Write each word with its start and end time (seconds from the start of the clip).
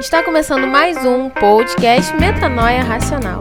Está 0.00 0.22
começando 0.22 0.66
mais 0.66 1.04
um 1.04 1.28
podcast 1.28 2.16
Metanoia 2.16 2.82
Racional. 2.82 3.38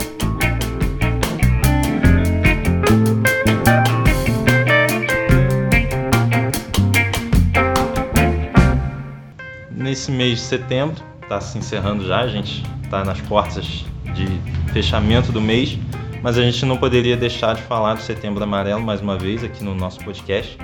Nesse 9.72 10.12
mês 10.12 10.40
de 10.40 10.42
setembro, 10.42 11.02
está 11.24 11.40
se 11.40 11.58
encerrando 11.58 12.06
já, 12.06 12.20
a 12.20 12.28
gente 12.28 12.62
está 12.84 13.06
nas 13.06 13.22
portas 13.22 13.86
de 14.14 14.28
fechamento 14.74 15.32
do 15.32 15.40
mês, 15.40 15.80
mas 16.22 16.38
a 16.38 16.42
gente 16.42 16.66
não 16.66 16.76
poderia 16.76 17.16
deixar 17.16 17.56
de 17.56 17.62
falar 17.62 17.94
do 17.94 18.02
Setembro 18.02 18.44
Amarelo 18.44 18.82
mais 18.82 19.00
uma 19.00 19.18
vez 19.18 19.46
aqui 19.46 19.64
no 19.64 19.74
nosso 19.74 20.04
podcast. 20.04 20.58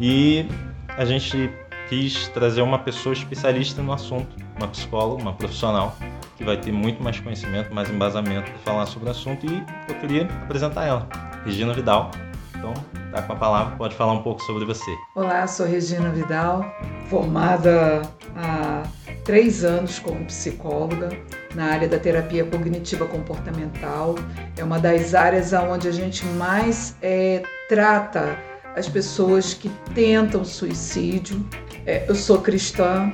E 0.00 0.44
a 0.88 1.04
gente 1.04 1.52
quis 1.88 2.28
trazer 2.28 2.62
uma 2.62 2.78
pessoa 2.78 3.12
especialista 3.12 3.82
no 3.82 3.92
assunto, 3.92 4.36
uma 4.56 4.68
psicóloga, 4.68 5.22
uma 5.22 5.32
profissional, 5.32 5.96
que 6.36 6.44
vai 6.44 6.56
ter 6.56 6.72
muito 6.72 7.02
mais 7.02 7.18
conhecimento, 7.20 7.72
mais 7.72 7.88
embasamento 7.90 8.50
para 8.50 8.60
falar 8.60 8.86
sobre 8.86 9.08
o 9.08 9.10
assunto 9.10 9.46
e 9.46 9.64
eu 9.88 9.94
queria 9.96 10.24
apresentar 10.42 10.84
ela, 10.84 11.08
Regina 11.44 11.72
Vidal. 11.72 12.10
Então, 12.54 12.74
tá 13.12 13.22
com 13.22 13.32
a 13.32 13.36
palavra, 13.36 13.76
pode 13.76 13.94
falar 13.94 14.12
um 14.12 14.22
pouco 14.22 14.42
sobre 14.42 14.64
você. 14.64 14.90
Olá, 15.14 15.46
sou 15.46 15.66
Regina 15.66 16.10
Vidal, 16.10 16.64
formada 17.08 18.02
há 18.34 18.82
três 19.24 19.64
anos 19.64 19.98
como 19.98 20.24
psicóloga 20.24 21.10
na 21.54 21.66
área 21.66 21.88
da 21.88 21.98
terapia 21.98 22.44
cognitiva 22.44 23.06
comportamental. 23.06 24.14
É 24.56 24.64
uma 24.64 24.78
das 24.78 25.14
áreas 25.14 25.52
onde 25.52 25.88
a 25.88 25.92
gente 25.92 26.24
mais 26.26 26.96
é, 27.00 27.42
trata 27.68 28.36
as 28.76 28.88
pessoas 28.88 29.54
que 29.54 29.70
tentam 29.94 30.44
suicídio. 30.44 31.44
É, 31.86 32.04
eu 32.08 32.16
sou 32.16 32.40
cristã, 32.40 33.12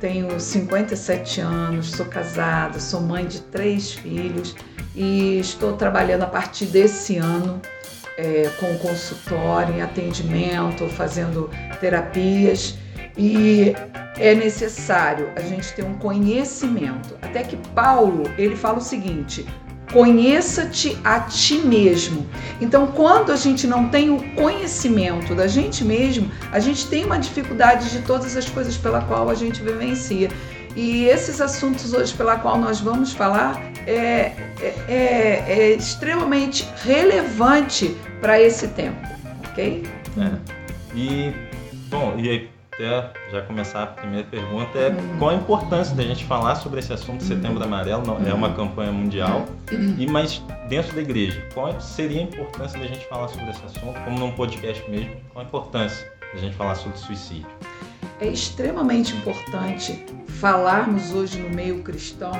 tenho 0.00 0.40
57 0.40 1.40
anos, 1.40 1.92
sou 1.92 2.04
casada, 2.04 2.80
sou 2.80 3.00
mãe 3.00 3.24
de 3.24 3.40
três 3.42 3.92
filhos 3.92 4.56
e 4.94 5.38
estou 5.38 5.74
trabalhando 5.74 6.24
a 6.24 6.26
partir 6.26 6.66
desse 6.66 7.16
ano 7.16 7.62
é, 8.16 8.50
com 8.58 8.76
consultório, 8.78 9.76
em 9.76 9.82
atendimento, 9.82 10.88
fazendo 10.88 11.48
terapias 11.80 12.76
e 13.16 13.72
é 14.16 14.34
necessário 14.34 15.30
a 15.36 15.40
gente 15.40 15.72
ter 15.72 15.84
um 15.84 15.94
conhecimento. 15.94 17.16
Até 17.22 17.44
que 17.44 17.56
Paulo 17.72 18.24
ele 18.36 18.56
fala 18.56 18.78
o 18.78 18.82
seguinte: 18.82 19.46
Conheça-te 19.92 20.98
a 21.02 21.20
ti 21.20 21.58
mesmo. 21.58 22.26
Então, 22.60 22.88
quando 22.88 23.32
a 23.32 23.36
gente 23.36 23.66
não 23.66 23.88
tem 23.88 24.10
o 24.10 24.22
conhecimento 24.34 25.34
da 25.34 25.46
gente 25.46 25.84
mesmo, 25.84 26.30
a 26.52 26.60
gente 26.60 26.86
tem 26.86 27.04
uma 27.04 27.18
dificuldade 27.18 27.90
de 27.90 28.02
todas 28.02 28.36
as 28.36 28.48
coisas 28.48 28.76
pela 28.76 29.00
qual 29.02 29.30
a 29.30 29.34
gente 29.34 29.62
vivencia. 29.62 30.28
E 30.76 31.06
esses 31.06 31.40
assuntos 31.40 31.92
hoje 31.92 32.12
pela 32.14 32.36
qual 32.36 32.58
nós 32.58 32.80
vamos 32.80 33.12
falar 33.12 33.60
é, 33.86 34.32
é, 34.60 34.74
é, 34.88 35.44
é 35.48 35.72
extremamente 35.72 36.68
relevante 36.84 37.96
para 38.20 38.40
esse 38.40 38.68
tempo, 38.68 39.00
ok? 39.50 39.84
É. 40.18 40.58
E, 40.94 41.32
bom, 41.88 42.14
e 42.18 42.28
aí 42.28 42.57
até 42.78 43.10
já 43.32 43.42
começar 43.42 43.82
a 43.82 43.86
primeira 43.88 44.26
pergunta 44.28 44.78
é 44.78 44.94
qual 45.18 45.30
a 45.30 45.34
importância 45.34 45.94
da 45.96 46.04
gente 46.04 46.24
falar 46.24 46.54
sobre 46.54 46.78
esse 46.78 46.92
assunto 46.92 47.24
Setembro 47.24 47.62
Amarelo, 47.62 48.06
não, 48.06 48.24
é 48.24 48.32
uma 48.32 48.54
campanha 48.54 48.92
mundial, 48.92 49.46
e 49.98 50.06
mas 50.06 50.40
dentro 50.68 50.94
da 50.94 51.02
igreja, 51.02 51.44
qual 51.52 51.78
seria 51.80 52.20
a 52.20 52.24
importância 52.24 52.78
da 52.78 52.86
gente 52.86 53.04
falar 53.06 53.26
sobre 53.28 53.50
esse 53.50 53.64
assunto, 53.64 53.98
como 54.04 54.18
num 54.18 54.30
podcast 54.32 54.88
mesmo, 54.88 55.16
qual 55.32 55.44
a 55.44 55.48
importância 55.48 56.10
da 56.32 56.40
gente 56.40 56.54
falar 56.54 56.76
sobre 56.76 56.96
suicídio? 56.98 57.48
É 58.20 58.28
extremamente 58.28 59.14
importante 59.14 60.04
falarmos 60.28 61.12
hoje 61.12 61.38
no 61.40 61.50
meio 61.50 61.82
cristão, 61.82 62.32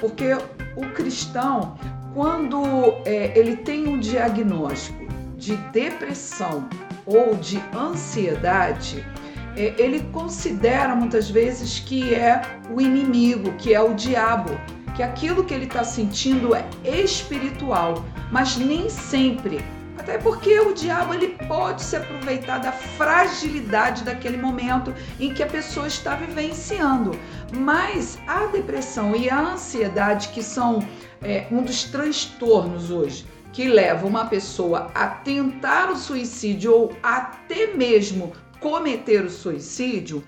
porque 0.00 0.32
o 0.76 0.88
cristão, 0.94 1.76
quando 2.14 2.62
é, 3.04 3.36
ele 3.36 3.56
tem 3.56 3.88
um 3.88 3.98
diagnóstico 3.98 5.02
de 5.36 5.56
depressão 5.72 6.68
ou 7.04 7.34
de 7.34 7.60
ansiedade, 7.74 9.00
é, 9.00 9.11
ele 9.56 10.00
considera 10.12 10.94
muitas 10.94 11.28
vezes 11.30 11.78
que 11.78 12.14
é 12.14 12.42
o 12.70 12.80
inimigo, 12.80 13.52
que 13.54 13.74
é 13.74 13.80
o 13.80 13.94
diabo, 13.94 14.58
que 14.94 15.02
aquilo 15.02 15.44
que 15.44 15.54
ele 15.54 15.64
está 15.64 15.84
sentindo 15.84 16.54
é 16.54 16.66
espiritual, 16.84 18.04
mas 18.30 18.56
nem 18.56 18.88
sempre. 18.88 19.62
Até 19.98 20.18
porque 20.18 20.58
o 20.58 20.74
diabo 20.74 21.14
ele 21.14 21.28
pode 21.46 21.82
se 21.82 21.94
aproveitar 21.94 22.58
da 22.58 22.72
fragilidade 22.72 24.02
daquele 24.02 24.36
momento 24.36 24.92
em 25.20 25.32
que 25.32 25.42
a 25.42 25.46
pessoa 25.46 25.86
está 25.86 26.16
vivenciando. 26.16 27.12
Mas 27.52 28.18
a 28.26 28.46
depressão 28.46 29.14
e 29.14 29.30
a 29.30 29.38
ansiedade, 29.38 30.28
que 30.28 30.42
são 30.42 30.84
é, 31.20 31.46
um 31.52 31.62
dos 31.62 31.84
transtornos 31.84 32.90
hoje, 32.90 33.24
que 33.52 33.68
leva 33.68 34.06
uma 34.06 34.24
pessoa 34.24 34.90
a 34.94 35.06
tentar 35.06 35.90
o 35.90 35.96
suicídio 35.96 36.74
ou 36.74 36.92
até 37.02 37.68
mesmo 37.68 38.32
cometer 38.62 39.24
o 39.24 39.30
suicídio 39.30 40.24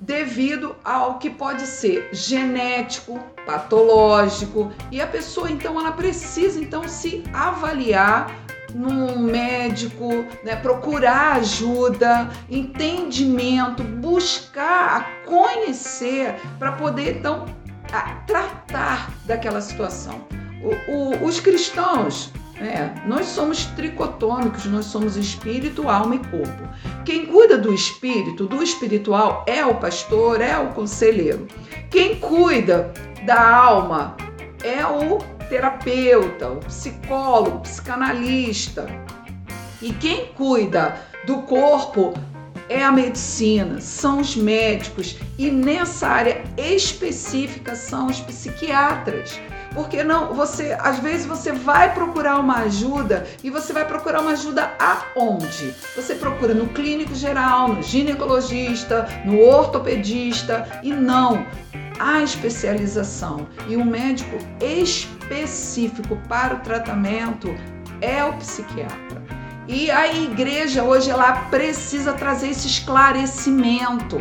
devido 0.00 0.76
ao 0.84 1.18
que 1.18 1.30
pode 1.30 1.66
ser 1.66 2.10
genético, 2.12 3.18
patológico, 3.46 4.70
e 4.92 5.00
a 5.00 5.06
pessoa 5.06 5.50
então 5.50 5.78
ela 5.78 5.92
precisa 5.92 6.60
então 6.60 6.86
se 6.86 7.24
avaliar 7.32 8.32
num 8.74 9.18
médico, 9.18 10.26
né, 10.44 10.54
procurar 10.56 11.36
ajuda, 11.36 12.28
entendimento, 12.50 13.82
buscar 13.82 15.24
conhecer 15.24 16.36
para 16.58 16.72
poder 16.72 17.16
então 17.16 17.46
tratar 18.26 19.10
daquela 19.24 19.60
situação. 19.60 20.20
O, 20.62 20.92
o, 20.92 21.24
os 21.24 21.40
cristãos 21.40 22.30
é, 22.60 22.92
nós 23.06 23.26
somos 23.26 23.66
tricotômicos, 23.66 24.64
nós 24.66 24.86
somos 24.86 25.16
espírito, 25.16 25.88
alma 25.88 26.16
e 26.16 26.18
corpo. 26.18 26.68
Quem 27.04 27.26
cuida 27.26 27.56
do 27.56 27.72
espírito, 27.72 28.46
do 28.46 28.62
espiritual, 28.62 29.44
é 29.46 29.64
o 29.64 29.76
pastor, 29.76 30.40
é 30.40 30.58
o 30.58 30.68
conselheiro. 30.72 31.46
Quem 31.90 32.16
cuida 32.16 32.92
da 33.24 33.56
alma 33.56 34.16
é 34.64 34.84
o 34.84 35.18
terapeuta, 35.48 36.48
o 36.50 36.56
psicólogo, 36.56 37.58
o 37.58 37.60
psicanalista. 37.60 38.86
E 39.80 39.92
quem 39.92 40.26
cuida 40.34 41.00
do 41.26 41.42
corpo 41.42 42.12
é 42.68 42.82
a 42.84 42.92
medicina, 42.92 43.80
são 43.80 44.20
os 44.20 44.36
médicos 44.36 45.16
e 45.38 45.50
nessa 45.50 46.08
área 46.08 46.42
específica 46.56 47.74
são 47.74 48.08
os 48.08 48.20
psiquiatras. 48.20 49.40
Porque 49.78 50.02
não, 50.02 50.34
você, 50.34 50.76
às 50.80 50.98
vezes 50.98 51.24
você 51.24 51.52
vai 51.52 51.94
procurar 51.94 52.40
uma 52.40 52.62
ajuda 52.62 53.24
e 53.44 53.48
você 53.48 53.72
vai 53.72 53.86
procurar 53.86 54.22
uma 54.22 54.32
ajuda 54.32 54.72
aonde? 54.76 55.72
Você 55.94 56.16
procura 56.16 56.52
no 56.52 56.66
clínico 56.70 57.14
geral, 57.14 57.68
no 57.68 57.80
ginecologista, 57.80 59.06
no 59.24 59.38
ortopedista 59.40 60.66
e 60.82 60.92
não 60.92 61.46
a 62.00 62.20
especialização 62.24 63.46
e 63.68 63.76
o 63.76 63.84
médico 63.84 64.36
específico 64.60 66.18
para 66.28 66.56
o 66.56 66.58
tratamento 66.58 67.54
é 68.00 68.24
o 68.24 68.32
psiquiatra. 68.32 69.22
E 69.68 69.92
a 69.92 70.12
igreja 70.12 70.82
hoje 70.82 71.08
ela 71.08 71.44
precisa 71.50 72.14
trazer 72.14 72.48
esse 72.48 72.66
esclarecimento 72.66 74.18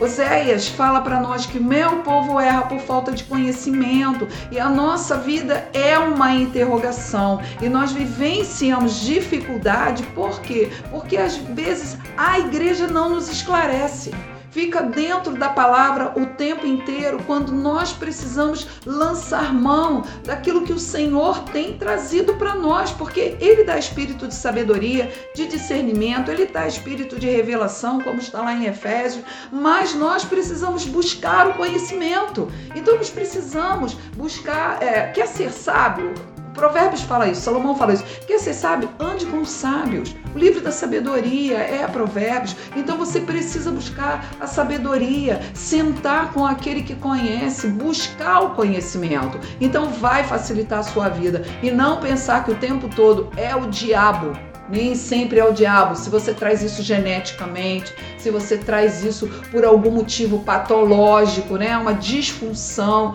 Oséias 0.00 0.68
fala 0.68 1.00
para 1.00 1.20
nós 1.20 1.46
que 1.46 1.60
meu 1.60 2.02
povo 2.02 2.40
erra 2.40 2.62
por 2.62 2.80
falta 2.80 3.12
de 3.12 3.24
conhecimento 3.24 4.26
e 4.50 4.58
a 4.58 4.68
nossa 4.68 5.16
vida 5.16 5.68
é 5.72 5.98
uma 5.98 6.32
interrogação 6.32 7.40
e 7.60 7.68
nós 7.68 7.92
vivenciamos 7.92 9.00
dificuldade, 9.00 10.02
por 10.14 10.40
quê? 10.40 10.70
Porque 10.90 11.16
às 11.16 11.36
vezes 11.36 11.98
a 12.16 12.38
igreja 12.38 12.86
não 12.86 13.10
nos 13.10 13.28
esclarece 13.28 14.12
fica 14.52 14.82
dentro 14.82 15.32
da 15.36 15.48
palavra 15.48 16.12
o 16.14 16.26
tempo 16.26 16.66
inteiro 16.66 17.18
quando 17.26 17.50
nós 17.52 17.92
precisamos 17.92 18.68
lançar 18.86 19.52
mão 19.52 20.04
daquilo 20.24 20.62
que 20.62 20.72
o 20.72 20.78
Senhor 20.78 21.42
tem 21.44 21.76
trazido 21.76 22.34
para 22.34 22.54
nós, 22.54 22.92
porque 22.92 23.36
Ele 23.40 23.64
dá 23.64 23.78
espírito 23.78 24.28
de 24.28 24.34
sabedoria, 24.34 25.10
de 25.34 25.46
discernimento, 25.46 26.30
Ele 26.30 26.46
dá 26.46 26.68
espírito 26.68 27.18
de 27.18 27.28
revelação, 27.28 28.00
como 28.00 28.18
está 28.18 28.42
lá 28.42 28.52
em 28.52 28.66
Efésios, 28.66 29.24
mas 29.50 29.94
nós 29.94 30.24
precisamos 30.24 30.84
buscar 30.84 31.48
o 31.48 31.54
conhecimento. 31.54 32.48
Então 32.74 32.96
nós 32.96 33.08
precisamos 33.08 33.94
buscar, 34.14 34.82
é, 34.82 35.08
quer 35.08 35.26
ser 35.26 35.50
sábio? 35.50 36.12
Provérbios 36.54 37.02
fala 37.02 37.28
isso, 37.28 37.40
Salomão 37.42 37.74
fala 37.74 37.94
isso. 37.94 38.04
Quer 38.26 38.38
ser 38.38 38.54
sábio? 38.54 38.88
Ande 38.98 39.26
com 39.26 39.40
os 39.40 39.48
sábios. 39.48 40.14
O 40.34 40.38
livro 40.38 40.60
da 40.60 40.70
sabedoria 40.70 41.58
é 41.58 41.86
Provérbios. 41.86 42.56
Então 42.76 42.96
você 42.96 43.20
precisa 43.20 43.70
buscar 43.70 44.24
a 44.40 44.46
sabedoria, 44.46 45.40
sentar 45.54 46.32
com 46.32 46.44
aquele 46.46 46.82
que 46.82 46.94
conhece, 46.94 47.68
buscar 47.68 48.40
o 48.40 48.50
conhecimento. 48.50 49.38
Então 49.60 49.88
vai 49.88 50.24
facilitar 50.24 50.80
a 50.80 50.84
sua 50.84 51.08
vida 51.08 51.42
e 51.62 51.70
não 51.70 52.00
pensar 52.00 52.44
que 52.44 52.50
o 52.50 52.56
tempo 52.56 52.88
todo 52.88 53.30
é 53.36 53.54
o 53.54 53.66
diabo 53.68 54.32
Nem 54.68 54.94
sempre 54.94 55.38
é 55.38 55.44
o 55.44 55.52
diabo. 55.52 55.94
Se 55.96 56.08
você 56.08 56.32
traz 56.32 56.62
isso 56.62 56.82
geneticamente, 56.82 57.94
se 58.16 58.30
você 58.30 58.56
traz 58.56 59.04
isso 59.04 59.28
por 59.50 59.64
algum 59.64 59.90
motivo 59.90 60.38
patológico, 60.40 61.56
né? 61.56 61.76
Uma 61.76 61.92
disfunção, 61.92 63.14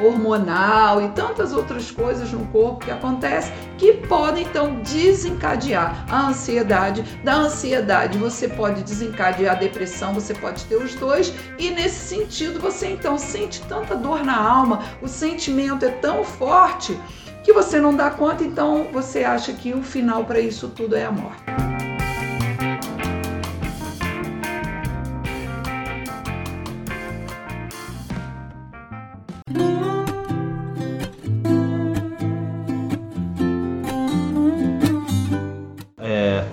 hormonal 0.00 1.02
e 1.02 1.08
tantas 1.10 1.52
outras 1.52 1.90
coisas 1.90 2.30
no 2.32 2.46
corpo 2.46 2.84
que 2.84 2.90
acontecem 2.90 3.52
que 3.76 3.92
podem 3.92 4.44
então 4.44 4.80
desencadear 4.82 6.04
a 6.10 6.28
ansiedade. 6.28 7.02
Da 7.22 7.34
ansiedade 7.34 8.18
você 8.18 8.48
pode 8.48 8.82
desencadear 8.82 9.56
a 9.56 9.58
depressão, 9.58 10.14
você 10.14 10.34
pode 10.34 10.64
ter 10.64 10.76
os 10.76 10.94
dois 10.94 11.32
e 11.58 11.70
nesse 11.70 12.16
sentido 12.16 12.60
você 12.60 12.88
então 12.88 13.18
sente 13.18 13.60
tanta 13.62 13.94
dor 13.94 14.24
na 14.24 14.36
alma, 14.36 14.82
o 15.02 15.08
sentimento 15.08 15.84
é 15.84 15.90
tão 15.90 16.24
forte 16.24 16.98
que 17.44 17.52
você 17.52 17.80
não 17.80 17.96
dá 17.96 18.10
conta, 18.10 18.44
então 18.44 18.88
você 18.92 19.24
acha 19.24 19.52
que 19.52 19.72
o 19.72 19.82
final 19.82 20.24
para 20.24 20.40
isso 20.40 20.68
tudo 20.68 20.94
é 20.94 21.04
a 21.04 21.10
morte. 21.10 21.67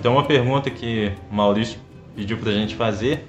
Tem 0.05 0.11
uma 0.11 0.23
pergunta 0.23 0.69
que 0.69 1.11
o 1.31 1.33
Maurício 1.33 1.79
pediu 2.15 2.37
para 2.37 2.51
a 2.51 2.53
gente 2.53 2.75
fazer. 2.75 3.27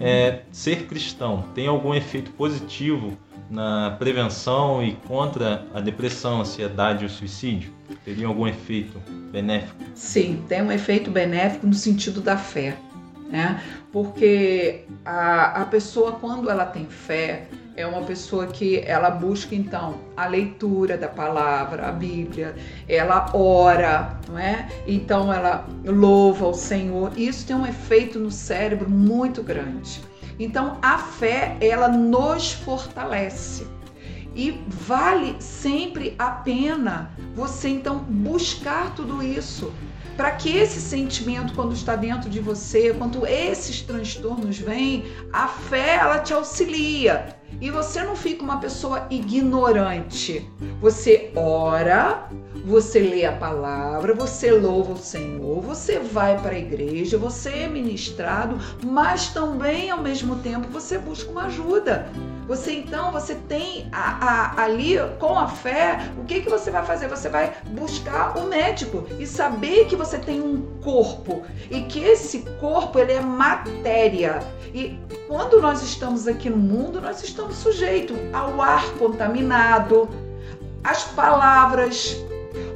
É, 0.00 0.42
ser 0.52 0.86
cristão 0.86 1.46
tem 1.52 1.66
algum 1.66 1.92
efeito 1.92 2.30
positivo 2.30 3.18
na 3.50 3.96
prevenção 3.98 4.80
e 4.84 4.92
contra 4.92 5.66
a 5.74 5.80
depressão, 5.80 6.42
ansiedade 6.42 7.02
e 7.02 7.06
o 7.06 7.10
suicídio? 7.10 7.72
Teria 8.04 8.28
algum 8.28 8.46
efeito 8.46 9.02
benéfico? 9.32 9.74
Sim, 9.96 10.44
tem 10.48 10.62
um 10.62 10.70
efeito 10.70 11.10
benéfico 11.10 11.66
no 11.66 11.74
sentido 11.74 12.20
da 12.20 12.36
fé. 12.36 12.76
Né? 13.28 13.60
Porque 13.90 14.84
a, 15.04 15.62
a 15.62 15.64
pessoa, 15.64 16.12
quando 16.12 16.48
ela 16.48 16.66
tem 16.66 16.86
fé, 16.86 17.48
é 17.76 17.86
uma 17.86 18.02
pessoa 18.02 18.46
que 18.46 18.80
ela 18.80 19.10
busca 19.10 19.54
então 19.54 20.00
a 20.16 20.26
leitura 20.26 20.96
da 20.96 21.08
palavra, 21.08 21.88
a 21.88 21.92
Bíblia, 21.92 22.54
ela 22.88 23.30
ora, 23.34 24.18
não 24.28 24.38
é? 24.38 24.68
Então 24.86 25.32
ela 25.32 25.66
louva 25.84 26.48
o 26.48 26.54
Senhor. 26.54 27.12
Isso 27.16 27.46
tem 27.46 27.56
um 27.56 27.66
efeito 27.66 28.18
no 28.18 28.30
cérebro 28.30 28.90
muito 28.90 29.42
grande. 29.42 30.00
Então 30.38 30.78
a 30.82 30.98
fé, 30.98 31.56
ela 31.60 31.88
nos 31.88 32.52
fortalece. 32.52 33.66
E 34.34 34.62
vale 34.66 35.36
sempre 35.40 36.14
a 36.18 36.30
pena 36.30 37.10
você 37.34 37.68
então 37.68 37.98
buscar 37.98 38.94
tudo 38.94 39.22
isso 39.22 39.72
para 40.16 40.30
que 40.30 40.56
esse 40.56 40.80
sentimento, 40.80 41.54
quando 41.54 41.72
está 41.72 41.96
dentro 41.96 42.28
de 42.28 42.38
você, 42.38 42.94
quando 42.94 43.26
esses 43.26 43.80
transtornos 43.80 44.58
vêm, 44.58 45.04
a 45.32 45.48
fé 45.48 45.96
ela 45.96 46.18
te 46.18 46.34
auxilia 46.34 47.41
e 47.60 47.70
você 47.70 48.02
não 48.02 48.16
fica 48.16 48.42
uma 48.42 48.58
pessoa 48.58 49.06
ignorante. 49.10 50.48
Você 50.80 51.32
ora, 51.36 52.28
você 52.64 53.00
lê 53.00 53.24
a 53.24 53.32
palavra, 53.32 54.14
você 54.14 54.50
louva 54.50 54.92
o 54.92 54.96
Senhor, 54.96 55.60
você 55.60 55.98
vai 55.98 56.40
para 56.40 56.52
a 56.52 56.58
igreja, 56.58 57.18
você 57.18 57.50
é 57.50 57.68
ministrado, 57.68 58.58
mas 58.84 59.28
também 59.28 59.90
ao 59.90 60.00
mesmo 60.00 60.36
tempo 60.36 60.68
você 60.68 60.98
busca 60.98 61.30
uma 61.30 61.46
ajuda. 61.46 62.08
Você 62.46 62.72
então, 62.72 63.10
você 63.12 63.34
tem 63.34 63.88
a, 63.92 64.54
a, 64.56 64.64
ali 64.64 64.96
com 65.18 65.38
a 65.38 65.48
fé, 65.48 66.10
o 66.18 66.24
que, 66.24 66.40
que 66.40 66.50
você 66.50 66.70
vai 66.70 66.84
fazer? 66.84 67.08
Você 67.08 67.28
vai 67.28 67.52
buscar 67.68 68.36
o 68.36 68.46
médico 68.46 69.06
e 69.18 69.26
saber 69.26 69.86
que 69.86 69.96
você 69.96 70.18
tem 70.18 70.40
um 70.40 70.60
corpo 70.82 71.42
e 71.70 71.82
que 71.82 72.00
esse 72.00 72.40
corpo 72.60 72.98
ele 72.98 73.12
é 73.12 73.20
matéria. 73.20 74.40
E 74.74 74.98
quando 75.28 75.60
nós 75.60 75.82
estamos 75.82 76.26
aqui 76.26 76.50
no 76.50 76.56
mundo, 76.56 77.00
nós 77.00 77.22
estamos 77.22 77.41
sujeitos 77.50 78.16
ao 78.32 78.60
ar 78.60 78.84
contaminado, 78.98 80.08
às 80.84 81.04
palavras, 81.04 82.16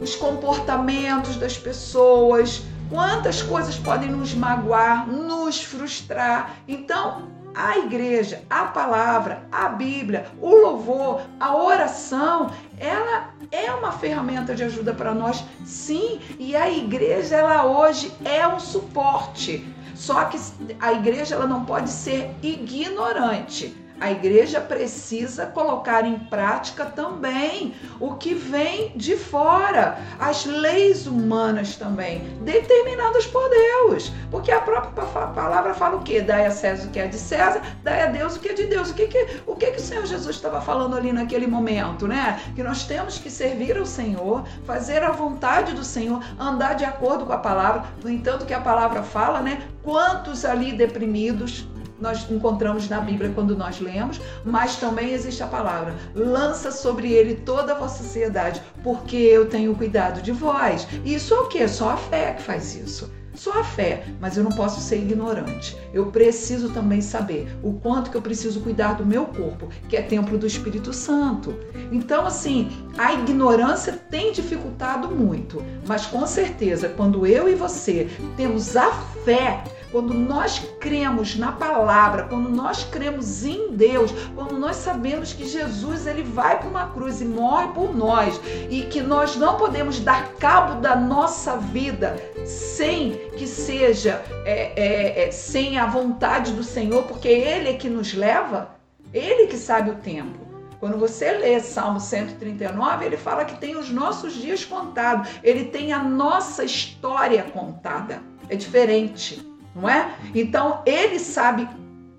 os 0.01 0.15
comportamentos 0.15 1.37
das 1.37 1.59
pessoas, 1.59 2.63
quantas 2.89 3.43
coisas 3.43 3.77
podem 3.77 4.11
nos 4.11 4.35
magoar, 4.35 5.09
nos 5.09 5.63
frustrar. 5.63 6.57
Então, 6.67 7.29
a 7.55 7.79
igreja, 7.79 8.43
a 8.51 8.67
palavra, 8.67 9.43
a 9.51 9.69
Bíblia, 9.69 10.27
o 10.41 10.55
louvor, 10.55 11.23
a 11.41 11.57
oração, 11.57 12.51
ela 12.79 13.31
é 13.51 13.71
uma 13.73 13.93
ferramenta 13.93 14.55
de 14.55 14.63
ajuda 14.63 14.93
para 14.93 15.15
nós, 15.15 15.43
sim, 15.65 16.21
e 16.39 16.55
a 16.55 16.71
igreja 16.71 17.37
ela 17.37 17.65
hoje 17.65 18.13
é 18.25 18.47
um 18.47 18.61
suporte. 18.61 19.67
Só 19.95 20.27
que 20.27 20.39
a 20.79 20.93
igreja 20.93 21.35
ela 21.35 21.47
não 21.47 21.65
pode 21.65 21.89
ser 21.89 22.31
ignorante 22.43 23.86
a 24.00 24.10
igreja 24.10 24.60
precisa 24.60 25.46
colocar 25.46 26.04
em 26.04 26.19
prática 26.19 26.84
também 26.84 27.75
o 27.98 28.14
que 28.14 28.34
vem 28.34 28.93
de 28.96 29.16
fora, 29.16 29.98
as 30.19 30.44
leis 30.44 31.06
humanas 31.06 31.76
também, 31.76 32.20
determinadas 32.43 33.26
por 33.26 33.48
Deus. 33.48 34.12
Porque 34.31 34.52
a 34.52 34.60
própria 34.60 35.06
palavra 35.28 35.75
fala 35.75 35.96
o 35.96 36.02
quê? 36.02 36.20
Dai 36.20 36.46
a 36.46 36.50
César 36.50 36.88
o 36.88 36.90
que 36.90 36.98
é 36.98 37.06
de 37.06 37.16
César, 37.16 37.62
dai 37.82 38.02
a 38.02 38.06
Deus 38.06 38.37
o 38.37 38.40
que 38.40 38.48
é 38.48 38.52
de 38.52 38.66
Deus. 38.66 38.90
O 38.90 38.94
que, 38.94 39.06
que, 39.06 39.40
o, 39.46 39.54
que, 39.54 39.70
que 39.70 39.78
o 39.78 39.82
Senhor 39.82 40.06
Jesus 40.06 40.37
estava 40.37 40.60
falando 40.60 40.96
ali 40.96 41.12
naquele 41.12 41.46
momento, 41.46 42.06
né? 42.06 42.40
Que 42.54 42.62
nós 42.62 42.84
temos 42.84 43.19
que 43.19 43.31
servir 43.31 43.76
ao 43.78 43.87
Senhor, 43.87 44.44
fazer 44.66 45.02
a 45.02 45.10
vontade 45.10 45.72
do 45.72 45.84
Senhor, 45.84 46.22
andar 46.38 46.75
de 46.75 46.84
acordo 46.84 47.25
com 47.25 47.32
a 47.32 47.38
palavra. 47.38 47.84
No 48.02 48.10
entanto, 48.10 48.46
que 48.46 48.54
a 48.54 48.60
palavra 48.60 49.02
fala, 49.02 49.40
né? 49.40 49.62
Quantos 49.82 50.44
ali 50.44 50.72
deprimidos, 50.72 51.66
nós 52.00 52.31
encontramos 52.31 52.88
na 52.88 53.00
Bíblia 53.00 53.32
quando 53.34 53.56
nós 53.56 53.81
lemos, 53.81 54.20
mas 54.44 54.76
também 54.76 55.12
existe 55.12 55.43
a 55.43 55.46
palavra: 55.46 55.94
lança 56.14 56.70
sobre 56.70 57.12
ele 57.12 57.37
toda 57.37 57.72
a 57.72 57.78
vossa 57.78 58.02
sociedade, 58.02 58.62
porque 58.82 59.16
eu 59.16 59.48
tenho 59.48 59.75
cuidado 59.75 60.22
de 60.22 60.32
vós. 60.32 60.87
Isso 61.04 61.34
é 61.34 61.40
o 61.40 61.48
que? 61.48 61.66
Só 61.69 61.90
a 61.90 61.96
fé 61.96 62.34
que 62.34 62.43
faz 62.43 62.75
isso. 62.75 63.10
Só 63.37 63.60
a 63.60 63.64
fé, 63.64 64.04
mas 64.19 64.37
eu 64.37 64.43
não 64.43 64.50
posso 64.50 64.81
ser 64.81 64.96
ignorante. 64.96 65.76
Eu 65.93 66.06
preciso 66.06 66.70
também 66.70 67.02
saber 67.02 67.54
o 67.62 67.75
quanto 67.75 68.10
que 68.10 68.16
eu 68.16 68.22
preciso 68.22 68.60
cuidar 68.60 68.94
do 68.94 69.04
meu 69.04 69.26
corpo, 69.26 69.69
que 69.90 69.96
é 69.96 70.00
templo 70.00 70.38
do 70.38 70.46
Espírito 70.46 70.93
Santo. 70.93 71.54
Então, 71.93 72.25
assim, 72.25 72.70
a 72.96 73.12
ignorância 73.12 73.93
tem 74.10 74.32
dificultado 74.32 75.14
muito, 75.14 75.62
mas 75.87 76.06
com 76.06 76.26
certeza, 76.26 76.88
quando 76.88 77.26
eu 77.26 77.46
e 77.46 77.54
você 77.54 78.08
temos 78.38 78.75
a 78.75 78.90
fé 79.25 79.62
quando 79.96 80.12
nós 80.12 80.58
cremos 80.78 81.37
na 81.37 81.52
palavra, 81.52 82.25
quando 82.25 82.50
nós 82.50 82.84
cremos 82.84 83.46
em 83.46 83.75
Deus, 83.75 84.12
quando 84.34 84.58
nós 84.58 84.76
sabemos 84.76 85.32
que 85.32 85.48
Jesus 85.48 86.06
ele 86.06 86.22
vai 86.22 86.58
para 86.58 86.69
uma 86.69 86.90
cruz 86.90 87.22
e 87.22 87.24
morre 87.24 87.69
por 87.69 87.96
nós 87.96 88.38
e 88.69 88.82
que 88.82 89.00
nós 89.00 89.36
não 89.36 89.56
podemos 89.56 89.98
dar 89.98 90.34
cabo 90.34 90.82
da 90.82 90.94
nossa 90.94 91.56
vida 91.56 92.15
sem 92.44 93.12
que 93.38 93.46
seja 93.46 94.22
é, 94.44 94.72
é, 94.76 95.29
é, 95.29 95.31
sem 95.31 95.79
a 95.79 95.86
vontade 95.86 96.53
do 96.53 96.62
Senhor, 96.62 97.05
porque 97.05 97.29
Ele 97.29 97.70
é 97.70 97.72
que 97.72 97.88
nos 97.88 98.12
leva, 98.12 98.76
Ele 99.15 99.46
que 99.46 99.56
sabe 99.56 99.93
o 99.93 99.94
tempo. 99.94 100.38
Quando 100.79 100.98
você 100.98 101.32
lê 101.32 101.58
Salmo 101.58 102.00
139, 102.00 103.06
ele 103.06 103.17
fala 103.17 103.46
que 103.46 103.58
tem 103.58 103.79
os 103.79 103.88
nossos 103.88 104.34
dias 104.34 104.62
contados, 104.62 105.31
ele 105.43 105.65
tem 105.65 105.91
a 105.94 106.03
nossa 106.03 106.65
história 106.65 107.44
contada. 107.44 108.20
É 108.50 108.55
diferente 108.55 109.56
não 109.77 109.89
é? 109.89 110.15
Então 110.35 110.83
ele 110.87 111.19
sabe 111.19 111.69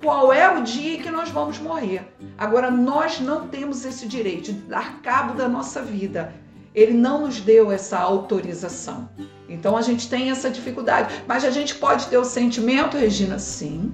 qual 0.01 0.31
é 0.31 0.55
o 0.55 0.61
dia 0.61 0.99
que 0.99 1.09
nós 1.09 1.29
vamos 1.29 1.57
morrer. 1.57 2.07
Agora 2.37 2.69
nós 2.69 3.19
não 3.19 3.47
temos 3.47 3.83
esse 3.83 4.07
direito 4.07 4.53
de 4.53 4.59
dar 4.61 5.01
cabo 5.01 5.33
da 5.33 5.49
nossa 5.49 5.81
vida. 5.81 6.33
Ele 6.75 6.93
não 6.93 7.21
nos 7.21 7.41
deu 7.41 7.71
essa 7.71 7.97
autorização. 7.97 9.09
Então 9.49 9.75
a 9.75 9.81
gente 9.81 10.07
tem 10.07 10.29
essa 10.29 10.49
dificuldade. 10.49 11.23
Mas 11.27 11.43
a 11.43 11.49
gente 11.49 11.73
pode 11.75 12.05
ter 12.07 12.17
o 12.17 12.23
sentimento, 12.23 12.97
Regina? 12.97 13.39
Sim. 13.39 13.91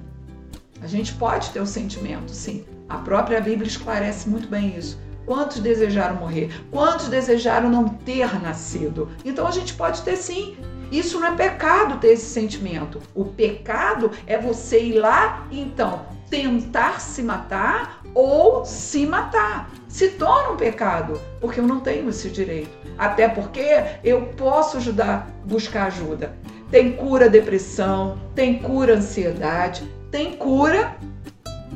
A 0.82 0.86
gente 0.86 1.14
pode 1.14 1.48
ter 1.50 1.60
o 1.60 1.66
sentimento, 1.66 2.30
sim. 2.30 2.66
A 2.90 2.98
própria 2.98 3.40
Bíblia 3.40 3.66
esclarece 3.66 4.28
muito 4.28 4.48
bem 4.48 4.76
isso. 4.76 5.00
Quantos 5.24 5.60
desejaram 5.60 6.16
morrer? 6.16 6.50
Quantos 6.70 7.08
desejaram 7.08 7.70
não 7.70 7.88
ter 7.88 8.38
nascido? 8.42 9.08
Então 9.24 9.46
a 9.46 9.50
gente 9.50 9.72
pode 9.72 10.02
ter 10.02 10.16
sim 10.16 10.54
isso 10.98 11.18
não 11.18 11.28
é 11.28 11.36
pecado 11.36 11.98
ter 11.98 12.12
esse 12.12 12.26
sentimento. 12.26 13.00
O 13.14 13.24
pecado 13.24 14.10
é 14.26 14.38
você 14.38 14.80
ir 14.80 14.94
lá 14.94 15.46
e 15.50 15.60
então 15.60 16.06
tentar 16.28 17.00
se 17.00 17.22
matar 17.22 18.02
ou 18.14 18.64
se 18.64 19.06
matar. 19.06 19.70
Se 19.88 20.10
torna 20.10 20.50
um 20.50 20.56
pecado, 20.56 21.20
porque 21.40 21.60
eu 21.60 21.66
não 21.66 21.80
tenho 21.80 22.08
esse 22.08 22.28
direito. 22.28 22.76
Até 22.98 23.28
porque 23.28 23.84
eu 24.02 24.26
posso 24.36 24.76
ajudar, 24.76 25.28
buscar 25.44 25.86
ajuda. 25.86 26.36
Tem 26.70 26.92
cura 26.92 27.28
depressão, 27.28 28.18
tem 28.34 28.58
cura 28.58 28.96
ansiedade, 28.96 29.88
tem 30.10 30.32
cura 30.32 30.96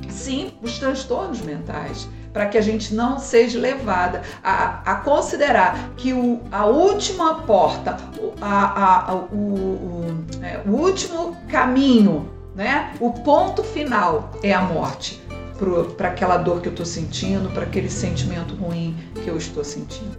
sim 0.08 0.54
os 0.62 0.78
transtornos 0.78 1.40
mentais 1.40 2.08
para 2.38 2.46
que 2.46 2.56
a 2.56 2.60
gente 2.60 2.94
não 2.94 3.18
seja 3.18 3.58
levada 3.58 4.22
a, 4.44 4.92
a 4.92 4.94
considerar 4.94 5.90
que 5.96 6.12
o, 6.12 6.40
a 6.52 6.66
última 6.66 7.42
porta, 7.42 7.96
a, 8.40 9.10
a, 9.10 9.14
o, 9.16 9.34
o, 9.34 10.24
é, 10.40 10.60
o 10.64 10.70
último 10.70 11.36
caminho, 11.48 12.30
né? 12.54 12.94
o 13.00 13.10
ponto 13.10 13.64
final 13.64 14.30
é 14.40 14.52
a 14.52 14.62
morte 14.62 15.20
para 15.96 16.10
aquela 16.10 16.36
dor 16.36 16.60
que 16.60 16.68
eu 16.68 16.70
estou 16.70 16.86
sentindo, 16.86 17.48
para 17.50 17.64
aquele 17.64 17.90
sentimento 17.90 18.54
ruim 18.54 18.96
que 19.14 19.26
eu 19.26 19.36
estou 19.36 19.64
sentindo. 19.64 20.16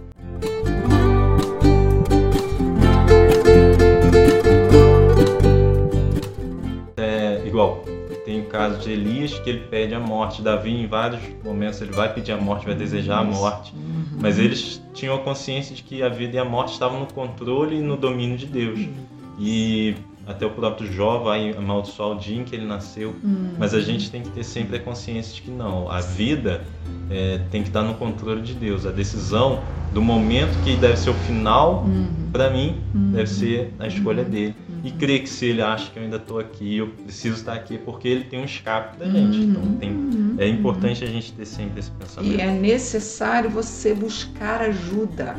É 6.98 7.42
igual, 7.46 7.82
tem 8.30 8.42
o 8.42 8.44
caso 8.44 8.78
de 8.78 8.92
Elias 8.92 9.36
que 9.40 9.50
ele 9.50 9.66
pede 9.68 9.92
a 9.92 9.98
morte. 9.98 10.40
Davi, 10.40 10.70
em 10.70 10.86
vários 10.86 11.20
momentos, 11.42 11.82
ele 11.82 11.90
vai 11.90 12.14
pedir 12.14 12.30
a 12.30 12.36
morte, 12.36 12.64
vai 12.64 12.76
desejar 12.76 13.18
a 13.18 13.24
morte. 13.24 13.74
Uhum. 13.74 14.04
Mas 14.20 14.38
eles 14.38 14.80
tinham 14.94 15.16
a 15.16 15.18
consciência 15.18 15.74
de 15.74 15.82
que 15.82 16.00
a 16.00 16.08
vida 16.08 16.36
e 16.36 16.38
a 16.38 16.44
morte 16.44 16.72
estavam 16.74 17.00
no 17.00 17.06
controle 17.06 17.76
e 17.76 17.80
no 17.80 17.96
domínio 17.96 18.38
de 18.38 18.46
Deus. 18.46 18.78
Uhum. 18.78 18.92
E 19.36 19.96
até 20.28 20.46
o 20.46 20.50
próprio 20.50 20.92
Jó 20.92 21.18
vai 21.18 21.50
amaldiçoar 21.50 22.10
o 22.10 22.14
dia 22.20 22.40
em 22.40 22.44
que 22.44 22.54
ele 22.54 22.66
nasceu, 22.66 23.16
uhum. 23.24 23.54
mas 23.58 23.74
a 23.74 23.80
gente 23.80 24.08
tem 24.12 24.22
que 24.22 24.30
ter 24.30 24.44
sempre 24.44 24.76
a 24.76 24.80
consciência 24.80 25.34
de 25.34 25.42
que 25.42 25.50
não, 25.50 25.90
a 25.90 26.00
vida 26.00 26.62
é, 27.10 27.40
tem 27.50 27.62
que 27.62 27.68
estar 27.68 27.82
no 27.82 27.94
controle 27.94 28.42
de 28.42 28.54
Deus. 28.54 28.86
A 28.86 28.92
decisão 28.92 29.58
do 29.92 30.00
momento 30.00 30.56
que 30.62 30.76
deve 30.76 30.96
ser 30.96 31.10
o 31.10 31.14
final, 31.14 31.82
uhum. 31.84 32.06
para 32.30 32.48
mim, 32.48 32.76
uhum. 32.94 33.10
deve 33.10 33.28
ser 33.28 33.74
a 33.80 33.88
escolha 33.88 34.22
uhum. 34.22 34.30
dele. 34.30 34.54
E 34.82 34.90
uhum. 34.90 34.98
crer 34.98 35.22
que 35.22 35.28
se 35.28 35.46
ele 35.46 35.62
acha 35.62 35.90
que 35.90 35.98
eu 35.98 36.02
ainda 36.02 36.16
estou 36.16 36.38
aqui, 36.38 36.78
eu 36.78 36.88
preciso 36.88 37.36
estar 37.36 37.54
aqui, 37.54 37.78
porque 37.78 38.08
ele 38.08 38.24
tem 38.24 38.40
um 38.40 38.44
escape 38.44 38.96
da 38.98 39.06
gente. 39.06 39.38
Uhum. 39.38 39.50
Então 39.50 39.76
tem, 39.76 40.34
é 40.38 40.48
importante 40.48 41.04
a 41.04 41.06
gente 41.06 41.32
ter 41.32 41.46
sempre 41.46 41.80
esse 41.80 41.90
pensamento. 41.90 42.34
E 42.34 42.40
é 42.40 42.50
necessário 42.50 43.50
você 43.50 43.94
buscar 43.94 44.62
ajuda. 44.62 45.36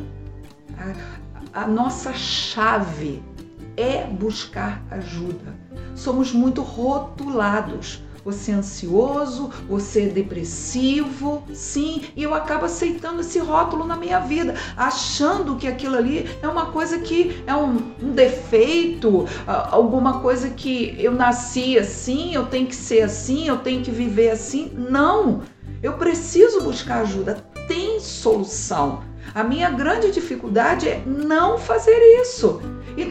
a, 1.54 1.64
a 1.64 1.68
nossa 1.68 2.14
chave 2.14 3.22
é 3.76 4.06
buscar 4.06 4.84
ajuda. 4.92 5.56
Somos 5.96 6.32
muito 6.32 6.62
rotulados. 6.62 8.02
Você 8.24 8.52
é 8.52 8.56
ansioso, 8.56 9.50
você 9.68 10.04
é 10.04 10.08
depressivo, 10.08 11.44
sim, 11.54 12.04
e 12.16 12.22
eu 12.22 12.34
acabo 12.34 12.66
aceitando 12.66 13.22
esse 13.22 13.40
rótulo 13.40 13.86
na 13.86 13.98
minha 13.98 14.20
vida, 14.20 14.56
achando 14.78 15.56
que 15.56 15.68
aquilo 15.68 15.96
ali 15.96 16.30
é 16.42 16.48
uma 16.48 16.68
coisa 16.68 17.00
que 17.00 17.44
é 17.48 17.56
um, 17.56 17.94
um 18.02 18.12
defeito, 18.12 19.26
alguma 19.48 20.20
coisa 20.20 20.50
que 20.50 20.96
eu 21.00 21.12
nasci 21.12 21.80
assim, 21.80 22.34
eu 22.36 22.46
tenho 22.46 22.68
que 22.68 22.76
ser 22.76 23.02
assim, 23.02 23.48
eu 23.48 23.58
tenho 23.58 23.82
que 23.82 23.92
viver 23.92 24.30
assim. 24.30 24.72
Não! 24.76 25.42
Eu 25.82 25.94
preciso 25.94 26.62
buscar 26.62 27.02
ajuda. 27.02 27.44
Tem 27.68 28.00
solução. 28.00 29.04
A 29.34 29.44
minha 29.44 29.70
grande 29.70 30.12
dificuldade 30.12 30.88
é 30.88 31.02
não 31.06 31.58
fazer 31.58 31.98
isso. 32.22 32.62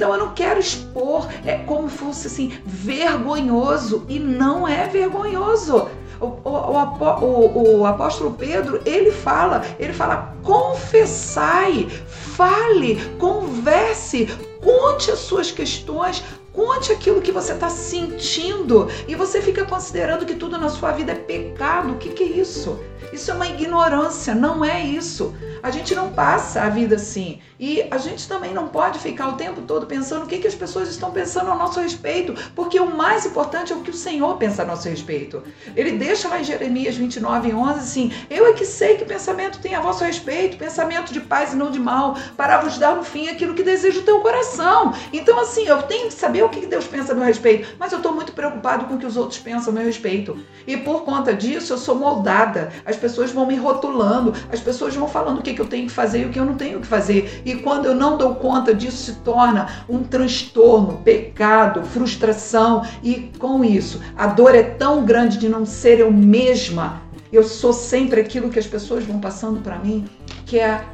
Então 0.00 0.14
eu 0.14 0.18
não 0.18 0.32
quero 0.32 0.58
expor 0.58 1.28
é 1.44 1.58
como 1.58 1.86
fosse 1.86 2.26
assim 2.26 2.58
vergonhoso 2.64 4.06
e 4.08 4.18
não 4.18 4.66
é 4.66 4.86
vergonhoso. 4.86 5.90
O, 6.18 6.24
o, 6.24 7.20
o, 7.22 7.80
o, 7.80 7.86
apóstolo 7.86 8.32
Pedro, 8.32 8.80
ele 8.86 9.10
fala, 9.10 9.62
ele 9.78 9.92
fala, 9.92 10.34
confessai, 10.42 11.86
fale, 12.06 12.96
converse, 13.18 14.26
conte 14.62 15.10
as 15.10 15.18
suas 15.18 15.50
questões, 15.50 16.24
Conte 16.52 16.92
aquilo 16.92 17.20
que 17.20 17.30
você 17.30 17.52
está 17.52 17.70
sentindo 17.70 18.88
e 19.06 19.14
você 19.14 19.40
fica 19.40 19.64
considerando 19.64 20.26
que 20.26 20.34
tudo 20.34 20.58
na 20.58 20.68
sua 20.68 20.92
vida 20.92 21.12
é 21.12 21.14
pecado. 21.14 21.92
O 21.92 21.96
que, 21.96 22.10
que 22.10 22.24
é 22.24 22.26
isso? 22.26 22.78
Isso 23.12 23.30
é 23.30 23.34
uma 23.34 23.48
ignorância, 23.48 24.34
não 24.34 24.64
é 24.64 24.80
isso. 24.80 25.34
A 25.62 25.70
gente 25.70 25.94
não 25.94 26.12
passa 26.12 26.62
a 26.62 26.68
vida 26.68 26.96
assim. 26.96 27.40
E 27.58 27.86
a 27.90 27.98
gente 27.98 28.26
também 28.28 28.54
não 28.54 28.68
pode 28.68 28.98
ficar 28.98 29.28
o 29.28 29.32
tempo 29.32 29.62
todo 29.62 29.86
pensando 29.86 30.24
o 30.24 30.26
que, 30.26 30.38
que 30.38 30.46
as 30.46 30.54
pessoas 30.54 30.88
estão 30.88 31.10
pensando 31.10 31.50
a 31.50 31.54
nosso 31.54 31.80
respeito, 31.80 32.34
porque 32.54 32.78
o 32.78 32.86
mais 32.86 33.26
importante 33.26 33.72
é 33.72 33.76
o 33.76 33.80
que 33.80 33.90
o 33.90 33.94
Senhor 33.94 34.36
pensa 34.36 34.62
a 34.62 34.64
nosso 34.64 34.88
respeito. 34.88 35.42
Ele 35.76 35.92
deixa 35.92 36.28
lá 36.28 36.40
em 36.40 36.44
Jeremias 36.44 36.96
29, 36.96 37.52
11 37.52 37.78
assim: 37.78 38.12
Eu 38.30 38.46
é 38.46 38.52
que 38.52 38.64
sei 38.64 38.96
que 38.96 39.04
pensamento 39.04 39.60
tem 39.60 39.74
a 39.74 39.80
vosso 39.80 40.04
respeito, 40.04 40.56
pensamento 40.56 41.12
de 41.12 41.20
paz 41.20 41.52
e 41.52 41.56
não 41.56 41.70
de 41.70 41.78
mal, 41.78 42.16
para 42.36 42.58
vos 42.58 42.78
dar 42.78 42.96
no 42.96 43.04
fim 43.04 43.28
aquilo 43.28 43.54
que 43.54 43.62
deseja 43.62 44.00
o 44.00 44.04
teu 44.04 44.20
coração. 44.20 44.94
Então, 45.12 45.38
assim, 45.40 45.64
eu 45.66 45.82
tenho 45.82 46.08
que 46.08 46.14
saber 46.14 46.44
o 46.44 46.48
que 46.50 46.66
Deus 46.66 46.86
pensa 46.86 47.12
a 47.12 47.14
meu 47.14 47.24
respeito, 47.24 47.76
mas 47.78 47.92
eu 47.92 47.98
estou 47.98 48.12
muito 48.12 48.32
preocupado 48.32 48.86
com 48.86 48.94
o 48.94 48.98
que 48.98 49.06
os 49.06 49.16
outros 49.16 49.38
pensam 49.38 49.72
a 49.72 49.76
meu 49.76 49.84
respeito. 49.84 50.38
E 50.66 50.76
por 50.76 51.04
conta 51.04 51.32
disso, 51.32 51.72
eu 51.72 51.78
sou 51.78 51.94
moldada. 51.94 52.72
As 52.84 52.96
pessoas 52.96 53.30
vão 53.30 53.46
me 53.46 53.56
rotulando, 53.56 54.34
as 54.52 54.60
pessoas 54.60 54.94
vão 54.94 55.08
falando 55.08 55.38
o 55.38 55.42
que, 55.42 55.54
que 55.54 55.60
eu 55.60 55.66
tenho 55.66 55.86
que 55.86 55.92
fazer 55.92 56.22
e 56.22 56.24
o 56.26 56.30
que 56.30 56.38
eu 56.38 56.44
não 56.44 56.56
tenho 56.56 56.80
que 56.80 56.86
fazer. 56.86 57.42
E 57.44 57.54
quando 57.56 57.86
eu 57.86 57.94
não 57.94 58.16
dou 58.16 58.34
conta 58.34 58.74
disso, 58.74 58.96
se 58.96 59.12
torna 59.20 59.84
um 59.88 60.02
transtorno, 60.02 60.98
pecado, 61.04 61.82
frustração. 61.84 62.84
E 63.02 63.30
com 63.38 63.64
isso, 63.64 64.00
a 64.16 64.26
dor 64.26 64.54
é 64.54 64.62
tão 64.62 65.04
grande 65.04 65.38
de 65.38 65.48
não 65.48 65.64
ser 65.64 66.00
eu 66.00 66.12
mesma. 66.12 67.02
Eu 67.32 67.44
sou 67.44 67.72
sempre 67.72 68.20
aquilo 68.20 68.50
que 68.50 68.58
as 68.58 68.66
pessoas 68.66 69.04
vão 69.04 69.20
passando 69.20 69.60
para 69.60 69.78
mim, 69.78 70.04
que 70.44 70.58
é 70.58 70.84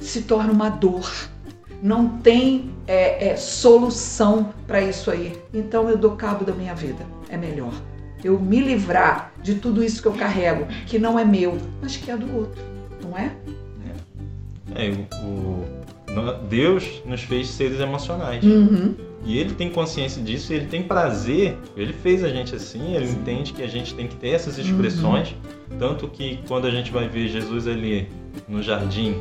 se 0.00 0.22
torna 0.22 0.52
uma 0.52 0.68
dor 0.68 1.08
não 1.82 2.08
tem 2.08 2.74
é, 2.86 3.28
é, 3.28 3.36
solução 3.36 4.52
para 4.66 4.80
isso 4.80 5.10
aí. 5.10 5.38
Então 5.52 5.88
eu 5.88 5.96
dou 5.96 6.12
cabo 6.12 6.44
da 6.44 6.52
minha 6.52 6.74
vida. 6.74 7.04
É 7.28 7.36
melhor 7.36 7.72
eu 8.26 8.38
me 8.38 8.60
livrar 8.60 9.32
de 9.42 9.54
tudo 9.54 9.82
isso 9.82 10.02
que 10.02 10.08
eu 10.08 10.12
carrego, 10.12 10.66
que 10.86 10.98
não 10.98 11.18
é 11.18 11.24
meu, 11.24 11.58
mas 11.80 11.96
que 11.96 12.10
é 12.10 12.16
do 12.16 12.36
outro, 12.36 12.62
não 13.02 13.16
é? 13.16 13.32
É, 14.74 14.86
é 14.86 14.90
o, 15.22 15.64
Deus 16.48 17.02
nos 17.04 17.22
fez 17.22 17.48
seres 17.48 17.80
emocionais. 17.80 18.42
Uhum. 18.42 18.94
E 19.24 19.38
ele 19.38 19.54
tem 19.54 19.70
consciência 19.70 20.22
disso, 20.22 20.52
ele 20.52 20.66
tem 20.66 20.82
prazer, 20.82 21.56
ele 21.76 21.92
fez 21.92 22.22
a 22.22 22.28
gente 22.28 22.54
assim, 22.54 22.94
ele 22.94 23.08
Sim. 23.08 23.16
entende 23.16 23.52
que 23.52 23.62
a 23.62 23.66
gente 23.66 23.92
tem 23.94 24.06
que 24.06 24.14
ter 24.16 24.30
essas 24.30 24.56
expressões. 24.56 25.34
Uhum. 25.70 25.78
Tanto 25.78 26.08
que 26.08 26.38
quando 26.46 26.66
a 26.66 26.70
gente 26.70 26.92
vai 26.92 27.08
ver 27.08 27.28
Jesus 27.28 27.66
ali 27.66 28.08
no 28.48 28.62
jardim, 28.62 29.16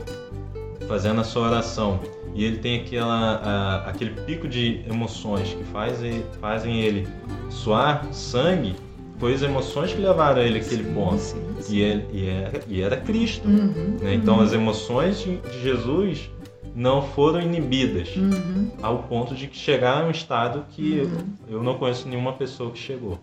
fazendo 0.88 1.22
a 1.22 1.24
sua 1.24 1.48
oração, 1.48 2.00
e 2.36 2.44
ele 2.44 2.58
tem 2.58 2.82
aquela, 2.82 3.38
a, 3.38 3.90
aquele 3.90 4.12
pico 4.12 4.46
de 4.46 4.82
emoções 4.90 5.54
que 5.54 5.64
fazem, 5.64 6.22
fazem 6.42 6.82
ele 6.82 7.08
suar 7.50 8.06
sangue, 8.14 8.76
foi 9.18 9.34
as 9.34 9.42
emoções 9.42 9.94
que 9.94 10.02
levaram 10.02 10.42
ele 10.42 10.60
àquele 10.60 10.84
sim, 10.84 10.94
ponto. 10.94 11.18
Sim, 11.18 11.42
sim. 11.62 11.76
E, 11.76 11.82
ele, 11.82 12.06
e, 12.12 12.28
era, 12.28 12.62
e 12.68 12.82
era 12.82 12.98
Cristo. 12.98 13.48
Uhum, 13.48 13.98
né? 14.02 14.14
Então 14.14 14.36
uhum. 14.36 14.42
as 14.42 14.52
emoções 14.52 15.20
de, 15.20 15.38
de, 15.38 15.62
Jesus 15.62 16.30
não 16.76 17.02
foram 17.02 17.40
inibidas 17.40 18.14
uhum. 18.18 18.70
ao 18.82 19.04
ponto 19.04 19.34
de 19.34 19.50
chegar 19.54 20.04
a 20.04 20.06
um 20.06 20.12
estado 20.12 20.66
que 20.72 20.98
eu, 20.98 21.06
uhum. 21.06 21.28
eu, 21.48 21.64
não 21.64 21.76
conheço 21.76 22.06
nenhuma 22.10 22.34
pessoa 22.34 22.70
que 22.70 22.78
chegou. 22.78 23.18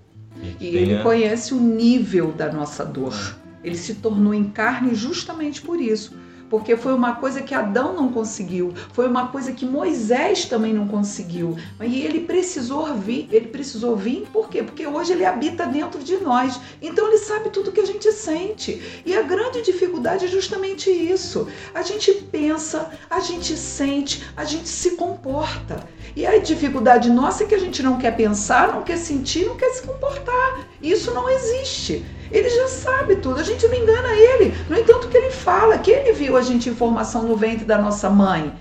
E, 0.58 0.64
e 0.64 0.76
ele 0.76 1.02
conhece 1.02 1.52
o 1.52 1.60
nível 1.60 2.32
da 2.32 2.50
nossa 2.50 2.82
dor. 2.82 3.36
Ele 3.62 3.76
se 3.76 3.96
tornou 3.96 4.32
em 4.32 4.44
carne 4.44 4.94
justamente 4.94 5.60
por 5.60 5.78
isso 5.78 6.21
porque 6.52 6.76
foi 6.76 6.92
uma 6.92 7.14
coisa 7.14 7.40
que 7.40 7.54
Adão 7.54 7.94
não 7.94 8.12
conseguiu, 8.12 8.74
foi 8.92 9.08
uma 9.08 9.28
coisa 9.28 9.52
que 9.52 9.64
Moisés 9.64 10.44
também 10.44 10.74
não 10.74 10.86
conseguiu. 10.86 11.56
E 11.80 12.02
ele 12.02 12.20
precisou 12.20 12.94
vir, 12.94 13.26
ele 13.32 13.46
precisou 13.46 13.96
vir 13.96 14.28
por 14.30 14.50
quê? 14.50 14.62
Porque 14.62 14.86
hoje 14.86 15.14
ele 15.14 15.24
habita 15.24 15.64
dentro 15.64 16.04
de 16.04 16.18
nós. 16.18 16.60
Então 16.82 17.08
ele 17.08 17.16
sabe 17.16 17.48
tudo 17.48 17.72
que 17.72 17.80
a 17.80 17.86
gente 17.86 18.12
sente. 18.12 19.02
E 19.06 19.16
a 19.16 19.22
grande 19.22 19.62
dificuldade 19.62 20.26
é 20.26 20.28
justamente 20.28 20.90
isso. 20.90 21.48
A 21.74 21.80
gente 21.80 22.12
pensa, 22.12 22.90
a 23.08 23.18
gente 23.18 23.56
sente, 23.56 24.22
a 24.36 24.44
gente 24.44 24.68
se 24.68 24.90
comporta. 24.90 25.88
E 26.14 26.26
a 26.26 26.36
dificuldade 26.36 27.08
nossa 27.08 27.44
é 27.44 27.46
que 27.46 27.54
a 27.54 27.58
gente 27.58 27.82
não 27.82 27.96
quer 27.96 28.14
pensar, 28.14 28.74
não 28.74 28.82
quer 28.82 28.98
sentir, 28.98 29.46
não 29.46 29.56
quer 29.56 29.70
se 29.70 29.86
comportar. 29.86 30.68
Isso 30.82 31.14
não 31.14 31.30
existe. 31.30 32.04
Ele 32.32 32.48
já 32.48 32.66
sabe 32.66 33.16
tudo, 33.16 33.38
a 33.38 33.44
gente 33.44 33.68
não 33.68 33.74
engana 33.74 34.08
ele. 34.14 34.54
No 34.68 34.76
entanto, 34.76 35.08
que 35.08 35.16
ele 35.16 35.30
fala 35.30 35.76
que 35.78 35.90
ele 35.90 36.12
viu 36.12 36.36
a 36.36 36.40
gente 36.40 36.70
em 36.70 36.74
formação 36.74 37.22
no 37.24 37.36
ventre 37.36 37.66
da 37.66 37.76
nossa 37.76 38.08
mãe. 38.08 38.52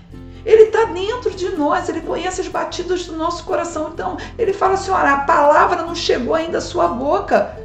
Ele 0.44 0.64
está 0.64 0.84
dentro 0.84 1.30
de 1.30 1.48
nós, 1.50 1.88
ele 1.88 2.00
conhece 2.00 2.42
as 2.42 2.48
batidas 2.48 3.06
do 3.06 3.16
nosso 3.16 3.44
coração. 3.44 3.90
Então, 3.94 4.18
ele 4.38 4.52
fala 4.52 4.74
assim: 4.74 4.90
olha, 4.90 5.12
a 5.12 5.20
palavra 5.20 5.82
não 5.82 5.94
chegou 5.94 6.34
ainda 6.34 6.58
à 6.58 6.60
sua 6.60 6.88
boca. 6.88 7.56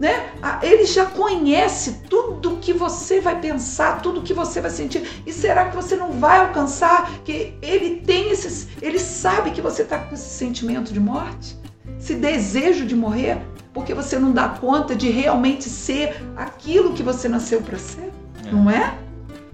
Né? 0.00 0.28
Ele 0.60 0.84
já 0.86 1.06
conhece 1.06 2.02
tudo 2.10 2.58
que 2.60 2.72
você 2.72 3.20
vai 3.20 3.40
pensar, 3.40 4.02
tudo 4.02 4.22
que 4.22 4.34
você 4.34 4.60
vai 4.60 4.70
sentir. 4.70 5.22
E 5.24 5.32
será 5.32 5.66
que 5.66 5.76
você 5.76 5.94
não 5.94 6.10
vai 6.12 6.40
alcançar? 6.40 7.10
Que 7.24 7.56
ele 7.62 8.00
tem 8.04 8.28
esses, 8.30 8.66
ele 8.82 8.98
sabe 8.98 9.52
que 9.52 9.60
você 9.60 9.82
está 9.82 9.98
com 9.98 10.14
esse 10.14 10.28
sentimento 10.28 10.92
de 10.92 10.98
morte, 10.98 11.56
esse 11.96 12.16
desejo 12.16 12.84
de 12.84 12.96
morrer 12.96 13.38
porque 13.74 13.92
você 13.92 14.18
não 14.18 14.32
dá 14.32 14.48
conta 14.48 14.94
de 14.94 15.10
realmente 15.10 15.64
ser 15.64 16.22
aquilo 16.36 16.92
que 16.92 17.02
você 17.02 17.28
nasceu 17.28 17.60
para 17.60 17.76
ser, 17.76 18.10
é. 18.46 18.52
não 18.52 18.70
é? 18.70 18.96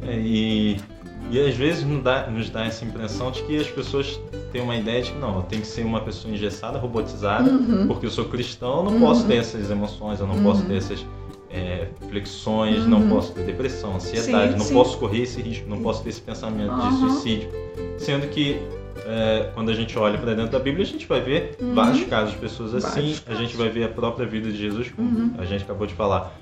é 0.03 0.19
e, 0.19 0.79
e 1.31 1.41
às 1.41 1.55
vezes 1.57 1.83
nos 1.85 2.03
dá, 2.03 2.27
nos 2.27 2.51
dá 2.51 2.67
essa 2.67 2.85
impressão 2.85 3.31
de 3.31 3.43
que 3.43 3.59
as 3.59 3.69
pessoas 3.69 4.21
têm 4.53 4.61
uma 4.61 4.77
ideia 4.77 5.03
de 5.03 5.11
que 5.11 5.19
não, 5.19 5.37
eu 5.37 5.43
tenho 5.43 5.63
que 5.63 5.69
ser 5.69 5.87
uma 5.87 6.03
pessoa 6.03 6.33
engessada, 6.33 6.79
robotizada, 6.79 7.51
uhum. 7.51 7.87
porque 7.87 8.05
eu 8.05 8.11
sou 8.11 8.27
cristão, 8.27 8.79
eu 8.79 8.85
não 8.85 8.93
uhum. 8.93 9.01
posso 9.01 9.27
ter 9.27 9.37
essas 9.37 9.71
emoções, 9.71 10.21
eu 10.21 10.27
não 10.27 10.37
uhum. 10.37 10.43
posso 10.43 10.63
ter 10.67 10.77
essas 10.77 11.05
é, 11.49 11.89
flexões, 12.09 12.87
não 12.87 13.09
posso 13.09 13.33
ter 13.33 13.45
depressão, 13.45 13.97
ansiedade, 13.97 14.53
Sim, 14.53 14.59
não 14.59 14.67
sim. 14.67 14.75
posso 14.75 14.99
correr 14.99 15.23
esse 15.23 15.41
risco, 15.41 15.69
não 15.69 15.81
posso 15.81 16.03
ter 16.03 16.11
esse 16.11 16.21
pensamento 16.21 16.75
de 16.75 16.99
suicídio. 16.99 17.49
Sendo 17.99 18.29
que 18.29 18.61
é, 19.11 19.51
quando 19.55 19.71
a 19.71 19.75
gente 19.75 19.99
olha 19.99 20.17
para 20.19 20.35
dentro 20.35 20.53
da 20.53 20.59
Bíblia, 20.59 20.85
a 20.85 20.89
gente 20.89 21.07
vai 21.07 21.21
ver 21.21 21.57
Uhum. 21.61 21.75
vários 21.75 22.05
casos 22.05 22.33
de 22.35 22.39
pessoas 22.39 22.75
assim, 22.75 23.01
Vários 23.01 23.25
a 23.27 23.35
gente 23.35 23.57
vai 23.57 23.69
ver 23.69 23.85
a 23.85 23.89
própria 23.89 24.27
vida 24.27 24.51
de 24.51 24.57
Jesus, 24.59 24.91
como 24.91 25.09
Uhum. 25.09 25.31
a 25.39 25.45
gente 25.45 25.65
acabou 25.65 25.87
de 25.87 25.95
falar. 25.95 26.35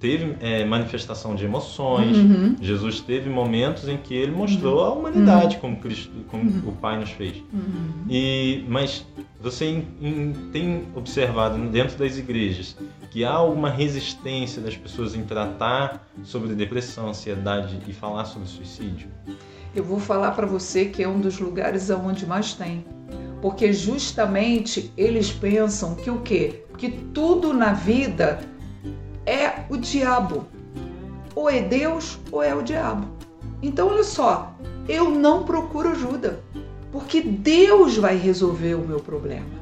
Teve 0.00 0.36
é, 0.40 0.64
manifestação 0.64 1.34
de 1.34 1.44
emoções, 1.44 2.16
Uhum. 2.16 2.54
Jesus 2.60 3.00
teve 3.00 3.28
momentos 3.28 3.88
em 3.88 3.96
que 3.96 4.14
ele 4.14 4.30
mostrou 4.30 4.84
a 4.84 4.92
humanidade 4.92 5.56
como 5.56 5.76
Cristo, 5.78 6.12
como 6.28 6.44
Uhum. 6.44 6.68
o 6.68 6.72
Pai 6.72 7.00
nos 7.00 7.10
fez. 7.10 7.34
Uhum. 7.52 8.04
E 8.08 8.64
mas 8.68 9.04
você 9.40 9.64
em- 9.64 9.84
em- 10.00 10.32
tem 10.52 10.82
observado 10.94 11.58
dentro 11.68 11.98
das 11.98 12.16
igrejas 12.16 12.76
que 13.10 13.24
há 13.24 13.32
alguma 13.32 13.70
resistência 13.70 14.60
das 14.60 14.76
pessoas 14.76 15.14
em 15.14 15.24
tratar 15.24 16.08
sobre 16.22 16.54
depressão, 16.54 17.08
ansiedade 17.08 17.80
e 17.86 17.92
falar 17.92 18.24
sobre 18.24 18.48
suicídio? 18.48 19.08
Eu 19.74 19.84
vou 19.84 19.98
falar 19.98 20.32
para 20.32 20.46
você 20.46 20.86
que 20.86 21.02
é 21.02 21.08
um 21.08 21.20
dos 21.20 21.38
lugares 21.38 21.90
aonde 21.90 22.26
mais 22.26 22.54
tem. 22.54 22.84
Porque 23.40 23.72
justamente 23.72 24.92
eles 24.96 25.30
pensam 25.30 25.94
que 25.94 26.10
o 26.10 26.20
quê? 26.20 26.64
Que 26.76 26.90
tudo 26.90 27.52
na 27.52 27.72
vida 27.72 28.40
é 29.24 29.64
o 29.68 29.76
diabo. 29.76 30.46
Ou 31.34 31.48
é 31.48 31.62
Deus 31.62 32.18
ou 32.32 32.42
é 32.42 32.54
o 32.54 32.62
diabo. 32.62 33.06
Então 33.62 33.88
olha 33.88 34.04
só, 34.04 34.54
eu 34.88 35.10
não 35.10 35.44
procuro 35.44 35.90
ajuda, 35.90 36.40
porque 36.90 37.20
Deus 37.20 37.96
vai 37.96 38.16
resolver 38.16 38.74
o 38.74 38.86
meu 38.86 39.00
problema. 39.00 39.57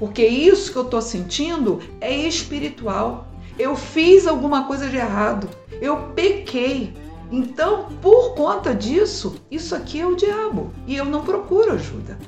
Porque 0.00 0.26
isso 0.26 0.72
que 0.72 0.78
eu 0.78 0.82
estou 0.84 1.00
sentindo 1.02 1.78
é 2.00 2.10
espiritual. 2.12 3.28
Eu 3.58 3.76
fiz 3.76 4.26
alguma 4.26 4.64
coisa 4.64 4.88
de 4.88 4.96
errado. 4.96 5.48
Eu 5.80 5.96
pequei. 6.16 6.94
Então, 7.30 7.86
por 8.02 8.34
conta 8.34 8.74
disso, 8.74 9.36
isso 9.50 9.74
aqui 9.76 10.00
é 10.00 10.06
o 10.06 10.16
diabo 10.16 10.72
e 10.86 10.96
eu 10.96 11.04
não 11.04 11.22
procuro 11.22 11.74
ajuda. 11.74 12.18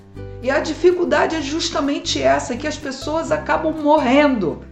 E 0.42 0.50
a 0.50 0.60
dificuldade 0.60 1.34
é 1.34 1.40
justamente 1.40 2.20
essa, 2.22 2.56
que 2.56 2.66
as 2.66 2.76
pessoas 2.76 3.32
acabam 3.32 3.72
morrendo. 3.72 4.62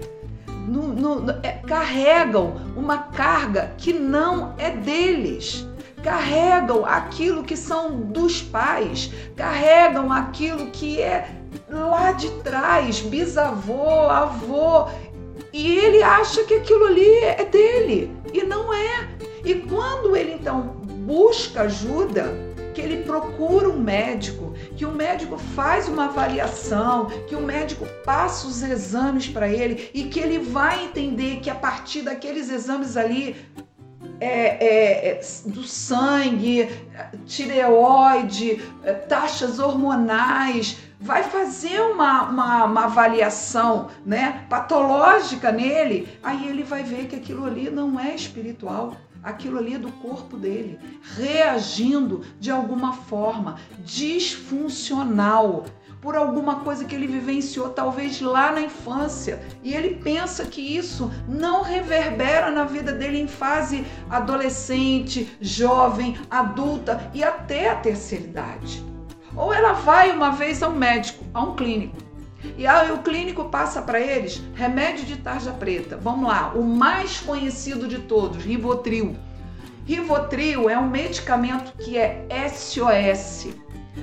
No- 0.69 0.88
no- 0.95 1.30
é, 1.42 1.52
carregam 1.66 2.54
uma 2.76 2.99
carga 2.99 3.73
que 3.78 3.92
não 3.92 4.54
é 4.59 4.71
deles. 4.71 5.66
Carregam 6.02 6.85
aquilo 6.87 7.42
que 7.42 7.57
são 7.57 8.00
dos 8.00 8.40
pais, 8.40 9.11
carregam 9.37 10.12
aquilo 10.12 10.66
que 10.66 11.00
é 11.00 11.28
lá 11.71 12.12
de 12.12 12.31
trás, 12.43 13.00
bisavô, 13.00 14.09
avô, 14.09 14.89
e 15.53 15.79
ele 15.79 16.03
acha 16.03 16.45
que 16.45 16.55
aquilo 16.55 16.87
ali 16.87 17.19
é 17.25 17.45
dele 17.45 18.12
e 18.33 18.43
não 18.43 18.73
é. 18.73 19.09
E 19.45 19.55
quando 19.55 20.17
ele 20.17 20.33
então 20.33 20.62
busca 21.07 21.62
ajuda, 21.62 22.33
que 22.75 22.81
ele 22.81 23.03
procura 23.03 23.69
um 23.69 23.79
médico, 23.79 24.55
que 24.77 24.85
o 24.85 24.93
médico 24.93 25.37
faz 25.37 25.89
uma 25.89 26.07
avaliação, 26.07 27.07
que 27.27 27.35
o 27.35 27.41
médico 27.41 27.87
passa 28.05 28.47
os 28.47 28.62
exames 28.62 29.29
para 29.29 29.49
ele 29.49 29.91
e 29.93 30.05
que 30.05 30.21
ele 30.21 30.39
vai 30.39 30.85
entender 30.85 31.41
que 31.41 31.50
a 31.50 31.55
partir 31.55 32.03
daqueles 32.03 32.49
exames 32.49 32.97
ali 32.97 33.37
é, 34.21 34.65
é, 34.65 35.09
é, 35.09 35.21
do 35.47 35.65
sangue, 35.65 36.69
tireoide, 37.27 38.62
é, 38.85 38.93
taxas 38.93 39.59
hormonais, 39.59 40.77
vai 41.00 41.23
fazer 41.23 41.80
uma, 41.80 42.25
uma, 42.25 42.64
uma 42.64 42.85
avaliação 42.85 43.88
né, 44.04 44.45
patológica 44.50 45.50
nele, 45.50 46.07
aí 46.23 46.47
ele 46.47 46.62
vai 46.62 46.83
ver 46.83 47.07
que 47.07 47.16
aquilo 47.16 47.47
ali 47.47 47.71
não 47.71 47.99
é 47.99 48.14
espiritual. 48.14 48.97
Aquilo 49.23 49.59
ali 49.59 49.75
é 49.75 49.78
do 49.78 49.92
corpo 49.92 50.35
dele, 50.38 50.78
reagindo 51.14 52.23
de 52.38 52.50
alguma 52.50 52.95
forma 52.95 53.57
disfuncional 53.85 55.66
por 56.00 56.16
alguma 56.16 56.61
coisa 56.61 56.87
que 56.87 56.95
ele 56.95 57.07
vivenciou 57.07 57.69
talvez 57.69 58.19
lá 58.23 58.50
na 58.50 58.62
infância 58.62 59.42
e 59.62 59.75
ele 59.75 59.97
pensa 59.97 60.47
que 60.47 60.62
isso 60.62 61.11
não 61.28 61.62
reverbera 61.62 62.50
na 62.50 62.64
vida 62.64 62.92
dele 62.92 63.21
em 63.21 63.28
fase 63.28 63.85
adolescente, 64.09 65.37
jovem, 65.38 66.16
adulta 66.30 67.11
e 67.12 67.23
até 67.23 67.69
a 67.69 67.76
terceira 67.76 68.25
idade. 68.25 68.89
Ou 69.37 69.53
ela 69.53 69.73
vai 69.73 70.11
uma 70.11 70.31
vez 70.31 70.62
ao 70.62 70.73
médico, 70.73 71.25
a 71.33 71.43
um 71.43 71.55
clínico, 71.55 71.97
e 72.57 72.66
aí 72.66 72.90
o 72.90 72.99
clínico 72.99 73.45
passa 73.45 73.83
para 73.83 74.01
eles 74.01 74.43
remédio 74.55 75.05
de 75.05 75.16
tarja 75.16 75.53
preta. 75.53 75.97
Vamos 75.97 76.29
lá, 76.29 76.53
o 76.55 76.64
mais 76.64 77.21
conhecido 77.21 77.87
de 77.87 77.99
todos, 77.99 78.45
Rivotril. 78.45 79.16
Rivotril 79.85 80.69
é 80.69 80.79
um 80.79 80.88
medicamento 80.88 81.73
que 81.79 81.99
é 81.99 82.27
SOS. 82.49 83.49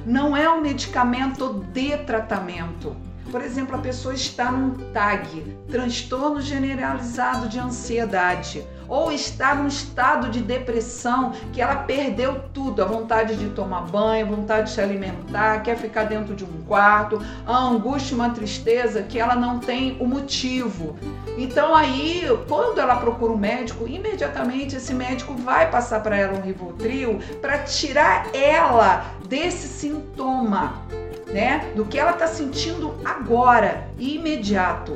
Não 0.06 0.36
é 0.36 0.50
um 0.50 0.62
medicamento 0.62 1.66
de 1.74 1.98
tratamento. 1.98 2.96
Por 3.32 3.42
exemplo, 3.42 3.76
a 3.76 3.80
pessoa 3.80 4.13
está 4.13 4.52
num 4.52 4.72
TAG, 4.92 5.58
transtorno 5.70 6.40
generalizado 6.42 7.50
de 7.50 7.60
ansiedade, 7.60 8.66
ou 8.88 9.12
está 9.12 9.56
num 9.56 9.67
estado 9.67 10.30
de 10.30 10.41
depressão 10.41 11.34
que 11.52 11.62
ela 11.62 11.76
perdeu 11.76 12.41
tudo, 12.54 12.82
a 12.82 12.86
vontade 12.86 13.36
de 13.36 13.50
tomar 13.50 13.82
banho, 13.82 14.26
a 14.26 14.30
vontade 14.30 14.67
de 14.67 14.71
se 14.71 14.82
alimentar, 14.82 15.62
quer 15.62 15.78
ficar 15.78 16.04
dentro 16.06 16.36
de 16.36 16.43
um 16.43 16.62
quarto, 16.67 17.21
a 17.45 17.58
angústia, 17.58 18.15
uma 18.15 18.30
tristeza 18.30 19.04
que 19.04 19.19
ela 19.19 19.36
não 19.36 19.60
tem 19.60 19.97
o 20.00 20.06
motivo. 20.06 20.97
Então 21.38 21.76
aí, 21.76 22.23
quando 22.47 22.80
ela 22.80 22.95
procura 22.95 23.32
um 23.32 23.38
médico, 23.38 23.88
imediatamente 23.88 24.76
esse 24.76 24.93
médico 24.93 25.36
vai 25.36 25.69
passar 25.69 26.02
para 26.02 26.17
ela 26.17 26.38
um 26.38 26.41
Rivotril 26.41 27.19
para 27.41 27.60
tirar 27.60 28.34
ela 28.34 29.06
desse 29.28 29.67
sintoma 29.67 30.88
né? 31.32 31.71
Do 31.76 31.86
que 31.86 31.97
ela 31.97 32.12
está 32.12 32.28
sentindo 32.28 32.95
agora, 33.04 33.88
imediato. 34.00 34.93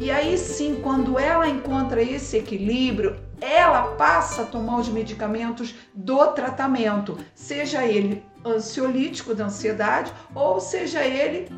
E 0.00 0.10
aí 0.10 0.36
sim, 0.36 0.80
quando 0.82 1.18
ela 1.18 1.48
encontra 1.48 2.02
esse 2.02 2.36
equilíbrio, 2.36 3.16
ela 3.44 3.94
passa 3.96 4.42
a 4.42 4.46
tomar 4.46 4.78
os 4.78 4.88
medicamentos 4.88 5.74
do 5.94 6.26
tratamento, 6.28 7.18
seja 7.34 7.84
ele 7.84 8.24
ansiolítico 8.44 9.34
da 9.34 9.46
ansiedade 9.46 10.12
ou 10.34 10.60
seja 10.60 11.04
ele 11.04 11.48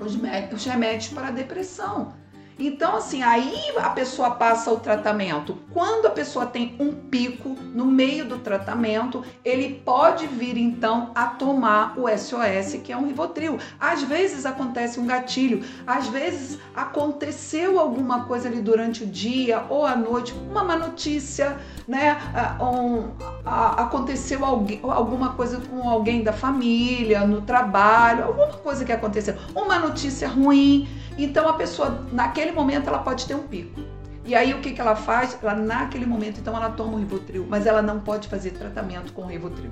os, 0.00 0.14
os 0.52 0.64
remédios 0.64 1.12
para 1.12 1.28
a 1.28 1.32
depressão. 1.32 2.14
Então, 2.58 2.96
assim, 2.96 3.22
aí 3.22 3.54
a 3.76 3.90
pessoa 3.90 4.30
passa 4.30 4.70
o 4.70 4.78
tratamento. 4.78 5.58
Quando 5.72 6.06
a 6.06 6.10
pessoa 6.10 6.46
tem 6.46 6.74
um 6.80 6.92
pico 6.92 7.50
no 7.74 7.84
meio 7.84 8.24
do 8.24 8.38
tratamento, 8.38 9.22
ele 9.44 9.82
pode 9.84 10.26
vir 10.26 10.56
então 10.56 11.10
a 11.14 11.26
tomar 11.26 11.98
o 11.98 12.08
SOS, 12.08 12.80
que 12.82 12.92
é 12.92 12.96
um 12.96 13.06
Rivotril. 13.06 13.58
Às 13.78 14.02
vezes 14.02 14.46
acontece 14.46 14.98
um 14.98 15.06
gatilho, 15.06 15.62
às 15.86 16.08
vezes 16.08 16.58
aconteceu 16.74 17.78
alguma 17.78 18.24
coisa 18.24 18.48
ali 18.48 18.62
durante 18.62 19.04
o 19.04 19.06
dia 19.06 19.64
ou 19.68 19.84
à 19.84 19.94
noite, 19.94 20.32
uma 20.50 20.64
má 20.64 20.76
notícia, 20.76 21.58
né? 21.86 22.16
Um, 22.60 23.10
a, 23.44 23.82
aconteceu 23.82 24.44
alguma 24.44 25.34
coisa 25.34 25.60
com 25.60 25.88
alguém 25.88 26.22
da 26.22 26.32
família, 26.32 27.26
no 27.26 27.42
trabalho, 27.42 28.24
alguma 28.24 28.48
coisa 28.48 28.84
que 28.84 28.92
aconteceu, 28.92 29.34
uma 29.54 29.78
notícia 29.78 30.26
ruim. 30.26 30.88
Então 31.18 31.48
a 31.48 31.54
pessoa, 31.54 32.06
naquele 32.12 32.52
momento, 32.52 32.88
ela 32.88 32.98
pode 32.98 33.26
ter 33.26 33.34
um 33.34 33.42
pico. 33.42 33.80
E 34.24 34.34
aí 34.34 34.52
o 34.52 34.60
que, 34.60 34.72
que 34.72 34.80
ela 34.80 34.96
faz? 34.96 35.38
Ela, 35.40 35.54
naquele 35.54 36.04
momento, 36.04 36.40
então, 36.40 36.56
ela 36.56 36.70
toma 36.70 36.94
o 36.94 36.98
Rivotril, 36.98 37.46
mas 37.48 37.64
ela 37.64 37.80
não 37.80 38.00
pode 38.00 38.28
fazer 38.28 38.50
tratamento 38.50 39.12
com 39.12 39.22
o 39.22 39.26
Rivotril. 39.26 39.70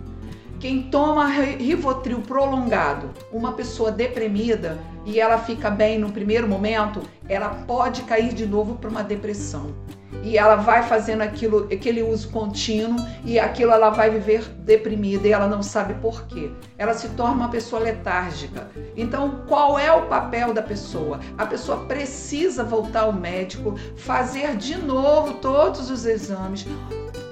Quem 0.60 0.84
toma 0.84 1.28
Rivotril 1.28 2.20
prolongado, 2.20 3.10
uma 3.32 3.52
pessoa 3.52 3.90
deprimida 3.90 4.78
e 5.04 5.20
ela 5.20 5.38
fica 5.38 5.70
bem 5.70 5.98
no 5.98 6.10
primeiro 6.10 6.48
momento, 6.48 7.02
ela 7.28 7.50
pode 7.66 8.02
cair 8.02 8.32
de 8.32 8.46
novo 8.46 8.76
para 8.76 8.88
uma 8.88 9.02
depressão. 9.02 9.74
E 10.22 10.38
ela 10.38 10.56
vai 10.56 10.82
fazendo 10.82 11.20
aquilo, 11.20 11.68
aquele 11.70 12.02
uso 12.02 12.30
contínuo 12.30 12.96
e 13.26 13.38
aquilo 13.38 13.72
ela 13.72 13.90
vai 13.90 14.08
viver 14.08 14.42
deprimida 14.60 15.28
e 15.28 15.32
ela 15.32 15.46
não 15.46 15.62
sabe 15.62 15.92
por 15.94 16.26
quê. 16.26 16.50
Ela 16.78 16.94
se 16.94 17.10
torna 17.10 17.34
uma 17.34 17.48
pessoa 17.50 17.82
letárgica. 17.82 18.70
Então, 18.96 19.42
qual 19.46 19.78
é 19.78 19.92
o 19.92 20.06
papel 20.06 20.54
da 20.54 20.62
pessoa? 20.62 21.20
A 21.36 21.44
pessoa 21.44 21.84
precisa 21.84 22.64
voltar 22.64 23.02
ao 23.02 23.12
médico, 23.12 23.74
fazer 23.96 24.56
de 24.56 24.78
novo 24.78 25.34
todos 25.34 25.90
os 25.90 26.06
exames, 26.06 26.66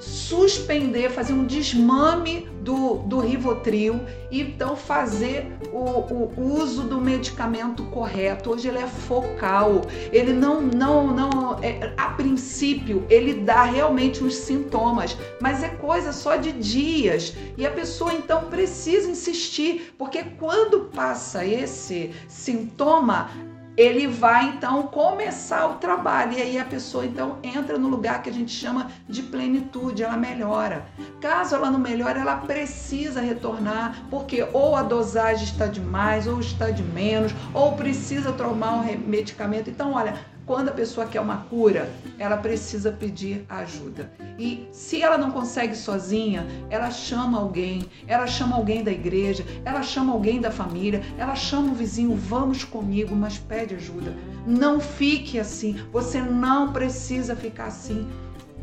suspender, 0.01 1.09
fazer 1.09 1.33
um 1.33 1.47
desmame 1.47 2.52
do, 2.63 2.99
do 2.99 3.21
Rivotril 3.21 4.01
e 4.31 4.41
então 4.41 4.77
fazer 4.77 5.53
o, 5.73 5.79
o, 5.81 6.55
uso 6.63 6.85
do 6.85 7.01
medicamento 7.01 7.83
correto. 7.87 8.51
Hoje 8.51 8.69
ele 8.69 8.79
é 8.79 8.87
focal, 8.87 9.83
ele 10.13 10.33
não, 10.33 10.63
não, 10.63 11.13
não, 11.13 11.59
é, 11.61 11.93
a 11.97 12.11
princípio 12.11 13.05
ele 13.11 13.35
dá 13.35 13.65
realmente 13.65 14.23
os 14.23 14.35
sintomas, 14.35 15.17
mas 15.41 15.63
é 15.63 15.69
coisa 15.69 16.13
só 16.13 16.37
de 16.37 16.53
dias 16.53 17.35
e 17.57 17.67
a 17.67 17.71
pessoa 17.71 18.13
então 18.13 18.45
precisa 18.45 19.11
insistir, 19.11 19.93
porque 19.99 20.23
quando 20.39 20.91
passa 20.95 21.45
esse 21.45 22.13
sintoma 22.29 23.31
ele 23.77 24.07
vai 24.07 24.49
então 24.49 24.83
começar 24.85 25.67
o 25.67 25.75
trabalho 25.75 26.33
e 26.35 26.43
aí 26.43 26.59
a 26.59 26.65
pessoa 26.65 27.07
então 27.07 27.39
entra 27.43 27.79
no 27.79 27.89
lugar 27.89 28.23
que 28.23 28.29
a 28.29 28.33
gente 28.33 28.53
chama 28.53 28.91
de 29.09 29.23
plenitude, 29.23 30.03
ela 30.03 30.17
melhora. 30.17 30.85
Caso 31.21 31.55
ela 31.55 31.71
não 31.71 31.79
melhore, 31.79 32.19
ela 32.19 32.37
precisa 32.37 33.21
retornar, 33.21 34.05
porque 34.11 34.47
ou 34.53 34.77
a 34.77 34.83
dosagem 34.83 35.45
está 35.45 35.67
demais, 35.67 36.27
ou 36.27 36.41
está 36.41 36.71
de 36.71 36.83
menos, 36.83 37.33
ou 37.55 37.73
precisa 37.73 38.33
tomar 38.33 38.75
um 38.75 38.99
medicamento. 38.99 39.71
Então, 39.71 39.93
olha, 39.93 40.15
quando 40.47 40.69
a 40.69 40.73
pessoa 40.73 41.07
quer 41.07 41.21
uma 41.21 41.39
cura, 41.49 41.91
ela 42.19 42.37
precisa 42.37 42.91
pedir 42.91 43.45
ajuda. 43.49 44.13
E 44.39 44.69
se 44.73 45.03
ela 45.03 45.17
não 45.17 45.31
consegue 45.31 45.75
sozinha, 45.75 46.47
ela 46.69 46.91
chama 46.91 47.39
alguém, 47.39 47.85
ela 48.07 48.27
chama 48.27 48.57
alguém 48.57 48.83
da 48.83 48.91
igreja, 48.91 49.45
ela 49.65 49.83
chama 49.83 50.13
alguém 50.13 50.41
da 50.41 50.51
família, 50.51 51.03
ela 51.17 51.35
chama 51.35 51.73
o 51.73 51.75
vizinho, 51.75 52.17
vamos 52.17 52.65
comigo, 52.65 53.15
mas 53.15 53.39
pede 53.39 53.75
ajuda. 53.75 54.15
Não 54.47 54.81
fique 54.81 55.39
assim, 55.39 55.77
você 55.93 56.21
não 56.21 56.73
precisa 56.73 57.37
ficar 57.37 57.67
assim. 57.67 58.09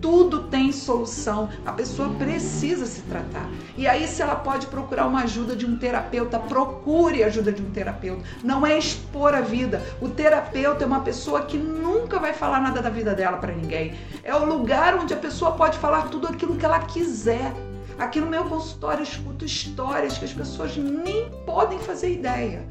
Tudo 0.02 0.44
tem 0.44 0.72
solução. 0.72 1.50
A 1.66 1.72
pessoa 1.72 2.10
precisa 2.10 2.86
se 2.86 3.02
tratar. 3.02 3.50
E 3.78 3.88
aí, 3.88 4.08
se 4.08 4.22
ela 4.22 4.36
pode 4.36 4.68
procurar 4.68 5.08
uma 5.08 5.24
ajuda 5.24 5.56
de 5.56 5.66
um 5.66 5.78
terapeuta, 5.78 6.40
procure 6.40 7.24
ajuda 7.24 7.52
de 7.52 7.62
um 7.62 7.70
terapeuta. 7.70 8.24
Não 8.44 8.66
é 8.66 8.78
expor 8.78 9.34
a 9.34 9.42
vida. 9.42 9.84
O 10.02 10.10
terapeuta 10.10 10.84
é 10.84 10.88
uma 10.88 11.02
pessoa 11.02 11.42
que 11.42 11.58
nunca 11.58 12.20
vai 12.20 12.34
falar 12.34 12.62
nada 12.62 12.82
da 12.82 12.90
vida 12.90 13.14
dela 13.14 13.38
para 13.38 13.54
ninguém. 13.54 13.96
É 14.24 14.34
o 14.36 14.46
lugar 14.46 14.96
onde 14.96 15.14
a 15.14 15.18
pessoa 15.18 15.52
pode 15.52 15.78
falar 15.78 16.10
tudo 16.10 16.28
aquilo 16.28 16.56
que 16.56 16.66
ela 16.66 16.80
quiser. 16.80 17.54
Aqui 17.98 18.22
no 18.22 18.28
meu 18.28 18.46
consultório 18.46 19.00
eu 19.00 19.04
escuto 19.04 19.44
histórias 19.44 20.18
que 20.18 20.24
as 20.24 20.32
pessoas 20.32 20.78
nem 20.78 21.30
podem 21.46 21.78
fazer 21.80 22.14
ideia. 22.14 22.66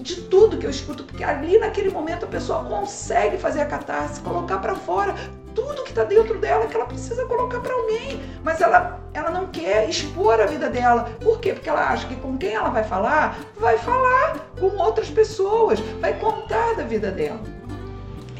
De 0.00 0.22
tudo 0.22 0.56
que 0.56 0.64
eu 0.64 0.70
escuto, 0.70 1.04
porque 1.04 1.22
ali 1.22 1.58
naquele 1.58 1.90
momento 1.90 2.24
a 2.24 2.28
pessoa 2.28 2.64
consegue 2.64 3.36
fazer 3.36 3.60
a 3.60 3.66
catarse, 3.66 4.20
colocar 4.20 4.58
para 4.58 4.74
fora 4.74 5.14
tudo 5.54 5.84
que 5.84 5.90
está 5.90 6.04
dentro 6.04 6.38
dela 6.38 6.66
que 6.66 6.74
ela 6.74 6.86
precisa 6.86 7.24
colocar 7.26 7.60
para 7.60 7.74
alguém, 7.74 8.20
mas 8.42 8.60
ela, 8.60 9.00
ela 9.12 9.30
não 9.30 9.46
quer 9.46 9.88
expor 9.88 10.40
a 10.40 10.46
vida 10.46 10.68
dela. 10.68 11.10
Por 11.20 11.40
quê? 11.40 11.52
Porque 11.52 11.68
ela 11.68 11.88
acha 11.88 12.06
que 12.06 12.16
com 12.16 12.36
quem 12.36 12.54
ela 12.54 12.70
vai 12.70 12.84
falar, 12.84 13.38
vai 13.58 13.78
falar 13.78 14.50
com 14.58 14.76
outras 14.76 15.10
pessoas, 15.10 15.80
vai 16.00 16.14
contar 16.18 16.74
da 16.74 16.84
vida 16.84 17.10
dela. 17.10 17.40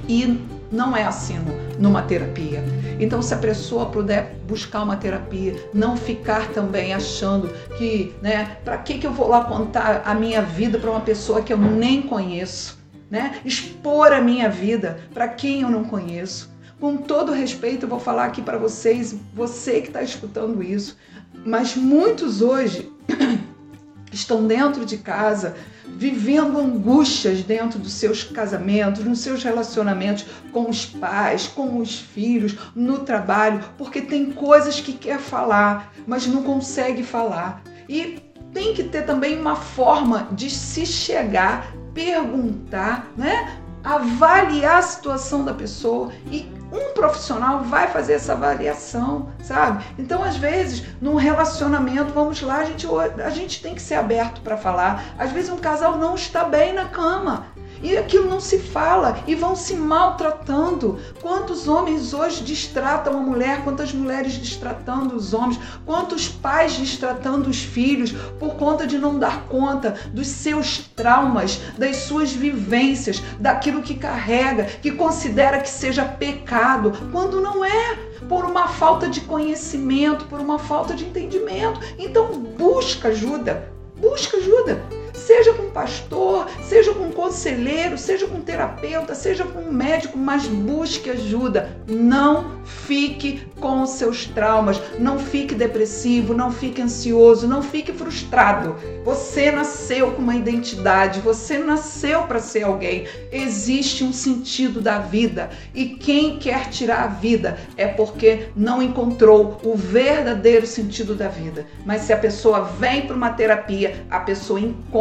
E 0.08 0.40
não 0.70 0.96
é 0.96 1.04
assim 1.04 1.36
numa 1.78 2.02
terapia. 2.02 2.62
Então, 2.98 3.22
se 3.22 3.34
a 3.34 3.38
pessoa 3.38 3.86
puder 3.86 4.36
buscar 4.46 4.82
uma 4.82 4.96
terapia, 4.96 5.54
não 5.72 5.96
ficar 5.96 6.48
também 6.48 6.92
achando 6.92 7.48
que, 7.76 8.14
né, 8.22 8.56
para 8.64 8.78
que, 8.78 8.98
que 8.98 9.06
eu 9.06 9.12
vou 9.12 9.28
lá 9.28 9.44
contar 9.44 10.02
a 10.04 10.14
minha 10.14 10.42
vida 10.42 10.78
para 10.78 10.90
uma 10.90 11.00
pessoa 11.00 11.42
que 11.42 11.52
eu 11.52 11.58
nem 11.58 12.02
conheço, 12.02 12.78
né? 13.10 13.40
Expor 13.44 14.12
a 14.12 14.20
minha 14.20 14.48
vida 14.48 15.00
para 15.12 15.26
quem 15.26 15.62
eu 15.62 15.70
não 15.70 15.84
conheço. 15.84 16.49
Com 16.80 16.96
todo 16.96 17.30
respeito, 17.32 17.84
eu 17.84 17.88
vou 17.90 18.00
falar 18.00 18.24
aqui 18.24 18.40
para 18.40 18.56
vocês, 18.56 19.14
você 19.34 19.82
que 19.82 19.88
está 19.88 20.02
escutando 20.02 20.62
isso, 20.62 20.96
mas 21.44 21.76
muitos 21.76 22.40
hoje 22.40 22.90
estão 24.10 24.46
dentro 24.46 24.86
de 24.86 24.96
casa 24.96 25.54
vivendo 25.86 26.58
angústias 26.58 27.42
dentro 27.42 27.78
dos 27.78 27.92
seus 27.92 28.24
casamentos, 28.24 29.04
nos 29.04 29.20
seus 29.20 29.44
relacionamentos 29.44 30.24
com 30.52 30.70
os 30.70 30.86
pais, 30.86 31.46
com 31.46 31.76
os 31.78 31.98
filhos, 31.98 32.56
no 32.74 33.00
trabalho, 33.00 33.62
porque 33.76 34.00
tem 34.00 34.30
coisas 34.30 34.80
que 34.80 34.94
quer 34.94 35.18
falar, 35.18 35.92
mas 36.06 36.26
não 36.26 36.42
consegue 36.42 37.02
falar. 37.02 37.62
E 37.86 38.22
tem 38.54 38.72
que 38.72 38.84
ter 38.84 39.02
também 39.02 39.38
uma 39.38 39.56
forma 39.56 40.28
de 40.32 40.48
se 40.48 40.86
chegar, 40.86 41.72
perguntar, 41.92 43.10
né? 43.16 43.59
Avaliar 43.82 44.78
a 44.78 44.82
situação 44.82 45.44
da 45.44 45.54
pessoa 45.54 46.12
e 46.26 46.50
um 46.72 46.92
profissional 46.94 47.64
vai 47.64 47.88
fazer 47.88 48.14
essa 48.14 48.32
avaliação, 48.32 49.30
sabe? 49.42 49.84
Então, 49.98 50.22
às 50.22 50.36
vezes, 50.36 50.84
num 51.00 51.16
relacionamento, 51.16 52.12
vamos 52.12 52.40
lá, 52.42 52.58
a 52.58 52.64
gente, 52.64 52.86
a 53.24 53.30
gente 53.30 53.62
tem 53.62 53.74
que 53.74 53.82
ser 53.82 53.94
aberto 53.94 54.40
para 54.42 54.56
falar. 54.56 55.02
Às 55.18 55.32
vezes, 55.32 55.50
um 55.50 55.58
casal 55.58 55.98
não 55.98 56.14
está 56.14 56.44
bem 56.44 56.72
na 56.72 56.86
cama 56.86 57.46
e 57.82 57.96
aquilo 57.96 58.28
não 58.28 58.40
se 58.40 58.58
fala 58.58 59.22
e 59.26 59.34
vão 59.34 59.56
se 59.56 59.74
maltratando. 59.74 60.98
Quantos 61.20 61.68
homens 61.68 62.12
hoje 62.12 62.42
distratam 62.44 63.18
a 63.18 63.22
mulher, 63.22 63.64
quantas 63.64 63.92
mulheres 63.92 64.32
distratando 64.34 65.16
os 65.16 65.32
homens, 65.32 65.58
quantos 65.86 66.28
pais 66.28 66.72
distratando 66.72 67.48
os 67.48 67.62
filhos 67.62 68.12
por 68.38 68.54
conta 68.54 68.86
de 68.86 68.98
não 68.98 69.18
dar 69.18 69.46
conta 69.46 69.94
dos 70.12 70.26
seus 70.28 70.78
traumas, 70.78 71.60
das 71.78 71.96
suas 71.96 72.32
vivências, 72.32 73.22
daquilo 73.38 73.82
que 73.82 73.94
carrega, 73.94 74.64
que 74.64 74.90
considera 74.90 75.60
que 75.60 75.68
seja 75.68 76.04
pecado, 76.04 76.92
quando 77.12 77.40
não 77.40 77.64
é? 77.64 78.10
Por 78.28 78.44
uma 78.44 78.68
falta 78.68 79.08
de 79.08 79.22
conhecimento, 79.22 80.26
por 80.26 80.40
uma 80.40 80.58
falta 80.58 80.94
de 80.94 81.04
entendimento. 81.04 81.80
Então 81.98 82.38
busca 82.38 83.08
ajuda, 83.08 83.72
busca 83.96 84.36
ajuda 84.36 84.99
seja 85.12 85.52
com 85.54 85.70
pastor, 85.70 86.46
seja 86.62 86.92
com 86.92 87.10
conselheiro, 87.10 87.98
seja 87.98 88.26
com 88.26 88.40
terapeuta, 88.40 89.14
seja 89.14 89.44
com 89.44 89.70
médico, 89.72 90.18
mas 90.18 90.46
busque 90.46 91.10
ajuda. 91.10 91.76
Não 91.86 92.60
fique 92.64 93.42
com 93.60 93.82
os 93.82 93.90
seus 93.90 94.26
traumas, 94.26 94.80
não 94.98 95.18
fique 95.18 95.54
depressivo, 95.54 96.34
não 96.34 96.50
fique 96.50 96.80
ansioso, 96.80 97.46
não 97.46 97.62
fique 97.62 97.92
frustrado. 97.92 98.76
Você 99.04 99.50
nasceu 99.50 100.12
com 100.12 100.22
uma 100.22 100.36
identidade, 100.36 101.20
você 101.20 101.58
nasceu 101.58 102.22
para 102.22 102.38
ser 102.38 102.62
alguém. 102.62 103.06
Existe 103.32 104.04
um 104.04 104.12
sentido 104.12 104.80
da 104.80 104.98
vida 104.98 105.50
e 105.74 105.86
quem 105.86 106.38
quer 106.38 106.68
tirar 106.70 107.04
a 107.04 107.08
vida 107.08 107.58
é 107.76 107.86
porque 107.86 108.48
não 108.56 108.82
encontrou 108.82 109.58
o 109.64 109.74
verdadeiro 109.74 110.66
sentido 110.66 111.14
da 111.14 111.28
vida. 111.28 111.66
Mas 111.84 112.02
se 112.02 112.12
a 112.12 112.16
pessoa 112.16 112.62
vem 112.62 113.02
para 113.02 113.16
uma 113.16 113.30
terapia, 113.30 114.04
a 114.10 114.20
pessoa 114.20 114.60
encontra 114.60 114.99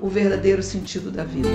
o 0.00 0.08
verdadeiro 0.08 0.62
sentido 0.62 1.10
da 1.10 1.24
vida. 1.24 1.48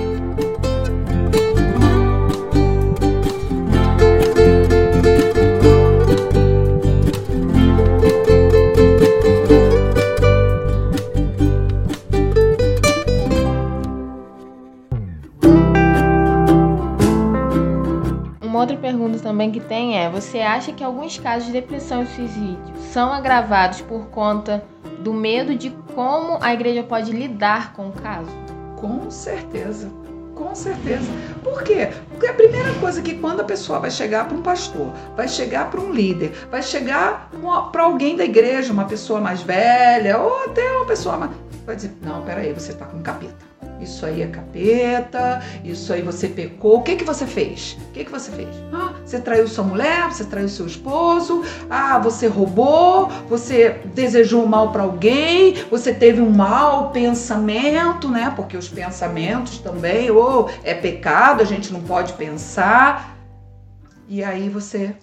outra 18.65 18.77
pergunta 18.77 19.19
também 19.19 19.51
que 19.51 19.59
tem 19.59 19.97
é: 19.97 20.09
você 20.09 20.39
acha 20.39 20.73
que 20.73 20.83
alguns 20.83 21.17
casos 21.19 21.47
de 21.47 21.53
depressão 21.53 22.03
e 22.03 22.07
suicídio 22.07 22.57
são 22.91 23.13
agravados 23.13 23.81
por 23.81 24.07
conta 24.07 24.63
do 24.99 25.13
medo 25.13 25.55
de 25.55 25.69
como 25.95 26.37
a 26.41 26.53
igreja 26.53 26.83
pode 26.83 27.11
lidar 27.11 27.73
com 27.73 27.87
o 27.87 27.91
caso? 27.93 28.29
Com 28.75 29.09
certeza. 29.09 29.89
Com 30.35 30.53
certeza. 30.53 31.09
Por 31.41 31.63
quê? 31.63 31.89
Porque 32.09 32.27
a 32.27 32.33
primeira 32.33 32.73
coisa 32.73 33.01
que 33.01 33.15
quando 33.15 33.39
a 33.39 33.45
pessoa 33.45 33.79
vai 33.79 33.89
chegar 33.89 34.27
para 34.27 34.35
um 34.35 34.41
pastor, 34.41 34.91
vai 35.15 35.29
chegar 35.29 35.71
para 35.71 35.79
um 35.79 35.93
líder, 35.93 36.33
vai 36.51 36.61
chegar 36.61 37.31
para 37.71 37.83
alguém 37.83 38.17
da 38.17 38.25
igreja, 38.25 38.73
uma 38.73 38.83
pessoa 38.83 39.21
mais 39.21 39.41
velha, 39.41 40.19
ou 40.19 40.43
até 40.43 40.69
uma 40.71 40.85
pessoa 40.85 41.15
mais. 41.17 41.31
Vai 41.65 41.77
dizer: 41.77 41.93
não, 42.01 42.21
peraí, 42.23 42.51
você 42.51 42.73
está 42.73 42.85
com 42.85 43.01
capeta. 43.01 43.54
Isso 43.85 44.05
aí 44.05 44.21
é 44.23 44.27
capeta, 44.27 45.43
isso 45.63 45.93
aí 45.93 46.01
você 46.01 46.27
pecou. 46.27 46.79
O 46.79 46.81
que 46.81 46.95
que 46.95 47.03
você 47.03 47.25
fez? 47.25 47.77
O 47.89 47.91
que 47.93 48.03
que 48.03 48.11
você 48.11 48.31
fez? 48.31 48.49
Ah, 48.73 48.93
você 49.05 49.19
traiu 49.19 49.47
sua 49.47 49.63
mulher, 49.63 50.11
você 50.11 50.25
traiu 50.25 50.49
seu 50.49 50.65
esposo, 50.65 51.43
ah, 51.69 51.99
você 51.99 52.27
roubou, 52.27 53.07
você 53.29 53.79
desejou 53.93 54.45
mal 54.47 54.71
para 54.71 54.83
alguém, 54.83 55.53
você 55.69 55.93
teve 55.93 56.19
um 56.19 56.31
mau 56.31 56.89
pensamento, 56.91 58.09
né? 58.09 58.33
Porque 58.35 58.57
os 58.57 58.67
pensamentos 58.67 59.59
também, 59.59 60.09
ou 60.09 60.47
oh, 60.47 60.49
é 60.63 60.73
pecado, 60.73 61.41
a 61.41 61.45
gente 61.45 61.71
não 61.71 61.81
pode 61.81 62.13
pensar. 62.13 63.15
E 64.09 64.23
aí 64.23 64.49
você 64.49 64.95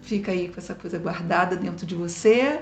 fica 0.00 0.32
aí 0.32 0.48
com 0.48 0.58
essa 0.58 0.74
coisa 0.74 0.98
guardada 0.98 1.56
dentro 1.56 1.86
de 1.86 1.94
você, 1.94 2.60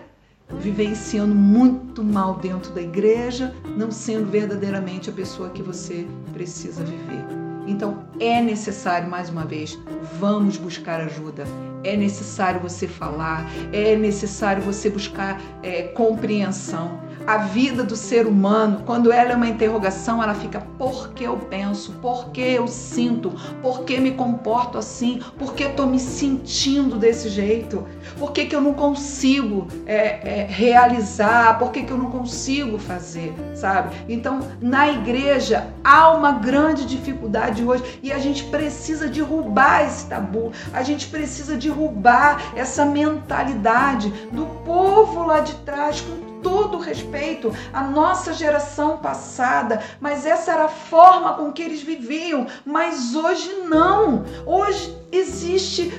vivenciando 0.59 1.35
muito 1.35 2.03
mal 2.03 2.37
dentro 2.37 2.73
da 2.73 2.83
igreja, 2.83 3.55
não 3.77 3.91
sendo 3.91 4.31
verdadeiramente 4.31 5.11
a 5.11 5.13
pessoa 5.13 5.51
que 5.51 5.63
você 5.63 6.07
precisa 6.33 6.83
viver. 6.83 7.25
Então 7.67 8.05
é 8.19 8.41
necessário, 8.41 9.09
mais 9.09 9.29
uma 9.29 9.45
vez, 9.45 9.79
vamos 10.19 10.57
buscar 10.57 11.01
ajuda. 11.01 11.45
É 11.85 11.97
necessário 11.97 12.61
você 12.61 12.87
falar, 12.87 13.47
é 13.73 13.97
necessário 13.97 14.63
você 14.63 14.91
buscar 14.91 15.41
é, 15.63 15.83
compreensão. 15.83 17.01
A 17.31 17.37
vida 17.37 17.85
do 17.85 17.95
ser 17.95 18.27
humano, 18.27 18.83
quando 18.85 19.13
ela 19.13 19.31
é 19.31 19.37
uma 19.37 19.47
interrogação, 19.47 20.21
ela 20.21 20.35
fica 20.35 20.61
por 20.77 21.11
que 21.11 21.23
eu 21.23 21.37
penso, 21.37 21.93
por 22.03 22.31
que 22.31 22.41
eu 22.41 22.67
sinto, 22.67 23.33
por 23.63 23.85
que 23.85 24.01
me 24.01 24.11
comporto 24.11 24.77
assim, 24.77 25.21
por 25.39 25.55
que 25.55 25.63
estou 25.63 25.87
me 25.87 26.01
sentindo 26.01 26.97
desse 26.97 27.29
jeito, 27.29 27.87
por 28.19 28.33
que, 28.33 28.47
que 28.47 28.57
eu 28.57 28.61
não 28.61 28.75
consigo 28.75 29.69
é, 29.87 30.41
é, 30.41 30.47
realizar, 30.51 31.57
por 31.57 31.71
que, 31.71 31.85
que 31.85 31.93
eu 31.93 31.99
não 31.99 32.11
consigo 32.11 32.79
fazer, 32.79 33.33
sabe? 33.55 33.95
Então, 34.09 34.41
na 34.61 34.91
igreja 34.91 35.69
há 35.85 36.11
uma 36.11 36.33
grande 36.33 36.85
dificuldade 36.85 37.63
hoje 37.63 38.01
e 38.03 38.11
a 38.11 38.19
gente 38.19 38.43
precisa 38.47 39.07
derrubar 39.07 39.87
esse 39.87 40.07
tabu, 40.07 40.51
a 40.73 40.83
gente 40.83 41.07
precisa 41.07 41.57
derrubar 41.57 42.43
essa 42.57 42.85
mentalidade 42.85 44.11
do 44.33 44.47
povo 44.65 45.25
lá 45.25 45.39
de 45.39 45.55
trás 45.61 46.01
com 46.01 46.30
todo 46.43 46.79
respeito 46.79 47.55
à 47.73 47.83
nossa 47.83 48.33
geração 48.33 48.99
passada, 48.99 49.83
mas 50.01 50.27
essa 50.27 50.53
era 50.53 50.65
a 50.65 50.69
forma 50.69 51.35
com 51.35 51.53
que 51.53 51.63
eles 51.63 51.83
viviam. 51.83 52.47
Mas 52.65 53.15
hoje 53.15 53.63
não. 53.69 54.25
Hoje 54.47 54.97
existe 55.13 55.93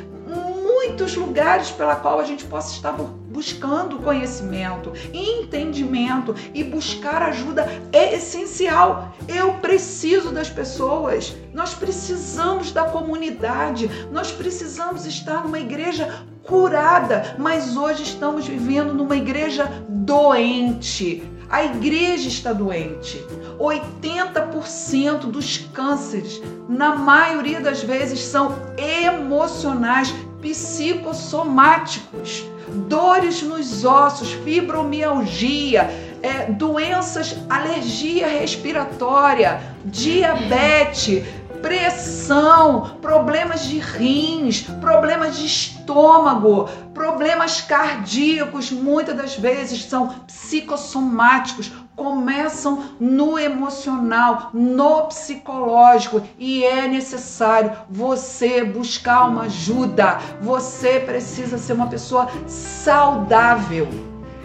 muitos 0.73 1.15
lugares 1.15 1.69
pela 1.69 1.95
qual 1.95 2.19
a 2.19 2.23
gente 2.23 2.45
possa 2.45 2.73
estar 2.73 2.93
buscando 2.93 3.99
conhecimento, 3.99 4.93
entendimento 5.13 6.33
e 6.53 6.63
buscar 6.63 7.21
ajuda 7.23 7.67
é 7.91 8.15
essencial. 8.15 9.13
Eu 9.27 9.53
preciso 9.55 10.31
das 10.31 10.49
pessoas. 10.49 11.35
Nós 11.53 11.73
precisamos 11.73 12.71
da 12.71 12.85
comunidade. 12.85 13.89
Nós 14.11 14.31
precisamos 14.31 15.05
estar 15.05 15.43
numa 15.43 15.59
igreja 15.59 16.23
curada, 16.43 17.35
mas 17.37 17.75
hoje 17.75 18.03
estamos 18.03 18.47
vivendo 18.47 18.93
numa 18.93 19.15
igreja 19.15 19.65
doente. 19.87 21.23
A 21.49 21.65
igreja 21.65 22.29
está 22.29 22.53
doente. 22.53 23.21
80% 23.59 25.29
dos 25.29 25.57
cânceres, 25.57 26.41
na 26.67 26.95
maioria 26.95 27.59
das 27.59 27.83
vezes, 27.83 28.21
são 28.21 28.55
emocionais, 28.77 30.13
psicossomáticos. 30.41 32.45
Dores 32.87 33.41
nos 33.41 33.83
ossos, 33.83 34.31
fibromialgia, 34.31 35.89
é, 36.21 36.51
doenças, 36.51 37.35
alergia 37.49 38.27
respiratória, 38.27 39.61
diabetes, 39.83 41.25
pressão, 41.61 42.97
problemas 43.01 43.65
de 43.65 43.79
rins, 43.79 44.61
problemas 44.79 45.37
de 45.37 45.45
estômago, 45.45 46.69
problemas 46.93 47.61
cardíacos, 47.61 48.71
muitas 48.71 49.15
das 49.15 49.35
vezes 49.35 49.85
são 49.85 50.09
psicossomáticos, 50.27 51.71
começam 51.95 52.83
no 52.99 53.37
emocional, 53.37 54.49
no 54.53 55.07
psicológico 55.07 56.21
e 56.37 56.63
é 56.63 56.87
necessário 56.87 57.71
você 57.89 58.63
buscar 58.63 59.27
uma 59.27 59.43
ajuda. 59.43 60.19
Você 60.41 60.99
precisa 60.99 61.57
ser 61.57 61.73
uma 61.73 61.87
pessoa 61.87 62.27
saudável. 62.47 63.87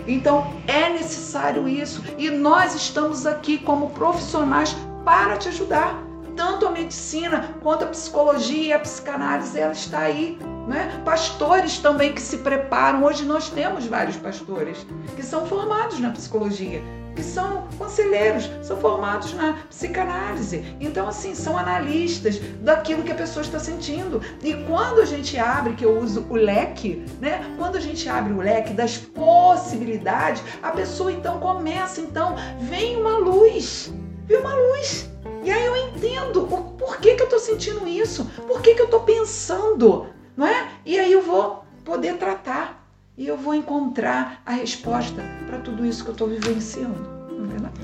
Então 0.06 0.46
é 0.66 0.88
necessário 0.90 1.68
isso 1.68 2.02
e 2.16 2.30
nós 2.30 2.74
estamos 2.74 3.26
aqui 3.26 3.58
como 3.58 3.90
profissionais 3.90 4.76
para 5.04 5.36
te 5.36 5.48
ajudar 5.48 6.06
tanto 6.36 6.66
a 6.66 6.70
medicina 6.70 7.56
quanto 7.62 7.84
a 7.84 7.88
psicologia 7.88 8.62
e 8.62 8.72
a 8.72 8.78
psicanálise, 8.78 9.58
ela 9.58 9.72
está 9.72 10.00
aí. 10.00 10.38
Né? 10.68 11.00
Pastores 11.04 11.78
também 11.78 12.12
que 12.12 12.20
se 12.20 12.38
preparam. 12.38 13.04
Hoje 13.04 13.24
nós 13.24 13.48
temos 13.48 13.86
vários 13.86 14.16
pastores 14.16 14.86
que 15.14 15.22
são 15.22 15.46
formados 15.46 15.98
na 15.98 16.10
psicologia, 16.10 16.82
que 17.16 17.22
são 17.22 17.66
conselheiros, 17.78 18.48
são 18.62 18.76
formados 18.76 19.34
na 19.34 19.54
psicanálise. 19.68 20.76
Então, 20.78 21.08
assim, 21.08 21.34
são 21.34 21.58
analistas 21.58 22.38
daquilo 22.60 23.02
que 23.02 23.10
a 23.10 23.16
pessoa 23.16 23.42
está 23.42 23.58
sentindo. 23.58 24.20
E 24.44 24.54
quando 24.64 25.00
a 25.00 25.04
gente 25.04 25.36
abre, 25.36 25.74
que 25.74 25.84
eu 25.84 25.98
uso 25.98 26.24
o 26.30 26.34
leque, 26.34 27.04
né? 27.20 27.44
Quando 27.58 27.76
a 27.76 27.80
gente 27.80 28.08
abre 28.08 28.32
o 28.32 28.38
leque 28.38 28.72
das 28.72 28.98
possibilidades, 28.98 30.42
a 30.62 30.70
pessoa 30.70 31.10
então 31.10 31.40
começa, 31.40 32.00
então, 32.00 32.36
vem 32.60 32.96
uma 32.96 33.18
luz, 33.18 33.92
vem 34.26 34.38
uma 34.38 34.54
luz 34.54 35.10
e 35.46 35.50
aí 35.50 35.64
eu 35.64 35.76
entendo 35.76 36.42
o 36.42 36.72
porquê 36.72 37.14
que 37.14 37.22
eu 37.22 37.26
estou 37.26 37.38
sentindo 37.38 37.86
isso, 37.86 38.24
por 38.48 38.60
que, 38.60 38.74
que 38.74 38.80
eu 38.80 38.86
estou 38.86 39.00
pensando, 39.00 40.06
não 40.36 40.44
é? 40.44 40.72
E 40.84 40.98
aí 40.98 41.12
eu 41.12 41.22
vou 41.22 41.64
poder 41.84 42.16
tratar 42.16 42.85
e 43.16 43.26
eu 43.26 43.36
vou 43.36 43.54
encontrar 43.54 44.42
a 44.44 44.52
resposta 44.52 45.22
para 45.46 45.58
tudo 45.58 45.84
isso 45.86 46.04
que 46.04 46.10
eu 46.10 46.12
estou 46.12 46.28
vivenciando, 46.28 47.08
não 47.30 47.44
é 47.44 47.48
verdade? 47.48 47.80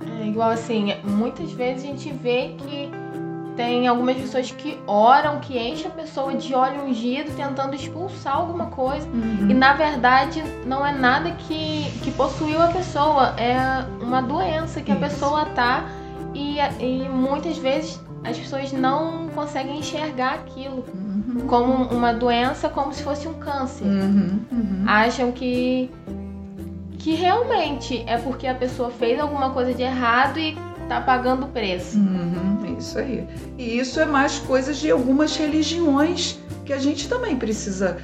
É. 0.00 0.22
é 0.22 0.26
igual 0.26 0.50
assim, 0.50 0.94
muitas 1.04 1.52
vezes 1.52 1.84
a 1.84 1.86
gente 1.86 2.12
vê 2.12 2.54
que 2.58 2.90
tem 3.56 3.88
algumas 3.88 4.16
pessoas 4.16 4.50
que 4.50 4.78
oram, 4.86 5.40
que 5.40 5.58
enchem 5.58 5.86
a 5.86 5.90
pessoa 5.90 6.34
de 6.34 6.54
óleo 6.54 6.82
ungido, 6.82 7.34
tentando 7.34 7.74
expulsar 7.74 8.36
alguma 8.36 8.66
coisa. 8.66 9.08
Uhum. 9.08 9.50
E 9.50 9.54
na 9.54 9.72
verdade 9.72 10.42
não 10.66 10.84
é 10.84 10.92
nada 10.92 11.30
que, 11.32 11.90
que 12.02 12.10
possuiu 12.10 12.60
a 12.60 12.68
pessoa, 12.68 13.34
é 13.38 13.56
uma 14.02 14.20
doença 14.20 14.82
que 14.82 14.92
Isso. 14.92 15.04
a 15.04 15.08
pessoa 15.08 15.44
tá 15.46 15.88
e, 16.34 16.58
e 16.78 17.08
muitas 17.08 17.56
vezes 17.56 17.98
as 18.22 18.38
pessoas 18.38 18.72
não 18.72 19.28
conseguem 19.28 19.78
enxergar 19.78 20.34
aquilo 20.34 20.84
uhum. 20.92 21.05
Como 21.46 21.72
uma 21.84 22.12
doença, 22.12 22.68
como 22.68 22.92
se 22.92 23.02
fosse 23.02 23.26
um 23.28 23.34
câncer. 23.34 23.84
Uhum, 23.84 24.40
uhum. 24.50 24.84
Acham 24.86 25.32
que 25.32 25.90
que 26.98 27.14
realmente 27.14 28.02
é 28.08 28.18
porque 28.18 28.48
a 28.48 28.54
pessoa 28.54 28.90
fez 28.90 29.20
alguma 29.20 29.50
coisa 29.50 29.72
de 29.72 29.82
errado 29.82 30.40
e 30.40 30.56
tá 30.88 31.00
pagando 31.00 31.46
o 31.46 31.48
preço. 31.48 31.98
Uhum, 31.98 32.76
isso 32.76 32.98
aí. 32.98 33.26
E 33.56 33.78
isso 33.78 34.00
é 34.00 34.04
mais 34.04 34.38
coisas 34.40 34.78
de 34.78 34.90
algumas 34.90 35.36
religiões 35.36 36.38
que 36.64 36.72
a 36.72 36.78
gente 36.78 37.08
também 37.08 37.36
precisa 37.36 37.98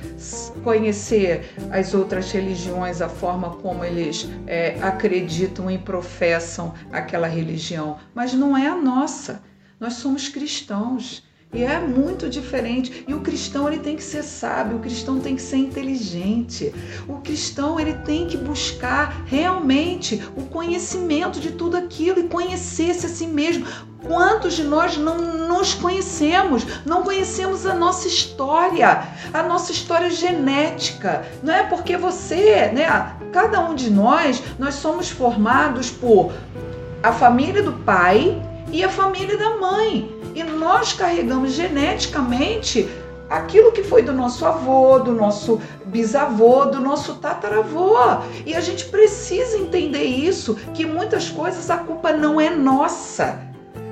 conhecer 0.62 1.52
as 1.70 1.94
outras 1.94 2.30
religiões, 2.30 3.02
a 3.02 3.08
forma 3.08 3.50
como 3.56 3.84
eles 3.84 4.28
é, 4.46 4.78
acreditam 4.80 5.68
e 5.68 5.76
professam 5.76 6.72
aquela 6.92 7.26
religião, 7.26 7.96
mas 8.14 8.32
não 8.32 8.56
é 8.56 8.68
a 8.68 8.76
nossa. 8.76 9.42
Nós 9.80 9.94
somos 9.94 10.28
cristãos. 10.28 11.24
E 11.54 11.62
é 11.62 11.78
muito 11.78 12.30
diferente. 12.30 13.04
E 13.06 13.12
o 13.12 13.20
cristão 13.20 13.68
ele 13.68 13.78
tem 13.78 13.94
que 13.94 14.02
ser 14.02 14.22
sábio, 14.22 14.78
o 14.78 14.80
cristão 14.80 15.20
tem 15.20 15.36
que 15.36 15.42
ser 15.42 15.58
inteligente. 15.58 16.74
O 17.06 17.16
cristão 17.16 17.78
ele 17.78 17.92
tem 17.92 18.26
que 18.26 18.38
buscar 18.38 19.24
realmente 19.26 20.22
o 20.34 20.44
conhecimento 20.44 21.38
de 21.38 21.50
tudo 21.50 21.76
aquilo 21.76 22.20
e 22.20 22.28
conhecer-se 22.28 23.04
a 23.04 23.08
si 23.10 23.26
mesmo. 23.26 23.66
Quantos 24.02 24.54
de 24.54 24.64
nós 24.64 24.96
não 24.96 25.18
nos 25.46 25.74
conhecemos? 25.74 26.66
Não 26.86 27.02
conhecemos 27.02 27.66
a 27.66 27.74
nossa 27.74 28.08
história, 28.08 29.06
a 29.30 29.42
nossa 29.42 29.72
história 29.72 30.10
genética. 30.10 31.22
Não 31.42 31.52
é 31.52 31.64
porque 31.64 31.98
você, 31.98 32.68
né? 32.72 33.14
Cada 33.30 33.60
um 33.60 33.74
de 33.74 33.90
nós, 33.90 34.42
nós 34.58 34.76
somos 34.76 35.10
formados 35.10 35.90
por 35.90 36.32
a 37.02 37.12
família 37.12 37.62
do 37.62 37.74
pai 37.74 38.40
e 38.72 38.82
a 38.82 38.88
família 38.88 39.36
da 39.36 39.58
mãe. 39.58 40.21
E 40.34 40.42
nós 40.42 40.92
carregamos 40.92 41.52
geneticamente 41.52 42.88
aquilo 43.28 43.72
que 43.72 43.82
foi 43.82 44.02
do 44.02 44.12
nosso 44.12 44.44
avô, 44.44 44.98
do 44.98 45.12
nosso 45.12 45.60
bisavô, 45.86 46.66
do 46.66 46.80
nosso 46.80 47.14
tataravô. 47.14 47.96
E 48.44 48.54
a 48.54 48.60
gente 48.60 48.86
precisa 48.86 49.56
entender 49.56 50.04
isso, 50.04 50.54
que 50.74 50.84
muitas 50.84 51.30
coisas 51.30 51.70
a 51.70 51.78
culpa 51.78 52.12
não 52.12 52.40
é 52.40 52.50
nossa. 52.50 53.40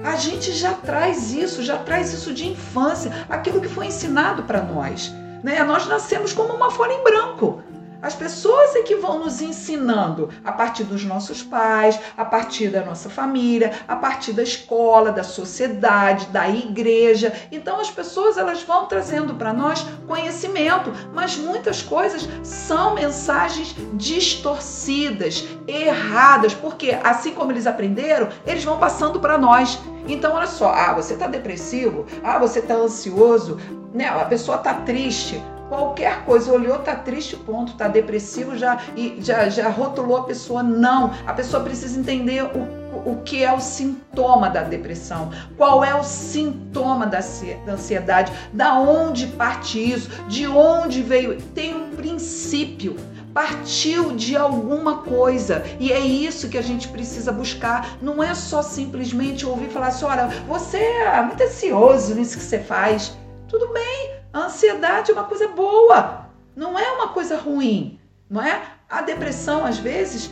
A 0.05 0.17
gente 0.17 0.53
já 0.53 0.73
traz 0.73 1.33
isso, 1.33 1.63
já 1.63 1.77
traz 1.77 2.13
isso 2.13 2.33
de 2.33 2.49
infância, 2.49 3.13
aquilo 3.29 3.61
que 3.61 3.69
foi 3.69 3.87
ensinado 3.87 4.43
para 4.45 4.63
nós. 4.63 5.13
Né? 5.43 5.63
Nós 5.65 5.87
nascemos 5.87 6.33
como 6.33 6.55
uma 6.55 6.71
folha 6.71 6.93
em 6.93 7.03
branco. 7.05 7.63
As 8.03 8.15
pessoas 8.15 8.75
é 8.77 8.83
que 8.83 8.97
vão 8.97 9.19
nos 9.19 9.43
ensinando 9.43 10.31
a 10.43 10.53
partir 10.53 10.85
dos 10.85 11.05
nossos 11.05 11.43
pais, 11.43 11.99
a 12.17 12.25
partir 12.25 12.69
da 12.69 12.83
nossa 12.83 13.11
família, 13.11 13.73
a 13.87 13.95
partir 13.95 14.33
da 14.33 14.43
escola, 14.43 15.13
da 15.13 15.23
sociedade, 15.23 16.27
da 16.27 16.49
igreja. 16.49 17.33
Então 17.53 17.79
as 17.79 17.91
pessoas 17.91 18.39
elas 18.39 18.63
vão 18.63 18.87
trazendo 18.87 19.35
para 19.35 19.53
nós 19.53 19.85
conhecimento, 20.07 20.93
mas 21.13 21.37
muitas 21.37 21.83
coisas 21.83 22.27
são 22.43 22.95
mensagens 22.95 23.75
distorcidas, 23.95 25.47
erradas, 25.67 26.55
porque 26.55 26.99
assim 27.05 27.33
como 27.33 27.53
eles 27.53 27.67
aprenderam, 27.67 28.29
eles 28.47 28.65
vão 28.65 28.79
passando 28.79 29.21
para 29.21 29.37
nós. 29.37 29.79
Então 30.09 30.35
olha 30.35 30.47
só, 30.47 30.73
ah, 30.73 30.95
você 30.95 31.13
está 31.15 31.27
depressivo, 31.27 32.07
ah, 32.25 32.39
você 32.39 32.61
está 32.61 32.75
ansioso, 32.75 33.59
né? 33.93 34.09
A 34.09 34.25
pessoa 34.25 34.57
está 34.57 34.75
triste 34.75 35.41
qualquer 35.71 36.25
coisa, 36.25 36.53
olhou, 36.53 36.81
tá 36.81 36.97
triste, 36.97 37.37
ponto, 37.37 37.75
tá 37.75 37.87
depressivo, 37.87 38.59
já, 38.59 38.81
já, 39.21 39.49
já 39.49 39.69
rotulou 39.69 40.17
a 40.17 40.25
pessoa. 40.25 40.65
Não, 40.65 41.15
a 41.25 41.33
pessoa 41.33 41.63
precisa 41.63 41.99
entender 41.99 42.43
o, 42.43 43.13
o 43.13 43.23
que 43.25 43.45
é 43.45 43.53
o 43.53 43.61
sintoma 43.61 44.51
da 44.51 44.65
depressão, 44.65 45.31
qual 45.57 45.85
é 45.85 45.95
o 45.95 46.03
sintoma 46.03 47.07
da, 47.07 47.21
da 47.65 47.73
ansiedade, 47.73 48.33
da 48.53 48.81
onde 48.81 49.29
parte 49.29 49.79
isso, 49.79 50.11
de 50.27 50.47
onde 50.49 51.03
veio. 51.03 51.41
Tem 51.55 51.75
um 51.75 51.91
princípio. 51.91 52.97
partiu 53.33 54.17
de 54.17 54.37
alguma 54.37 54.99
coisa. 55.03 55.63
E 55.79 55.93
é 55.93 56.01
isso 56.01 56.49
que 56.49 56.59
a 56.59 56.63
gente 56.63 56.89
precisa 56.89 57.31
buscar. 57.31 57.97
Não 58.03 58.21
é 58.21 58.35
só 58.35 58.61
simplesmente 58.61 59.47
ouvir 59.47 59.69
falar 59.69 59.89
assim: 59.89 60.05
olha, 60.05 60.27
você 60.49 60.79
é 60.79 61.23
muito 61.23 61.41
ansioso 61.41 62.13
nisso 62.17 62.37
que 62.37 62.43
você 62.43 62.59
faz. 62.59 63.17
Tudo 63.47 63.73
bem, 63.73 64.20
a 64.33 64.47
ansiedade 64.47 65.11
é 65.11 65.15
uma 65.15 65.25
coisa 65.25 65.49
boa, 65.49 66.27
não 66.55 66.79
é 66.79 66.93
uma 66.93 67.09
coisa 67.09 67.37
ruim, 67.37 67.99
não 68.29 68.41
é? 68.41 68.63
A 68.89 69.03
depressão, 69.03 69.65
às 69.65 69.79
vezes, 69.79 70.31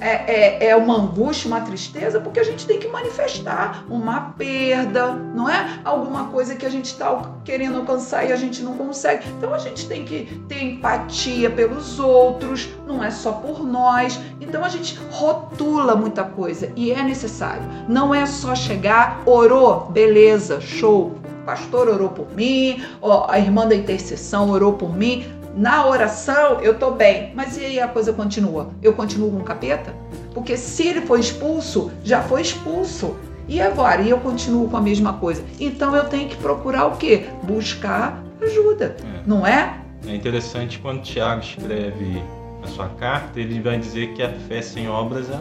é, 0.00 0.66
é, 0.66 0.68
é, 0.68 0.76
uma 0.76 0.96
angústia, 0.96 1.46
uma 1.46 1.60
tristeza, 1.60 2.18
porque 2.18 2.40
a 2.40 2.44
gente 2.44 2.66
tem 2.66 2.78
que 2.78 2.88
manifestar 2.88 3.84
uma 3.88 4.32
perda, 4.32 5.12
não 5.12 5.48
é? 5.48 5.78
Alguma 5.84 6.28
coisa 6.28 6.54
que 6.56 6.64
a 6.64 6.70
gente 6.70 6.86
está 6.86 7.30
querendo 7.44 7.76
alcançar 7.76 8.24
e 8.24 8.32
a 8.32 8.36
gente 8.36 8.62
não 8.62 8.76
consegue. 8.76 9.28
Então 9.36 9.52
a 9.52 9.58
gente 9.58 9.86
tem 9.86 10.04
que 10.04 10.42
ter 10.48 10.62
empatia 10.62 11.50
pelos 11.50 12.00
outros, 12.00 12.68
não 12.86 13.04
é 13.04 13.10
só 13.10 13.32
por 13.32 13.62
nós. 13.62 14.18
Então 14.40 14.64
a 14.64 14.68
gente 14.68 14.98
rotula 15.10 15.94
muita 15.94 16.24
coisa 16.24 16.72
e 16.74 16.90
é 16.90 17.02
necessário. 17.02 17.62
Não 17.86 18.14
é 18.14 18.24
só 18.26 18.54
chegar, 18.54 19.22
orou, 19.26 19.90
beleza, 19.90 20.60
show. 20.60 21.14
O 21.44 21.46
pastor 21.46 21.88
orou 21.88 22.08
por 22.08 22.34
mim, 22.34 22.82
a 23.28 23.38
irmã 23.38 23.68
da 23.68 23.76
intercessão 23.76 24.48
orou 24.48 24.72
por 24.72 24.96
mim 24.96 25.26
na 25.54 25.86
oração 25.86 26.58
eu 26.62 26.78
tô 26.78 26.92
bem, 26.92 27.32
mas 27.34 27.58
e 27.58 27.66
aí 27.66 27.78
a 27.78 27.86
coisa 27.86 28.14
continua? 28.14 28.70
Eu 28.82 28.94
continuo 28.94 29.30
com 29.30 29.36
o 29.36 29.44
capeta? 29.44 29.94
Porque 30.32 30.56
se 30.56 30.88
ele 30.88 31.02
foi 31.02 31.20
expulso, 31.20 31.92
já 32.02 32.22
foi 32.22 32.40
expulso. 32.40 33.14
E 33.46 33.60
agora? 33.60 34.00
E 34.00 34.08
eu 34.08 34.18
continuo 34.20 34.70
com 34.70 34.78
a 34.78 34.80
mesma 34.80 35.12
coisa. 35.12 35.44
Então 35.60 35.94
eu 35.94 36.08
tenho 36.08 36.30
que 36.30 36.36
procurar 36.36 36.86
o 36.86 36.96
quê? 36.96 37.26
Buscar 37.42 38.24
ajuda, 38.42 38.96
é. 39.04 39.22
não 39.26 39.46
é? 39.46 39.80
É 40.08 40.14
interessante 40.14 40.78
quando 40.78 41.02
Tiago 41.02 41.42
escreve 41.42 42.22
a 42.62 42.66
sua 42.68 42.88
carta, 42.88 43.38
ele 43.38 43.60
vai 43.60 43.78
dizer 43.78 44.14
que 44.14 44.22
a 44.22 44.30
fé 44.30 44.62
sem 44.62 44.88
obras 44.88 45.28
é 45.28 45.38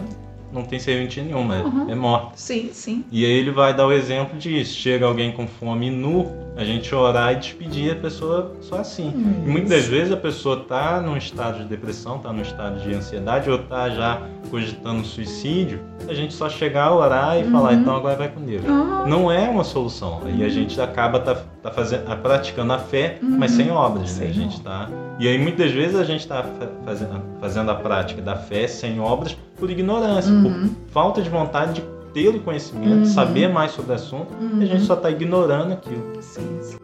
não 0.53 0.63
tem 0.63 0.79
serventia 0.79 1.23
nenhuma, 1.23 1.57
é, 1.57 1.63
uhum. 1.63 1.89
é 1.89 1.95
morta. 1.95 2.31
Sim, 2.35 2.69
sim. 2.71 3.03
E 3.11 3.25
aí 3.25 3.31
ele 3.31 3.51
vai 3.51 3.73
dar 3.73 3.87
o 3.87 3.91
exemplo 3.91 4.37
disso. 4.37 4.77
Chega 4.77 5.05
alguém 5.05 5.31
com 5.31 5.47
fome 5.47 5.89
nu, 5.89 6.42
a 6.55 6.63
gente 6.63 6.93
orar 6.93 7.33
e 7.33 7.35
despedir 7.37 7.93
a 7.93 7.95
pessoa 7.95 8.55
só 8.61 8.77
assim. 8.77 9.07
Hum, 9.07 9.51
muitas 9.51 9.69
das 9.69 9.85
vezes 9.85 10.11
a 10.11 10.17
pessoa 10.17 10.61
está 10.61 11.01
num 11.01 11.17
estado 11.17 11.59
de 11.59 11.65
depressão, 11.65 12.17
está 12.17 12.31
num 12.31 12.41
estado 12.41 12.79
de 12.81 12.93
ansiedade 12.93 13.49
ou 13.49 13.57
está 13.57 13.89
já 13.89 14.21
cogitando 14.49 15.03
suicídio. 15.03 15.81
A 16.07 16.13
gente 16.13 16.33
só 16.33 16.49
chegar 16.49 16.85
a 16.85 16.95
orar 16.95 17.39
e 17.39 17.43
uhum. 17.43 17.51
falar, 17.51 17.73
então 17.73 17.95
agora 17.95 18.15
vai 18.15 18.29
com 18.29 18.41
Deus. 18.41 18.63
Uhum. 18.63 19.07
Não 19.07 19.31
é 19.31 19.49
uma 19.49 19.63
solução. 19.63 20.21
E 20.27 20.43
a 20.43 20.49
gente 20.49 20.79
acaba 20.79 21.19
tá, 21.19 21.35
tá 21.61 21.71
fazendo, 21.71 22.05
tá 22.05 22.15
praticando 22.15 22.73
a 22.73 22.79
fé, 22.79 23.17
uhum. 23.21 23.37
mas 23.39 23.51
sem 23.51 23.71
obras. 23.71 24.19
Né? 24.19 24.27
A 24.27 24.33
gente 24.33 24.61
tá... 24.61 24.89
E 25.19 25.27
aí 25.27 25.37
muitas 25.37 25.71
vezes 25.71 25.95
a 25.95 26.03
gente 26.03 26.21
está 26.21 26.43
fazendo, 26.85 27.21
fazendo 27.39 27.71
a 27.71 27.75
prática 27.75 28.21
da 28.21 28.35
fé 28.35 28.67
sem 28.67 28.99
obras 28.99 29.37
por 29.57 29.69
ignorância, 29.69 30.31
por 30.31 30.51
uhum. 30.51 30.75
falta 30.91 31.21
de 31.21 31.29
vontade 31.29 31.73
de 31.73 31.83
ter 32.13 32.29
o 32.29 32.39
conhecimento, 32.39 32.99
uhum. 32.99 33.05
saber 33.05 33.49
mais 33.49 33.71
sobre 33.71 33.91
o 33.91 33.95
assunto, 33.95 34.33
uhum. 34.33 34.59
e 34.59 34.63
a 34.63 34.67
gente 34.67 34.81
uhum. 34.81 34.85
só 34.85 34.93
está 34.93 35.09
ignorando 35.09 35.73
aquilo. 35.73 36.21
Sim, 36.21 36.59
sim. 36.61 36.77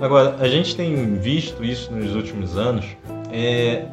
Agora, 0.00 0.36
a 0.38 0.48
gente 0.48 0.76
tem 0.76 1.14
visto 1.14 1.64
isso 1.64 1.92
nos 1.92 2.14
últimos 2.14 2.56
anos, 2.56 2.84
é, 3.32 3.86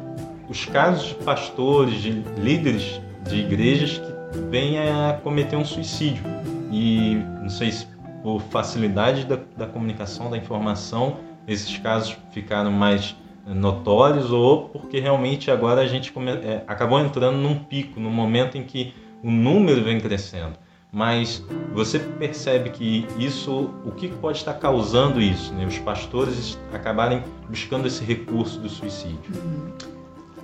os 0.48 0.64
casos 0.66 1.08
de 1.08 1.14
pastores, 1.16 2.02
de 2.02 2.22
líderes 2.38 3.00
de 3.28 3.36
igrejas 3.36 3.98
que 3.98 4.38
vêm 4.50 4.78
a 4.78 5.18
cometer 5.22 5.56
um 5.56 5.64
suicídio. 5.64 6.22
E 6.70 7.16
não 7.40 7.48
sei 7.48 7.72
se 7.72 7.86
por 8.22 8.40
facilidade 8.40 9.24
da, 9.26 9.38
da 9.56 9.66
comunicação, 9.66 10.30
da 10.30 10.36
informação, 10.36 11.16
esses 11.46 11.76
casos 11.78 12.16
ficaram 12.32 12.70
mais 12.70 13.16
notórios 13.46 14.30
ou 14.30 14.68
porque 14.68 15.00
realmente 15.00 15.50
agora 15.50 15.82
a 15.82 15.86
gente 15.86 16.12
come, 16.12 16.30
é, 16.30 16.64
acabou 16.66 16.98
entrando 16.98 17.36
num 17.36 17.58
pico, 17.58 18.00
num 18.00 18.10
momento 18.10 18.56
em 18.56 18.62
que 18.62 18.94
o 19.22 19.30
número 19.30 19.82
vem 19.82 20.00
crescendo. 20.00 20.54
Mas 20.90 21.44
você 21.72 21.98
percebe 21.98 22.70
que 22.70 23.04
isso, 23.18 23.70
o 23.84 23.90
que 23.90 24.08
pode 24.08 24.38
estar 24.38 24.54
causando 24.54 25.20
isso? 25.20 25.52
Né? 25.52 25.66
Os 25.66 25.78
pastores 25.78 26.56
acabarem 26.72 27.24
buscando 27.48 27.88
esse 27.88 28.04
recurso 28.04 28.60
do 28.60 28.68
suicídio. 28.68 29.18
Uhum. 29.34 29.72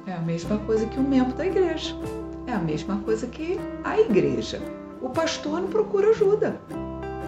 É 0.07 0.13
a 0.13 0.19
mesma 0.19 0.59
coisa 0.59 0.87
que 0.87 0.99
o 0.99 1.03
membro 1.03 1.35
da 1.35 1.47
igreja. 1.47 1.95
É 2.49 2.53
a 2.53 2.59
mesma 2.59 2.97
coisa 2.97 3.29
que 3.29 3.61
a 3.85 4.01
igreja. 4.01 4.61
O 5.01 5.09
pastor 5.11 5.61
não 5.61 5.69
procura 5.69 6.09
ajuda. 6.11 6.61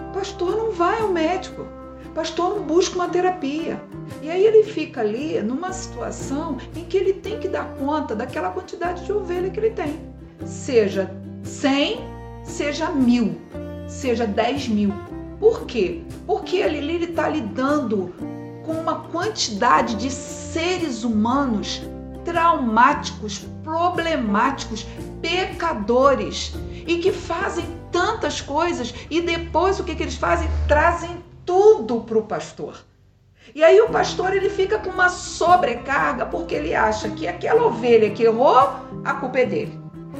O 0.09 0.13
pastor 0.13 0.57
não 0.57 0.71
vai 0.71 0.99
ao 0.99 1.07
médico 1.07 1.65
pastor 2.13 2.59
busca 2.61 2.95
uma 2.95 3.09
terapia. 3.09 3.81
E 4.21 4.29
aí 4.29 4.45
ele 4.45 4.63
fica 4.63 5.01
ali 5.01 5.41
numa 5.41 5.71
situação 5.71 6.57
em 6.75 6.83
que 6.85 6.97
ele 6.97 7.13
tem 7.13 7.39
que 7.39 7.47
dar 7.47 7.73
conta 7.75 8.15
daquela 8.15 8.51
quantidade 8.51 9.05
de 9.05 9.11
ovelha 9.11 9.49
que 9.49 9.59
ele 9.59 9.71
tem. 9.71 9.99
Seja 10.45 11.09
100, 11.43 11.99
seja 12.43 12.89
mil, 12.91 13.35
seja 13.87 14.25
10 14.25 14.67
mil. 14.69 14.93
Por 15.39 15.65
quê? 15.65 16.01
Porque 16.25 16.57
ele 16.57 17.03
está 17.03 17.27
lidando 17.27 18.13
com 18.65 18.73
uma 18.73 19.01
quantidade 19.09 19.95
de 19.95 20.09
seres 20.09 21.03
humanos 21.03 21.81
traumáticos, 22.23 23.45
problemáticos, 23.63 24.85
pecadores 25.21 26.53
e 26.87 26.97
que 26.97 27.11
fazem 27.11 27.65
tantas 27.91 28.41
coisas 28.41 28.93
e 29.09 29.21
depois 29.21 29.79
o 29.79 29.83
que, 29.83 29.95
que 29.95 30.03
eles 30.03 30.15
fazem? 30.15 30.49
Trazem 30.67 31.23
tudo 31.45 32.01
para 32.01 32.17
o 32.17 32.23
pastor. 32.23 32.75
E 33.53 33.63
aí 33.63 33.79
o 33.81 33.89
pastor 33.89 34.35
ele 34.35 34.49
fica 34.49 34.79
com 34.79 34.89
uma 34.89 35.09
sobrecarga 35.09 36.25
porque 36.25 36.55
ele 36.55 36.73
acha 36.73 37.09
que 37.09 37.27
aquela 37.27 37.65
ovelha 37.65 38.09
que 38.09 38.23
errou, 38.23 38.71
a 39.03 39.13
culpa 39.15 39.39
é 39.39 39.45
dele. 39.45 39.79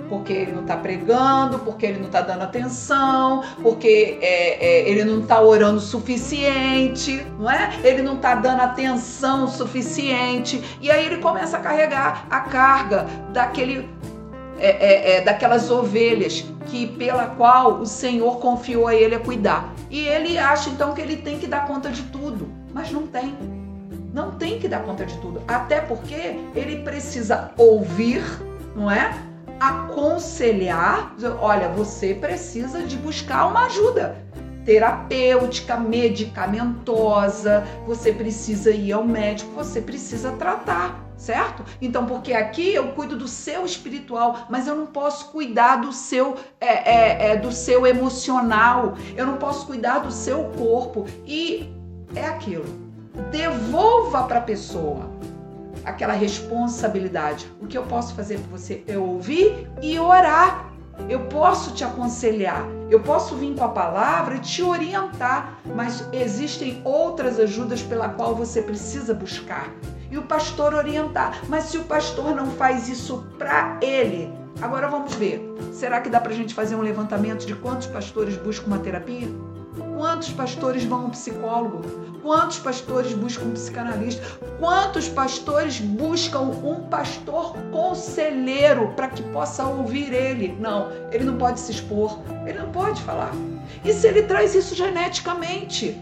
Porque 0.09 0.33
ele 0.33 0.51
não 0.51 0.61
está 0.61 0.75
pregando, 0.75 1.59
porque 1.59 1.85
ele 1.85 1.99
não 1.99 2.07
está 2.07 2.21
dando 2.21 2.43
atenção, 2.43 3.43
porque 3.61 4.19
é, 4.21 4.65
é, 4.65 4.89
ele 4.89 5.03
não 5.05 5.21
está 5.21 5.41
orando 5.41 5.77
o 5.77 5.81
suficiente, 5.81 7.25
não 7.39 7.49
é? 7.49 7.71
Ele 7.83 8.01
não 8.01 8.15
está 8.15 8.35
dando 8.35 8.61
atenção 8.61 9.45
o 9.45 9.47
suficiente. 9.47 10.61
E 10.81 10.91
aí 10.91 11.05
ele 11.05 11.17
começa 11.17 11.57
a 11.57 11.59
carregar 11.59 12.27
a 12.29 12.41
carga 12.41 13.07
daquele 13.31 13.89
é, 14.59 14.69
é, 14.69 15.15
é, 15.17 15.21
daquelas 15.21 15.69
ovelhas 15.71 16.45
que 16.67 16.87
pela 16.87 17.25
qual 17.27 17.79
o 17.79 17.85
Senhor 17.85 18.39
confiou 18.39 18.87
a 18.87 18.95
ele 18.95 19.15
a 19.15 19.19
cuidar. 19.19 19.72
E 19.93 20.07
ele 20.07 20.39
acha 20.39 20.71
então 20.71 20.91
que 20.95 20.99
ele 20.99 21.17
tem 21.17 21.37
que 21.37 21.45
dar 21.45 21.67
conta 21.67 21.91
de 21.91 22.01
tudo, 22.01 22.49
mas 22.73 22.91
não 22.91 23.05
tem. 23.05 23.37
Não 24.11 24.31
tem 24.31 24.57
que 24.57 24.67
dar 24.67 24.81
conta 24.81 25.05
de 25.05 25.15
tudo, 25.19 25.39
até 25.47 25.81
porque 25.81 26.39
ele 26.55 26.81
precisa 26.83 27.51
ouvir, 27.55 28.23
não 28.75 28.89
é? 28.89 29.13
Aconselhar, 29.59 31.15
olha, 31.39 31.69
você 31.69 32.15
precisa 32.15 32.81
de 32.81 32.97
buscar 32.97 33.45
uma 33.45 33.67
ajuda 33.67 34.15
terapêutica, 34.65 35.77
medicamentosa, 35.77 37.63
você 37.85 38.11
precisa 38.11 38.71
ir 38.71 38.93
ao 38.93 39.03
médico, 39.03 39.51
você 39.51 39.79
precisa 39.79 40.31
tratar 40.31 41.02
certo? 41.23 41.63
Então, 41.81 42.05
porque 42.05 42.33
aqui 42.33 42.73
eu 42.73 42.89
cuido 42.89 43.15
do 43.15 43.29
seu 43.29 43.65
espiritual, 43.65 44.45
mas 44.49 44.67
eu 44.67 44.75
não 44.75 44.87
posso 44.87 45.29
cuidar 45.31 45.77
do 45.77 45.93
seu, 45.93 46.35
é, 46.59 46.67
é, 46.67 47.31
é, 47.31 47.37
do 47.37 47.49
seu 47.51 47.87
emocional, 47.87 48.95
eu 49.15 49.25
não 49.25 49.37
posso 49.37 49.65
cuidar 49.65 49.99
do 49.99 50.11
seu 50.11 50.51
corpo. 50.57 51.05
E 51.25 51.73
é 52.13 52.25
aquilo. 52.25 52.65
Devolva 53.31 54.23
para 54.23 54.39
a 54.39 54.41
pessoa 54.41 55.09
aquela 55.85 56.13
responsabilidade. 56.13 57.49
O 57.61 57.67
que 57.67 57.77
eu 57.77 57.83
posso 57.83 58.13
fazer 58.15 58.39
por 58.39 58.59
você 58.59 58.83
é 58.85 58.97
ouvir 58.97 59.69
e 59.81 59.97
orar. 59.97 60.71
Eu 61.09 61.21
posso 61.21 61.71
te 61.71 61.83
aconselhar, 61.83 62.63
eu 62.87 62.99
posso 62.99 63.33
vir 63.35 63.55
com 63.55 63.63
a 63.63 63.69
palavra 63.69 64.35
e 64.35 64.39
te 64.39 64.61
orientar, 64.61 65.57
mas 65.75 66.07
existem 66.13 66.81
outras 66.85 67.39
ajudas 67.39 67.81
pela 67.81 68.09
qual 68.09 68.35
você 68.35 68.61
precisa 68.61 69.11
buscar 69.11 69.73
e 70.13 70.17
o 70.17 70.21
pastor 70.21 70.75
orientar. 70.75 71.41
Mas 71.49 71.63
se 71.65 71.77
o 71.79 71.83
pastor 71.85 72.35
não 72.35 72.45
faz 72.51 72.87
isso 72.87 73.25
para 73.39 73.79
ele, 73.81 74.31
agora 74.61 74.87
vamos 74.87 75.15
ver. 75.15 75.41
Será 75.71 75.99
que 76.01 76.09
dá 76.09 76.19
para 76.19 76.31
a 76.31 76.35
gente 76.35 76.53
fazer 76.53 76.75
um 76.75 76.81
levantamento 76.81 77.47
de 77.47 77.55
quantos 77.55 77.87
pastores 77.87 78.37
buscam 78.37 78.67
uma 78.67 78.77
terapia? 78.77 79.27
Quantos 79.97 80.29
pastores 80.29 80.83
vão 80.83 81.05
ao 81.05 81.09
psicólogo? 81.09 81.81
Quantos 82.21 82.59
pastores 82.59 83.11
buscam 83.13 83.45
um 83.45 83.51
psicanalista? 83.53 84.23
Quantos 84.59 85.09
pastores 85.09 85.79
buscam 85.79 86.41
um 86.41 86.87
pastor 86.89 87.55
conselheiro 87.71 88.89
para 88.95 89.07
que 89.07 89.23
possa 89.23 89.65
ouvir 89.65 90.13
ele? 90.13 90.55
Não, 90.59 90.91
ele 91.11 91.23
não 91.23 91.37
pode 91.37 91.59
se 91.59 91.71
expor, 91.71 92.19
ele 92.45 92.59
não 92.59 92.69
pode 92.69 93.01
falar. 93.01 93.31
E 93.83 93.91
se 93.91 94.07
ele 94.07 94.21
traz 94.21 94.53
isso 94.53 94.75
geneticamente? 94.75 95.99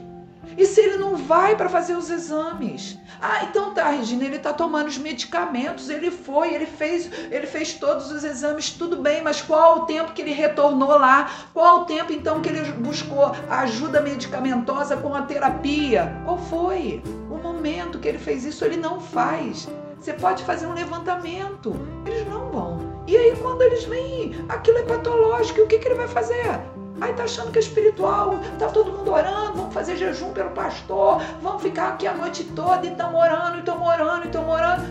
E 0.57 0.65
se 0.65 0.81
ele 0.81 0.97
não 0.97 1.15
vai 1.15 1.55
para 1.55 1.69
fazer 1.69 1.95
os 1.95 2.09
exames? 2.09 2.97
Ah, 3.21 3.43
então 3.43 3.73
tá, 3.73 3.89
Regina, 3.89 4.25
ele 4.25 4.37
está 4.37 4.51
tomando 4.51 4.87
os 4.87 4.97
medicamentos, 4.97 5.89
ele 5.89 6.09
foi, 6.09 6.53
ele 6.53 6.65
fez, 6.65 7.09
ele 7.29 7.47
fez 7.47 7.73
todos 7.73 8.11
os 8.11 8.23
exames, 8.23 8.71
tudo 8.71 8.97
bem, 8.97 9.21
mas 9.21 9.41
qual 9.41 9.79
o 9.79 9.85
tempo 9.85 10.11
que 10.11 10.21
ele 10.21 10.33
retornou 10.33 10.89
lá? 10.89 11.29
Qual 11.53 11.81
o 11.81 11.85
tempo 11.85 12.11
então 12.11 12.41
que 12.41 12.49
ele 12.49 12.71
buscou 12.73 13.31
ajuda 13.49 14.01
medicamentosa 14.01 14.97
com 14.97 15.15
a 15.15 15.21
terapia? 15.21 16.15
Qual 16.25 16.37
foi? 16.37 17.01
O 17.29 17.37
momento 17.37 17.99
que 17.99 18.07
ele 18.07 18.17
fez 18.17 18.43
isso, 18.43 18.65
ele 18.65 18.77
não 18.77 18.99
faz. 18.99 19.67
Você 19.99 20.13
pode 20.13 20.43
fazer 20.43 20.65
um 20.65 20.73
levantamento. 20.73 21.75
Eles 22.07 22.27
não 22.27 22.49
vão. 22.49 23.03
E 23.07 23.15
aí, 23.15 23.35
quando 23.35 23.61
eles 23.61 23.83
vêm, 23.83 24.33
aquilo 24.49 24.79
é 24.79 24.83
patológico, 24.83 25.59
e 25.59 25.63
o 25.63 25.67
que, 25.67 25.77
que 25.77 25.87
ele 25.87 25.95
vai 25.95 26.07
fazer? 26.07 26.59
Aí 27.01 27.13
tá 27.13 27.23
achando 27.23 27.51
que 27.51 27.57
é 27.57 27.61
espiritual, 27.61 28.39
tá 28.59 28.67
todo 28.67 28.93
mundo 28.93 29.11
orando, 29.11 29.57
vamos 29.57 29.73
fazer 29.73 29.97
jejum 29.97 30.31
pelo 30.33 30.51
pastor, 30.51 31.19
vamos 31.41 31.63
ficar 31.63 31.89
aqui 31.89 32.05
a 32.05 32.13
noite 32.13 32.43
toda 32.55 32.85
e 32.85 32.91
estamos 32.91 33.19
orando, 33.19 33.57
e 33.57 33.59
estamos 33.59 33.87
orando, 33.87 34.23
e 34.23 34.27
estamos 34.27 34.53
orando. 34.53 34.83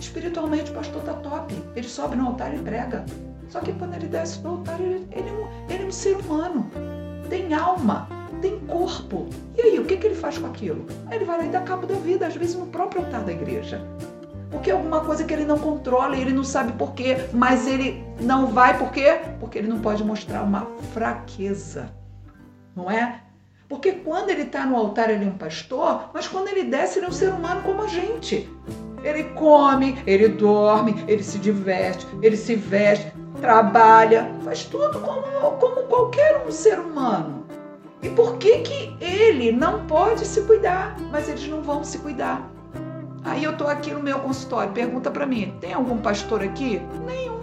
Espiritualmente 0.00 0.70
o 0.70 0.74
pastor 0.74 1.02
tá 1.02 1.14
top. 1.14 1.54
Ele 1.74 1.88
sobe 1.88 2.14
no 2.14 2.28
altar 2.28 2.54
e 2.54 2.58
prega. 2.58 3.04
Só 3.48 3.60
que 3.60 3.72
quando 3.72 3.94
ele 3.94 4.06
desce 4.06 4.38
do 4.40 4.48
altar, 4.48 4.80
ele, 4.80 5.08
ele, 5.10 5.30
ele 5.68 5.82
é 5.82 5.86
um 5.86 5.92
ser 5.92 6.16
humano. 6.16 6.70
Tem 7.28 7.52
alma, 7.52 8.08
tem 8.40 8.60
corpo. 8.60 9.28
E 9.56 9.62
aí, 9.62 9.78
o 9.80 9.84
que, 9.84 9.96
que 9.96 10.06
ele 10.06 10.14
faz 10.14 10.38
com 10.38 10.46
aquilo? 10.46 10.86
Ele 11.10 11.24
vai 11.24 11.38
lá 11.38 11.44
e 11.46 11.48
dá 11.48 11.62
cabo 11.62 11.86
da 11.86 11.94
vida, 11.94 12.26
às 12.26 12.36
vezes 12.36 12.54
no 12.54 12.66
próprio 12.66 13.04
altar 13.04 13.22
da 13.24 13.32
igreja. 13.32 13.84
Porque 14.50 14.70
é 14.70 14.72
alguma 14.72 15.00
coisa 15.00 15.24
que 15.24 15.32
ele 15.32 15.44
não 15.44 15.58
controla 15.58 16.16
e 16.16 16.20
ele 16.20 16.32
não 16.32 16.44
sabe 16.44 16.72
por 16.72 16.94
quê, 16.94 17.16
mas 17.32 17.66
ele 17.66 18.04
não 18.20 18.46
vai 18.46 18.78
por 18.78 18.90
quê? 18.92 19.20
Porque 19.40 19.58
ele 19.58 19.68
não 19.68 19.80
pode 19.80 20.04
mostrar 20.04 20.42
uma 20.42 20.66
fraqueza, 20.92 21.90
não 22.74 22.90
é? 22.90 23.22
Porque 23.68 23.92
quando 23.92 24.30
ele 24.30 24.42
está 24.42 24.64
no 24.64 24.76
altar 24.76 25.10
ele 25.10 25.24
é 25.24 25.28
um 25.28 25.36
pastor, 25.36 26.10
mas 26.14 26.28
quando 26.28 26.48
ele 26.48 26.64
desce 26.64 26.98
ele 26.98 27.06
é 27.06 27.08
um 27.08 27.12
ser 27.12 27.30
humano 27.30 27.62
como 27.62 27.82
a 27.82 27.88
gente. 27.88 28.48
Ele 29.02 29.24
come, 29.34 29.98
ele 30.06 30.28
dorme, 30.28 31.04
ele 31.06 31.22
se 31.22 31.38
diverte, 31.38 32.06
ele 32.22 32.36
se 32.36 32.54
veste, 32.54 33.12
trabalha, 33.40 34.30
faz 34.44 34.64
tudo 34.64 35.00
como, 35.00 35.22
como 35.58 35.82
qualquer 35.82 36.44
um 36.46 36.52
ser 36.52 36.78
humano. 36.78 37.44
E 38.02 38.08
por 38.08 38.36
que 38.36 38.58
que 38.58 38.96
ele 39.00 39.50
não 39.50 39.86
pode 39.86 40.24
se 40.24 40.42
cuidar? 40.42 40.96
Mas 41.10 41.28
eles 41.28 41.46
não 41.48 41.62
vão 41.62 41.82
se 41.82 41.98
cuidar. 41.98 42.48
Aí 43.26 43.42
eu 43.42 43.56
tô 43.56 43.66
aqui 43.66 43.90
no 43.90 44.00
meu 44.00 44.20
consultório, 44.20 44.72
pergunta 44.72 45.10
para 45.10 45.26
mim: 45.26 45.52
tem 45.60 45.72
algum 45.72 45.98
pastor 45.98 46.42
aqui? 46.42 46.80
Nenhum. 47.04 47.40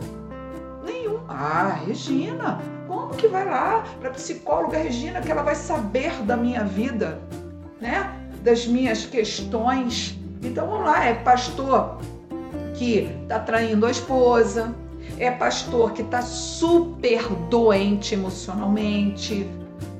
Nenhum. 0.86 1.20
Ah, 1.28 1.78
Regina, 1.86 2.62
como 2.88 3.10
que 3.10 3.28
vai 3.28 3.46
lá 3.46 3.84
para 4.00 4.10
psicóloga 4.12 4.78
Regina 4.78 5.20
que 5.20 5.30
ela 5.30 5.44
vai 5.44 5.56
saber 5.56 6.14
da 6.24 6.38
minha 6.38 6.64
vida, 6.64 7.20
né? 7.82 8.18
Das 8.42 8.66
minhas 8.66 9.06
questões. 9.06 10.18
Então 10.42 10.68
vamos 10.68 10.86
lá, 10.86 11.06
é 11.06 11.16
pastor 11.16 11.98
que 12.76 13.10
tá 13.28 13.40
traindo 13.40 13.86
a 13.86 13.92
esposa, 13.92 14.74
é 15.20 15.32
pastor 15.32 15.92
que 15.92 16.04
tá 16.04 16.22
super 16.22 17.28
doente 17.50 18.14
emocionalmente, 18.14 19.50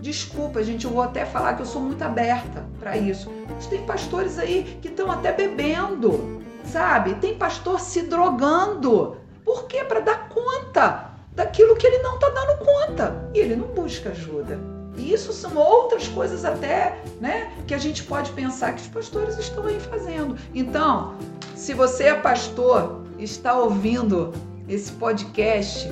Desculpa, 0.04 0.62
gente, 0.62 0.84
eu 0.84 0.92
vou 0.92 1.02
até 1.02 1.26
falar 1.26 1.54
que 1.54 1.62
eu 1.62 1.66
sou 1.66 1.82
muito 1.82 2.02
aberta 2.02 2.66
para 2.78 2.98
isso. 2.98 3.32
Mas 3.50 3.68
tem 3.68 3.86
pastores 3.86 4.38
aí 4.38 4.78
que 4.82 4.90
estão 4.90 5.10
até 5.10 5.32
bebendo, 5.32 6.44
sabe? 6.66 7.16
Tem 7.16 7.38
pastor 7.38 7.80
se 7.80 8.02
drogando. 8.02 9.16
Por 9.46 9.64
quê? 9.64 9.82
Para 9.86 10.02
dar 10.02 10.28
conta 10.28 11.12
daquilo 11.32 11.78
que 11.78 11.88
ele 11.88 12.00
não 12.00 12.16
está 12.16 12.28
dando 12.28 12.58
conta. 12.58 13.30
E 13.34 13.40
ele 13.40 13.56
não 13.56 13.68
busca 13.70 14.10
ajuda. 14.10 14.60
E 14.98 15.14
isso 15.14 15.32
são 15.32 15.56
outras 15.56 16.06
coisas 16.10 16.44
até, 16.44 17.02
né, 17.22 17.54
que 17.66 17.74
a 17.74 17.78
gente 17.78 18.04
pode 18.04 18.30
pensar 18.34 18.74
que 18.74 18.82
os 18.82 18.90
pastores 18.90 19.38
estão 19.38 19.66
aí 19.66 19.80
fazendo. 19.80 20.36
Então, 20.54 21.16
se 21.56 21.74
você 21.74 22.08
é 22.08 22.14
pastor, 22.14 23.04
está 23.18 23.58
ouvindo 23.58 24.34
esse 24.68 24.92
podcast, 24.92 25.88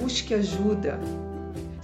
busque 0.00 0.32
ajuda. 0.32 1.00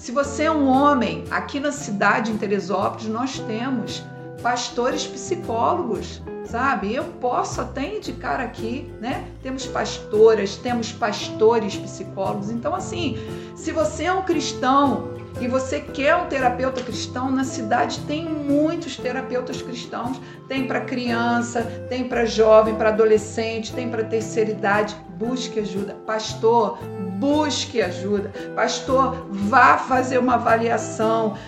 Se 0.05 0.13
você 0.13 0.43
é 0.43 0.51
um 0.51 0.69
homem, 0.69 1.25
aqui 1.31 1.59
na 1.59 1.73
cidade, 1.73 2.31
em 2.31 2.37
Teresópolis, 2.37 3.07
nós 3.07 3.39
temos 3.39 4.03
pastores 4.43 5.07
psicólogos, 5.07 6.23
sabe? 6.45 6.95
Eu 6.95 7.05
posso 7.23 7.63
até 7.63 7.97
indicar 7.97 8.39
aqui, 8.39 8.93
né? 9.01 9.27
Temos 9.43 9.65
pastoras, 9.65 10.57
temos 10.57 10.93
pastores 10.93 11.75
psicólogos. 11.77 12.51
Então, 12.51 12.75
assim, 12.75 13.17
se 13.57 13.73
você 13.73 14.05
é 14.05 14.13
um 14.13 14.21
cristão 14.25 15.15
e 15.41 15.49
você 15.49 15.81
quer 15.81 16.15
um 16.17 16.27
terapeuta 16.27 16.83
cristão, 16.83 17.31
na 17.31 17.43
cidade 17.43 18.01
tem 18.01 18.29
muitos 18.29 18.99
terapeutas 18.99 19.63
cristãos. 19.63 20.21
Tem 20.47 20.67
para 20.67 20.83
criança, 20.83 21.63
tem 21.89 22.07
para 22.07 22.27
jovem, 22.27 22.75
para 22.75 22.91
adolescente, 22.91 23.73
tem 23.73 23.89
para 23.89 24.05
terceira 24.05 24.51
idade. 24.51 24.95
Busque 25.19 25.61
ajuda. 25.61 25.95
Pastor, 26.07 26.79
busque 27.19 27.81
ajuda. 27.81 28.31
Pastor, 28.55 29.27
vá 29.31 29.79
fazer 29.79 30.19
uma 30.19 30.35
avaliação, 30.35 31.39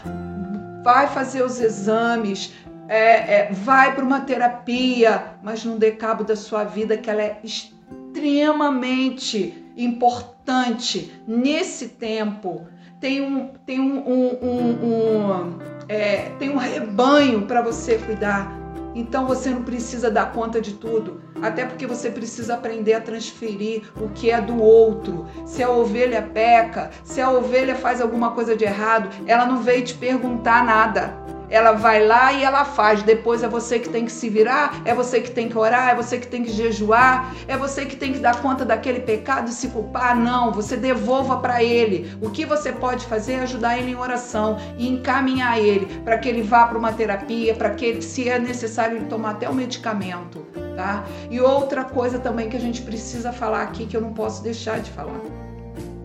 vai 0.82 1.06
fazer 1.08 1.42
os 1.42 1.60
exames, 1.60 2.54
é, 2.88 3.40
é, 3.40 3.52
vai 3.52 3.94
para 3.94 4.02
uma 4.04 4.20
terapia, 4.20 5.34
mas 5.42 5.62
não 5.64 5.76
dê 5.76 5.90
cabo 5.92 6.24
da 6.24 6.36
sua 6.36 6.64
vida, 6.64 6.96
que 6.96 7.10
ela 7.10 7.22
é 7.22 7.38
extremamente 7.42 9.64
importante 9.76 11.12
nesse 11.26 11.88
tempo. 11.88 12.66
Tem 13.00 13.20
um, 13.20 13.48
tem 13.66 13.80
um, 13.80 13.98
um, 14.08 14.38
um, 14.42 14.86
um 14.86 15.58
é, 15.88 16.30
tem 16.38 16.50
um 16.50 16.56
rebanho 16.56 17.42
para 17.42 17.60
você 17.62 17.98
cuidar. 17.98 18.65
Então 18.97 19.26
você 19.26 19.51
não 19.51 19.62
precisa 19.62 20.11
dar 20.11 20.32
conta 20.32 20.59
de 20.59 20.72
tudo, 20.72 21.20
até 21.42 21.66
porque 21.66 21.86
você 21.86 22.11
precisa 22.11 22.55
aprender 22.55 22.94
a 22.94 23.01
transferir 23.01 23.82
o 24.01 24.09
que 24.09 24.30
é 24.30 24.40
do 24.40 24.59
outro. 24.59 25.26
Se 25.44 25.62
a 25.62 25.68
ovelha 25.68 26.22
peca, 26.22 26.90
se 27.05 27.20
a 27.20 27.30
ovelha 27.30 27.74
faz 27.74 28.01
alguma 28.01 28.30
coisa 28.30 28.57
de 28.57 28.64
errado, 28.64 29.11
ela 29.26 29.44
não 29.44 29.62
veio 29.62 29.84
te 29.84 29.92
perguntar 29.92 30.64
nada. 30.64 31.14
Ela 31.49 31.72
vai 31.72 32.07
lá 32.07 32.32
e 32.32 32.42
ela 32.42 32.64
faz. 32.64 33.03
Depois 33.03 33.42
é 33.42 33.49
você 33.49 33.78
que 33.78 33.88
tem 33.88 34.05
que 34.05 34.12
se 34.12 34.28
virar, 34.28 34.80
é 34.84 34.94
você 34.94 35.20
que 35.20 35.30
tem 35.30 35.49
que 35.49 35.57
orar, 35.57 35.90
é 35.90 35.94
você 35.94 36.18
que 36.18 36.26
tem 36.26 36.42
que 36.42 36.51
jejuar, 36.51 37.34
é 37.47 37.57
você 37.57 37.86
que 37.86 37.97
tem 37.97 38.12
que 38.12 38.18
dar 38.18 38.40
conta 38.40 38.64
daquele 38.64 39.01
pecado 39.01 39.49
e 39.49 39.53
se 39.53 39.68
culpar. 39.68 40.16
Não, 40.16 40.53
você 40.53 40.76
devolva 40.76 41.38
para 41.38 41.62
ele. 41.62 42.16
O 42.20 42.30
que 42.30 42.44
você 42.44 42.72
pode 42.72 43.07
fazer 43.07 43.34
é 43.34 43.40
ajudar 43.40 43.78
ele 43.78 43.92
em 43.92 43.97
oração 43.97 44.57
e 44.76 44.88
encaminhar 44.88 45.59
ele 45.59 45.86
para 46.05 46.18
que 46.18 46.28
ele 46.28 46.42
vá 46.42 46.66
para 46.66 46.78
uma 46.78 46.92
terapia, 46.92 47.55
para 47.55 47.70
que 47.70 47.84
ele, 47.84 48.03
se 48.03 48.28
é 48.28 48.38
necessário 48.38 48.97
ele 48.97 49.07
tomar 49.07 49.30
até 49.32 49.49
o 49.49 49.55
medicamento, 49.55 50.47
tá? 50.76 51.05
E 51.30 51.40
outra 51.40 51.84
coisa 51.84 52.18
também 52.18 52.49
que 52.49 52.57
a 52.57 52.61
gente 52.61 52.82
precisa 52.82 53.32
falar 53.32 53.62
aqui 53.62 53.86
que 53.86 53.97
eu 53.97 54.01
não 54.01 54.12
posso 54.12 54.42
deixar 54.42 54.80
de 54.80 54.90
falar 54.90 55.45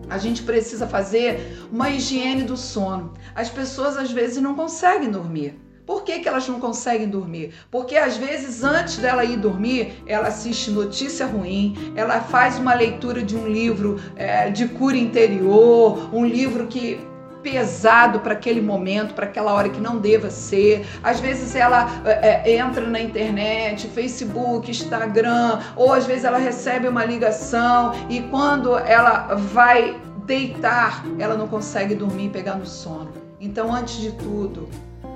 a 0.08 0.18
gente 0.18 0.42
precisa 0.42 0.86
fazer 0.86 1.66
uma 1.70 1.90
higiene 1.90 2.42
do 2.42 2.56
sono. 2.56 3.12
As 3.34 3.48
pessoas 3.48 3.96
às 3.96 4.10
vezes 4.10 4.42
não 4.42 4.54
conseguem 4.54 5.10
dormir. 5.10 5.58
Por 5.84 6.04
que, 6.04 6.20
que 6.20 6.28
elas 6.28 6.46
não 6.46 6.60
conseguem 6.60 7.08
dormir? 7.08 7.52
Porque 7.70 7.96
às 7.96 8.16
vezes, 8.16 8.62
antes 8.62 8.98
dela 8.98 9.24
ir 9.24 9.36
dormir, 9.36 9.94
ela 10.06 10.28
assiste 10.28 10.70
notícia 10.70 11.26
ruim, 11.26 11.74
ela 11.96 12.20
faz 12.20 12.56
uma 12.56 12.72
leitura 12.72 13.20
de 13.20 13.36
um 13.36 13.48
livro 13.48 14.00
é, 14.14 14.48
de 14.48 14.68
cura 14.68 14.96
interior, 14.96 16.14
um 16.14 16.24
livro 16.24 16.68
que 16.68 17.00
pesado 17.42 18.20
para 18.20 18.32
aquele 18.32 18.60
momento, 18.60 19.14
para 19.14 19.26
aquela 19.26 19.52
hora 19.52 19.68
que 19.68 19.80
não 19.80 19.98
deva 19.98 20.30
ser. 20.30 20.86
Às 21.02 21.20
vezes 21.20 21.54
ela 21.54 21.88
é, 22.04 22.56
entra 22.56 22.86
na 22.86 23.00
internet, 23.00 23.88
Facebook, 23.88 24.70
Instagram, 24.70 25.60
ou 25.76 25.92
às 25.92 26.06
vezes 26.06 26.24
ela 26.24 26.38
recebe 26.38 26.88
uma 26.88 27.04
ligação 27.04 27.92
e 28.08 28.20
quando 28.22 28.76
ela 28.78 29.34
vai 29.34 30.00
deitar, 30.24 31.04
ela 31.18 31.36
não 31.36 31.48
consegue 31.48 31.94
dormir 31.94 32.26
e 32.26 32.30
pegar 32.30 32.54
no 32.54 32.66
sono. 32.66 33.10
Então, 33.40 33.74
antes 33.74 33.96
de 33.96 34.12
tudo, 34.12 34.68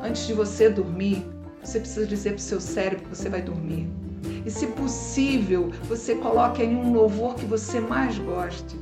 antes 0.02 0.26
de 0.26 0.32
você 0.32 0.68
dormir, 0.68 1.24
você 1.62 1.78
precisa 1.78 2.06
dizer 2.06 2.30
para 2.30 2.38
o 2.38 2.42
seu 2.42 2.60
cérebro 2.60 3.04
que 3.04 3.16
você 3.16 3.28
vai 3.28 3.40
dormir. 3.40 3.88
E 4.44 4.50
se 4.50 4.66
possível, 4.68 5.70
você 5.88 6.14
coloque 6.14 6.62
em 6.62 6.76
um 6.76 6.92
louvor 6.92 7.34
que 7.34 7.44
você 7.44 7.80
mais 7.80 8.18
goste. 8.18 8.76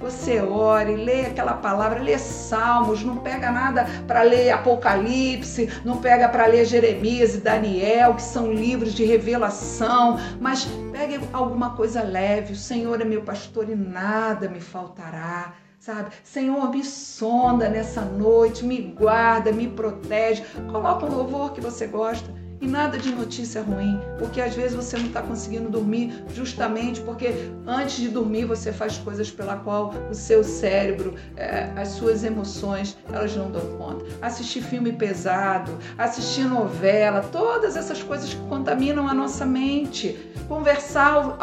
Você 0.00 0.40
ore, 0.40 0.96
lê 0.96 1.26
aquela 1.26 1.52
palavra, 1.52 2.00
lê 2.00 2.18
Salmos, 2.18 3.04
não 3.04 3.18
pega 3.18 3.50
nada 3.50 3.86
para 4.06 4.22
ler 4.22 4.50
Apocalipse, 4.50 5.68
não 5.84 5.98
pega 5.98 6.26
para 6.26 6.46
ler 6.46 6.64
Jeremias 6.64 7.34
e 7.34 7.40
Daniel, 7.40 8.14
que 8.14 8.22
são 8.22 8.50
livros 8.50 8.94
de 8.94 9.04
revelação, 9.04 10.18
mas 10.40 10.66
pegue 10.90 11.20
alguma 11.34 11.76
coisa 11.76 12.02
leve. 12.02 12.54
O 12.54 12.56
Senhor 12.56 12.98
é 12.98 13.04
meu 13.04 13.20
pastor 13.20 13.68
e 13.68 13.76
nada 13.76 14.48
me 14.48 14.60
faltará 14.60 15.52
sabe? 15.78 16.10
Senhor, 16.22 16.70
me 16.70 16.84
sonda 16.84 17.66
nessa 17.66 18.02
noite, 18.02 18.62
me 18.62 18.82
guarda, 18.82 19.50
me 19.50 19.66
protege. 19.66 20.44
Coloca 20.70 21.06
um 21.06 21.16
louvor 21.16 21.52
que 21.52 21.60
você 21.60 21.86
gosta 21.86 22.30
e 22.60 22.66
nada 22.66 22.98
de 22.98 23.10
notícia 23.14 23.62
ruim, 23.62 24.00
porque 24.18 24.40
às 24.40 24.54
vezes 24.54 24.74
você 24.74 24.96
não 24.98 25.06
está 25.06 25.22
conseguindo 25.22 25.68
dormir 25.68 26.24
justamente 26.34 27.00
porque 27.00 27.50
antes 27.66 27.96
de 27.96 28.08
dormir 28.08 28.44
você 28.44 28.72
faz 28.72 28.98
coisas 28.98 29.30
pela 29.30 29.56
qual 29.56 29.94
o 30.10 30.14
seu 30.14 30.44
cérebro, 30.44 31.14
é, 31.36 31.70
as 31.76 31.88
suas 31.88 32.24
emoções, 32.24 32.96
elas 33.12 33.34
não 33.34 33.50
dão 33.50 33.62
conta. 33.78 34.04
Assistir 34.20 34.62
filme 34.62 34.92
pesado, 34.92 35.72
assistir 35.96 36.44
novela, 36.44 37.22
todas 37.32 37.76
essas 37.76 38.02
coisas 38.02 38.34
que 38.34 38.40
contaminam 38.48 39.08
a 39.08 39.14
nossa 39.14 39.46
mente. 39.46 40.18
Conversar 40.48 41.38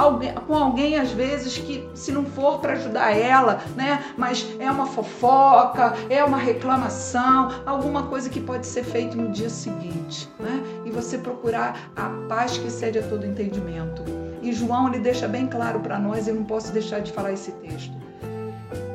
com 0.45 0.55
alguém 0.55 0.97
às 0.97 1.11
vezes 1.11 1.57
que 1.57 1.87
se 1.93 2.11
não 2.11 2.25
for 2.25 2.59
para 2.59 2.73
ajudar 2.73 3.11
ela, 3.11 3.61
né, 3.75 4.03
mas 4.17 4.45
é 4.59 4.69
uma 4.69 4.85
fofoca, 4.85 5.93
é 6.09 6.23
uma 6.23 6.37
reclamação, 6.37 7.49
alguma 7.65 8.03
coisa 8.03 8.29
que 8.29 8.41
pode 8.41 8.67
ser 8.67 8.83
feita 8.83 9.15
no 9.15 9.31
dia 9.31 9.49
seguinte, 9.49 10.27
né? 10.39 10.61
E 10.85 10.91
você 10.91 11.06
procurar 11.15 11.91
a 11.95 12.09
paz 12.27 12.57
que 12.57 12.65
excede 12.65 12.97
a 12.97 13.03
todo 13.03 13.23
entendimento. 13.23 14.01
E 14.41 14.51
João 14.51 14.87
ele 14.87 14.97
deixa 14.99 15.27
bem 15.27 15.45
claro 15.45 15.79
para 15.79 15.99
nós, 15.99 16.27
eu 16.27 16.33
não 16.33 16.43
posso 16.43 16.73
deixar 16.73 17.01
de 17.01 17.11
falar 17.11 17.33
esse 17.33 17.51
texto, 17.51 17.93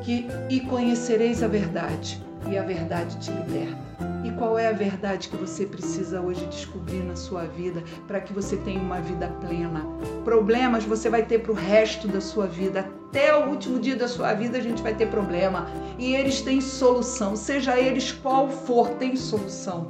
que 0.01 0.27
e 0.49 0.59
conhecereis 0.59 1.41
a 1.41 1.47
verdade, 1.47 2.21
e 2.49 2.57
a 2.57 2.63
verdade 2.63 3.17
te 3.19 3.31
liberta. 3.31 3.93
E 4.23 4.31
qual 4.31 4.57
é 4.57 4.67
a 4.67 4.71
verdade 4.71 5.27
que 5.27 5.35
você 5.35 5.65
precisa 5.65 6.21
hoje 6.21 6.45
descobrir 6.45 7.03
na 7.03 7.15
sua 7.15 7.43
vida 7.43 7.83
para 8.07 8.21
que 8.21 8.31
você 8.31 8.55
tenha 8.57 8.79
uma 8.79 9.01
vida 9.01 9.27
plena? 9.41 9.85
Problemas 10.23 10.85
você 10.85 11.09
vai 11.09 11.23
ter 11.23 11.39
para 11.39 11.51
o 11.51 11.55
resto 11.55 12.07
da 12.07 12.21
sua 12.21 12.47
vida. 12.47 12.87
Até 13.09 13.35
o 13.35 13.49
último 13.49 13.79
dia 13.79 13.97
da 13.97 14.07
sua 14.07 14.33
vida 14.33 14.57
a 14.57 14.61
gente 14.61 14.81
vai 14.81 14.95
ter 14.95 15.07
problema. 15.07 15.67
E 15.99 16.15
eles 16.15 16.41
têm 16.41 16.61
solução, 16.61 17.35
seja 17.35 17.77
eles 17.77 18.13
qual 18.13 18.49
for, 18.49 18.89
tem 18.91 19.15
solução. 19.17 19.89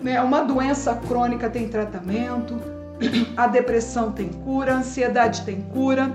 Né? 0.00 0.20
Uma 0.20 0.42
doença 0.42 0.94
crônica 0.94 1.48
tem 1.48 1.68
tratamento, 1.68 2.58
a 3.36 3.46
depressão 3.46 4.12
tem 4.12 4.28
cura, 4.28 4.74
a 4.74 4.78
ansiedade 4.78 5.42
tem 5.42 5.60
cura. 5.60 6.12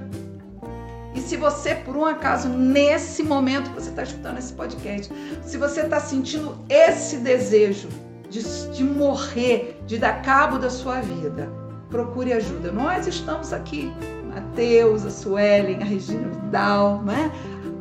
E 1.14 1.22
se 1.22 1.38
você, 1.38 1.76
por 1.76 1.96
um 1.96 2.06
acaso, 2.06 2.50
nesse 2.50 3.24
momento 3.24 3.70
que 3.70 3.82
você 3.82 3.90
está 3.90 4.04
escutando 4.04 4.38
esse 4.38 4.52
podcast, 4.52 5.14
se 5.44 5.58
você 5.58 5.82
está 5.82 6.00
sentindo 6.00 6.58
esse 6.68 7.18
desejo 7.18 7.88
de, 8.30 8.42
de 8.72 8.84
morrer, 8.84 9.82
de 9.86 9.98
dar 9.98 10.22
cabo 10.22 10.58
da 10.58 10.70
sua 10.70 11.00
vida, 11.00 11.50
procure 11.90 12.34
ajuda. 12.34 12.72
Nós 12.72 13.08
estamos 13.08 13.54
aqui, 13.54 13.94
Mateus, 14.34 15.06
a 15.06 15.10
Suelen, 15.10 15.82
a 15.82 15.86
Regina 15.86 16.28
Vidal, 16.28 17.02
né? 17.04 17.32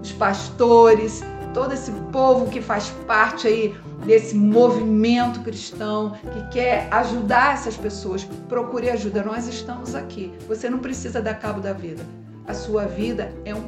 os 0.01 0.13
pastores, 0.13 1.23
todo 1.53 1.73
esse 1.73 1.91
povo 2.13 2.51
que 2.51 2.61
faz 2.61 2.91
parte 3.07 3.49
aí 3.49 3.75
desse 4.05 4.35
movimento 4.35 5.41
cristão 5.41 6.13
que 6.33 6.49
quer 6.53 6.89
ajudar 6.91 7.55
essas 7.55 7.77
pessoas. 7.77 8.25
Procure 8.49 8.91
ajuda, 8.91 9.23
nós 9.23 9.49
estamos 9.49 9.95
aqui. 9.95 10.33
Você 10.47 10.69
não 10.69 10.79
precisa 10.79 11.21
dar 11.21 11.35
cabo 11.35 11.61
da 11.61 11.73
vida. 11.73 12.05
A 12.47 12.55
sua 12.55 12.87
vida 12.87 13.33
é 13.45 13.55
um 13.55 13.65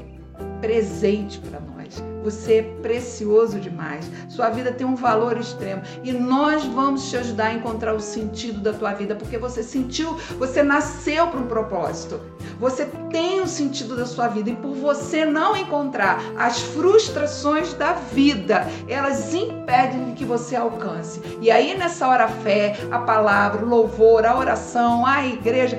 presente 0.61 1.39
para 1.39 1.61
nós. 1.61 1.76
Você 2.22 2.55
é 2.55 2.62
precioso 2.82 3.61
demais. 3.61 4.11
Sua 4.28 4.51
vida 4.51 4.72
tem 4.72 4.87
um 4.87 4.97
valor 4.97 5.39
extremo 5.39 5.82
e 6.03 6.12
nós 6.12 6.64
vamos 6.64 7.09
te 7.09 7.16
ajudar 7.16 7.47
a 7.47 7.55
encontrar 7.55 7.95
o 7.95 8.01
sentido 8.01 8.61
da 8.61 8.72
tua 8.72 8.93
vida, 8.95 9.14
porque 9.14 9.39
você 9.39 9.62
sentiu, 9.62 10.14
você 10.39 10.62
nasceu 10.62 11.28
para 11.28 11.41
um 11.41 11.47
propósito. 11.47 12.20
Você 12.59 12.87
tem 13.11 13.41
o 13.41 13.45
um 13.45 13.47
sentido 13.47 13.97
da 13.97 14.07
sua 14.07 14.28
vida 14.28 14.51
e 14.51 14.57
por 14.57 14.74
você 14.74 15.24
não 15.24 15.57
encontrar 15.57 16.20
as 16.37 16.61
frustrações 16.61 17.74
da 17.74 17.93
vida, 17.93 18.66
elas 18.89 19.34
impedem 19.34 20.14
que 20.14 20.24
você 20.24 20.57
alcance. 20.57 21.20
E 21.41 21.51
aí 21.51 21.76
nessa 21.76 22.09
hora 22.09 22.24
a 22.24 22.28
fé, 22.28 22.76
a 22.91 22.99
palavra, 23.01 23.64
o 23.64 23.68
louvor, 23.68 24.24
a 24.24 24.37
oração, 24.37 25.05
a 25.05 25.26
igreja, 25.26 25.78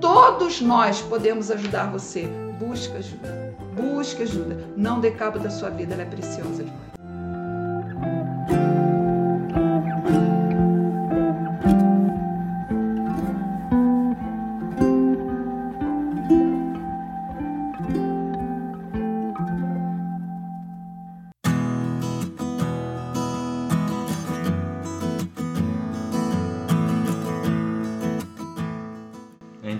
Todos 0.00 0.60
nós 0.60 1.00
podemos 1.00 1.50
ajudar 1.50 1.90
você. 1.90 2.28
Busca 2.58 2.98
ajuda. 2.98 3.45
Busque 3.76 4.22
ajuda. 4.22 4.56
Não 4.76 5.00
dê 5.00 5.10
cabo 5.10 5.38
da 5.38 5.50
sua 5.50 5.70
vida, 5.70 5.94
ela 5.94 6.02
é 6.02 6.06
preciosa 6.06 6.64
demais. 6.64 6.96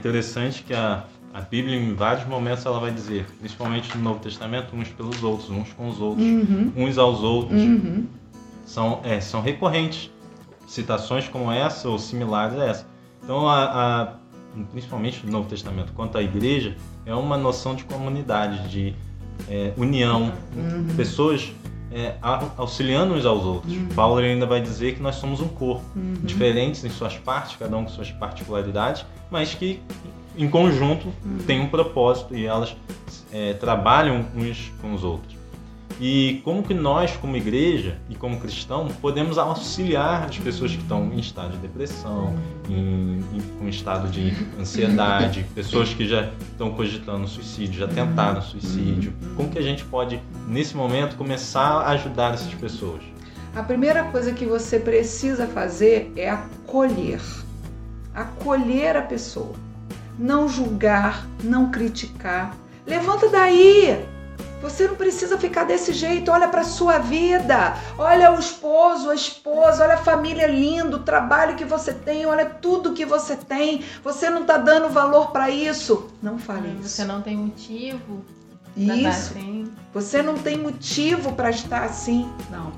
interessante 0.07 0.63
que 0.63 0.73
a, 0.73 1.05
a 1.37 1.43
Bíblia, 1.43 1.77
em 1.77 1.93
vários 1.93 2.27
momentos, 2.27 2.65
ela 2.65 2.81
vai 2.81 2.91
dizer, 2.91 3.27
principalmente 3.39 3.95
no 3.95 4.03
Novo 4.03 4.21
Testamento, 4.21 4.75
uns 4.75 4.89
pelos 4.89 5.23
outros, 5.23 5.51
uns 5.51 5.71
com 5.75 5.87
os 5.87 6.01
outros, 6.01 6.25
uhum. 6.25 6.73
uns 6.75 6.97
aos 6.97 7.21
outros. 7.21 7.61
Uhum. 7.61 8.07
São, 8.65 9.01
é, 9.05 9.21
são 9.21 9.43
recorrentes. 9.43 10.11
Citações 10.67 11.29
como 11.29 11.53
essa 11.53 11.91
ou 11.91 11.99
similares 11.99 12.59
a 12.59 12.65
essa. 12.65 12.87
Então, 13.23 13.47
a, 13.47 13.65
a, 13.65 14.15
principalmente 14.73 15.27
no 15.27 15.31
Novo 15.31 15.47
Testamento, 15.47 15.93
quanto 15.93 16.17
à 16.17 16.23
igreja, 16.23 16.75
é 17.05 17.15
uma 17.15 17.37
noção 17.37 17.75
de 17.75 17.85
comunidade, 17.85 18.67
de 18.71 18.95
é, 19.47 19.75
união, 19.77 20.33
uhum. 20.57 20.87
pessoas 20.97 21.53
é, 21.93 22.15
auxiliando 22.57 23.13
uns 23.13 23.27
aos 23.27 23.45
outros. 23.45 23.75
Uhum. 23.75 23.89
Paulo 23.89 24.21
ainda 24.21 24.47
vai 24.47 24.63
dizer 24.63 24.95
que 24.95 25.03
nós 25.03 25.17
somos 25.17 25.43
um 25.43 25.49
corpo, 25.49 25.85
uhum. 25.95 26.15
diferentes 26.23 26.83
em 26.83 26.89
suas 26.89 27.19
partes, 27.19 27.57
cada 27.57 27.77
um 27.77 27.85
com 27.85 27.91
suas 27.91 28.11
particularidades, 28.11 29.05
mas 29.31 29.53
que 29.53 29.83
em 30.37 30.49
conjunto 30.49 31.09
uhum. 31.25 31.39
têm 31.47 31.61
um 31.61 31.69
propósito 31.69 32.35
e 32.37 32.47
elas 32.47 32.77
é, 33.33 33.55
trabalham 33.55 34.27
uns 34.35 34.73
com 34.81 34.95
os 34.95 35.05
outros. 35.05 35.37
E 35.99 36.43
como 36.45 36.63
que 36.63 36.75
nós, 36.75 37.17
como 37.17 37.37
igreja 37.37 37.97
e 38.11 38.15
como 38.15 38.39
cristão, 38.39 38.89
podemos 39.01 39.39
auxiliar 39.39 40.25
as 40.25 40.39
pessoas 40.39 40.73
que 40.73 40.83
estão 40.83 41.11
em 41.11 41.19
estado 41.19 41.53
de 41.53 41.59
depressão, 41.59 42.37
em, 42.69 43.25
em 43.33 43.65
um 43.65 43.69
estado 43.69 44.09
de 44.09 44.35
ansiedade, 44.61 45.47
pessoas 45.55 45.95
que 45.95 46.07
já 46.07 46.31
estão 46.51 46.71
cogitando 46.73 47.27
suicídio, 47.27 47.81
já 47.81 47.89
tentaram 47.89 48.43
suicídio. 48.43 49.15
Como 49.37 49.49
que 49.49 49.59
a 49.59 49.63
gente 49.63 49.85
pode, 49.85 50.21
nesse 50.47 50.77
momento, 50.77 51.17
começar 51.17 51.81
a 51.81 51.91
ajudar 51.93 52.35
essas 52.35 52.53
pessoas? 52.53 53.03
A 53.55 53.63
primeira 53.63 54.05
coisa 54.05 54.35
que 54.35 54.45
você 54.45 54.79
precisa 54.79 55.47
fazer 55.47 56.13
é 56.15 56.29
acolher. 56.29 57.23
Acolher 58.15 58.97
a 58.97 59.03
pessoa. 59.03 59.66
Não 60.19 60.49
julgar, 60.49 61.27
não 61.43 61.71
criticar. 61.71 62.57
Levanta 62.87 63.29
daí! 63.29 64.07
Você 64.63 64.89
não 64.89 64.97
precisa 64.97 65.39
ficar 65.39 65.65
desse 65.65 65.93
jeito. 65.93 66.31
Olha 66.31 66.49
para 66.49 66.65
sua 66.65 66.99
vida. 66.99 67.77
Olha 67.99 68.33
o 68.33 68.39
esposo, 68.39 69.11
a 69.11 69.15
esposa, 69.15 69.85
olha 69.85 69.95
a 69.95 69.99
família 69.99 70.47
linda, 70.47 70.97
o 70.97 71.03
trabalho 71.03 71.57
que 71.57 71.65
você 71.65 71.93
tem, 71.93 72.27
olha 72.27 72.47
tudo 72.47 72.93
que 72.93 73.05
você 73.05 73.37
tem. 73.37 73.85
Você 74.03 74.31
não 74.31 74.43
está 74.43 74.57
dando 74.57 74.89
valor 74.89 75.31
para 75.31 75.51
isso. 75.51 76.09
Não 76.23 76.39
fale 76.39 76.69
hum, 76.69 76.77
isso. 76.81 76.89
Você 76.89 77.05
não 77.05 77.21
tem 77.21 77.37
motivo. 77.37 78.25
Isso. 78.77 79.09
Assim. 79.09 79.73
Você 79.93 80.23
não 80.23 80.35
tem 80.35 80.59
motivo 80.59 81.33
para 81.33 81.51
estar 81.51 81.85
assim. 81.85 82.31
Não. 82.51 82.73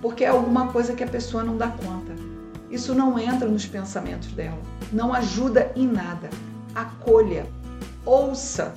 Porque 0.00 0.24
é 0.24 0.28
alguma 0.28 0.68
coisa 0.68 0.94
que 0.94 1.02
a 1.02 1.08
pessoa 1.08 1.42
não 1.42 1.56
dá 1.56 1.68
conta. 1.68 2.27
Isso 2.70 2.94
não 2.94 3.18
entra 3.18 3.48
nos 3.48 3.66
pensamentos 3.66 4.28
dela. 4.32 4.58
Não 4.92 5.14
ajuda 5.14 5.72
em 5.74 5.86
nada. 5.86 6.28
Acolha. 6.74 7.46
Ouça. 8.04 8.74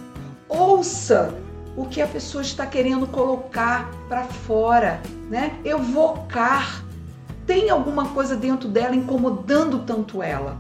Ouça 0.47 1.33
o 1.75 1.85
que 1.85 2.01
a 2.01 2.07
pessoa 2.07 2.41
está 2.41 2.65
querendo 2.65 3.07
colocar 3.07 3.91
para 4.07 4.23
fora, 4.25 5.01
né? 5.29 5.59
Evocar. 5.63 6.83
Tem 7.45 7.69
alguma 7.69 8.09
coisa 8.09 8.35
dentro 8.35 8.69
dela 8.69 8.95
incomodando 8.95 9.79
tanto 9.79 10.21
ela. 10.21 10.57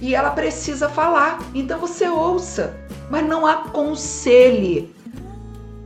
E 0.00 0.14
ela 0.14 0.30
precisa 0.30 0.88
falar. 0.88 1.38
Então 1.54 1.78
você 1.78 2.08
ouça, 2.08 2.76
mas 3.10 3.26
não 3.26 3.46
aconselhe. 3.46 4.94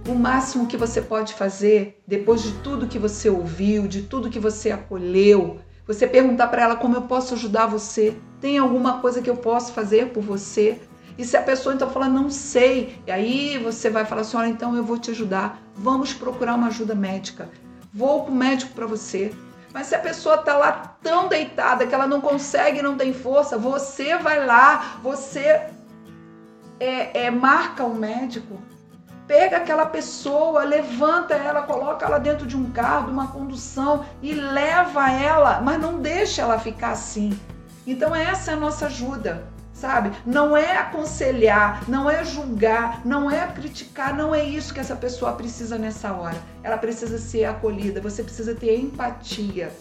O 0.08 0.14
máximo 0.14 0.66
que 0.66 0.76
você 0.76 1.00
pode 1.00 1.32
fazer, 1.34 2.02
depois 2.06 2.42
de 2.42 2.52
tudo 2.54 2.88
que 2.88 2.98
você 2.98 3.30
ouviu, 3.30 3.86
de 3.86 4.02
tudo 4.02 4.28
que 4.28 4.40
você 4.40 4.72
acolheu, 4.72 5.60
você 5.86 6.06
perguntar 6.06 6.48
para 6.48 6.62
ela 6.62 6.76
como 6.76 6.96
eu 6.96 7.02
posso 7.02 7.34
ajudar 7.34 7.66
você. 7.66 8.16
Tem 8.40 8.58
alguma 8.58 9.00
coisa 9.00 9.20
que 9.20 9.30
eu 9.30 9.36
posso 9.36 9.72
fazer 9.72 10.08
por 10.08 10.22
você? 10.22 10.80
E 11.18 11.24
se 11.24 11.36
a 11.36 11.42
pessoa 11.42 11.74
então 11.74 11.90
fala, 11.90 12.08
não 12.08 12.30
sei, 12.30 12.98
e 13.06 13.10
aí 13.10 13.58
você 13.58 13.90
vai 13.90 14.04
falar 14.04 14.22
assim: 14.22 14.36
olha, 14.36 14.48
então 14.48 14.76
eu 14.76 14.84
vou 14.84 14.98
te 14.98 15.10
ajudar, 15.10 15.60
vamos 15.74 16.14
procurar 16.14 16.54
uma 16.54 16.68
ajuda 16.68 16.94
médica. 16.94 17.50
Vou 17.92 18.24
para 18.24 18.32
o 18.32 18.34
médico 18.34 18.72
para 18.72 18.86
você. 18.86 19.32
Mas 19.72 19.86
se 19.86 19.94
a 19.94 19.98
pessoa 19.98 20.36
está 20.36 20.56
lá 20.56 20.96
tão 21.02 21.28
deitada 21.28 21.86
que 21.86 21.94
ela 21.94 22.06
não 22.06 22.20
consegue, 22.20 22.82
não 22.82 22.96
tem 22.96 23.12
força, 23.12 23.56
você 23.56 24.16
vai 24.18 24.44
lá, 24.44 24.98
você 25.02 25.68
é, 26.78 27.24
é, 27.24 27.30
marca 27.30 27.84
o 27.84 27.94
médico, 27.94 28.58
pega 29.32 29.56
aquela 29.56 29.86
pessoa, 29.86 30.62
levanta 30.62 31.32
ela, 31.32 31.62
coloca 31.62 32.04
ela 32.04 32.18
dentro 32.18 32.46
de 32.46 32.54
um 32.54 32.70
carro, 32.70 33.06
de 33.06 33.12
uma 33.12 33.28
condução 33.28 34.04
e 34.20 34.34
leva 34.34 35.10
ela, 35.10 35.58
mas 35.62 35.80
não 35.80 35.98
deixa 36.02 36.42
ela 36.42 36.58
ficar 36.58 36.90
assim. 36.90 37.32
Então 37.86 38.14
essa 38.14 38.50
é 38.50 38.54
a 38.54 38.58
nossa 38.58 38.88
ajuda, 38.88 39.42
sabe? 39.72 40.12
Não 40.26 40.54
é 40.54 40.76
aconselhar, 40.76 41.82
não 41.88 42.10
é 42.10 42.22
julgar, 42.26 43.00
não 43.06 43.30
é 43.30 43.46
criticar, 43.46 44.14
não 44.14 44.34
é 44.34 44.44
isso 44.44 44.74
que 44.74 44.80
essa 44.80 44.94
pessoa 44.94 45.32
precisa 45.32 45.78
nessa 45.78 46.12
hora. 46.12 46.36
Ela 46.62 46.76
precisa 46.76 47.16
ser 47.16 47.46
acolhida, 47.46 48.02
você 48.02 48.22
precisa 48.22 48.54
ter 48.54 48.78
empatia 48.78 49.72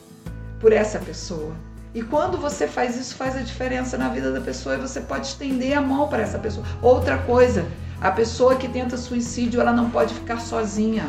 por 0.62 0.72
essa 0.72 0.97
pessoa. 0.97 1.54
E 1.93 2.02
quando 2.02 2.38
você 2.38 2.70
faz 2.70 2.95
isso, 2.95 3.16
faz 3.16 3.36
a 3.36 3.41
diferença 3.41 3.97
na 3.97 4.08
vida 4.08 4.32
da 4.32 4.39
pessoa 4.39 4.76
e 4.76 4.80
você 4.80 5.02
pode 5.02 5.28
estender 5.28 5.78
a 5.78 5.82
mão 5.82 6.08
para 6.08 6.22
essa 6.22 6.39
pessoa. 6.39 6.66
Outra 6.82 7.18
coisa, 7.18 7.66
a 8.02 8.10
pessoa 8.10 8.56
que 8.56 8.68
tenta 8.68 8.97
suicídio, 8.97 9.62
ela 9.62 9.72
não 9.72 9.91
pode 9.91 10.16
ficar 10.16 10.41
sozinha. 10.41 11.08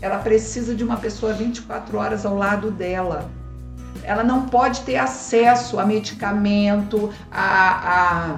Ela 0.00 0.18
precisa 0.18 0.74
de 0.74 0.84
uma 0.84 0.98
pessoa 0.98 1.32
24 1.32 1.96
horas 1.96 2.26
ao 2.26 2.36
lado 2.36 2.70
dela. 2.70 3.30
Ela 4.02 4.22
não 4.22 4.46
pode 4.46 4.82
ter 4.82 4.96
acesso 4.96 5.80
a 5.80 5.86
medicamento, 5.86 7.10
a, 7.32 8.34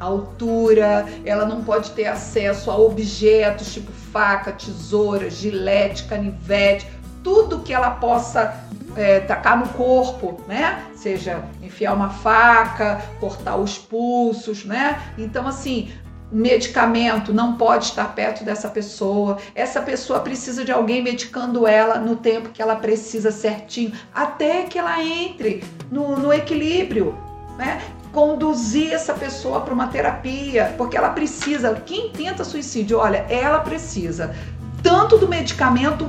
a 0.00 0.04
altura, 0.04 1.06
ela 1.24 1.46
não 1.46 1.62
pode 1.62 1.92
ter 1.92 2.06
acesso 2.06 2.68
a 2.68 2.76
objetos 2.76 3.72
tipo 3.72 3.92
faca, 4.12 4.50
tesoura, 4.50 5.30
gilete, 5.30 6.04
canivete, 6.04 6.90
tudo 7.22 7.60
que 7.60 7.72
ela 7.72 7.92
possa 7.92 8.54
é, 8.96 9.20
tacar 9.20 9.58
no 9.58 9.68
corpo, 9.68 10.40
né? 10.48 10.84
Seja 10.94 11.44
enfiar 11.62 11.94
uma 11.94 12.10
faca, 12.10 13.02
cortar 13.20 13.56
os 13.56 13.78
pulsos, 13.78 14.64
né? 14.64 15.00
Então, 15.16 15.46
assim, 15.46 15.92
medicamento 16.30 17.32
não 17.32 17.56
pode 17.56 17.86
estar 17.86 18.14
perto 18.14 18.44
dessa 18.44 18.68
pessoa. 18.68 19.38
Essa 19.54 19.80
pessoa 19.80 20.20
precisa 20.20 20.64
de 20.64 20.72
alguém 20.72 21.02
medicando 21.02 21.66
ela 21.66 21.98
no 21.98 22.16
tempo 22.16 22.48
que 22.50 22.60
ela 22.60 22.76
precisa 22.76 23.30
certinho, 23.30 23.92
até 24.14 24.64
que 24.64 24.78
ela 24.78 25.02
entre 25.02 25.62
no, 25.90 26.16
no 26.18 26.32
equilíbrio, 26.32 27.16
né? 27.56 27.80
Conduzir 28.12 28.92
essa 28.92 29.12
pessoa 29.12 29.60
para 29.60 29.74
uma 29.74 29.88
terapia, 29.88 30.74
porque 30.78 30.96
ela 30.96 31.10
precisa. 31.10 31.74
Quem 31.84 32.10
tenta 32.10 32.44
suicídio, 32.44 32.98
olha, 32.98 33.26
ela 33.28 33.58
precisa 33.60 34.34
tanto 34.82 35.18
do 35.18 35.28
medicamento 35.28 36.08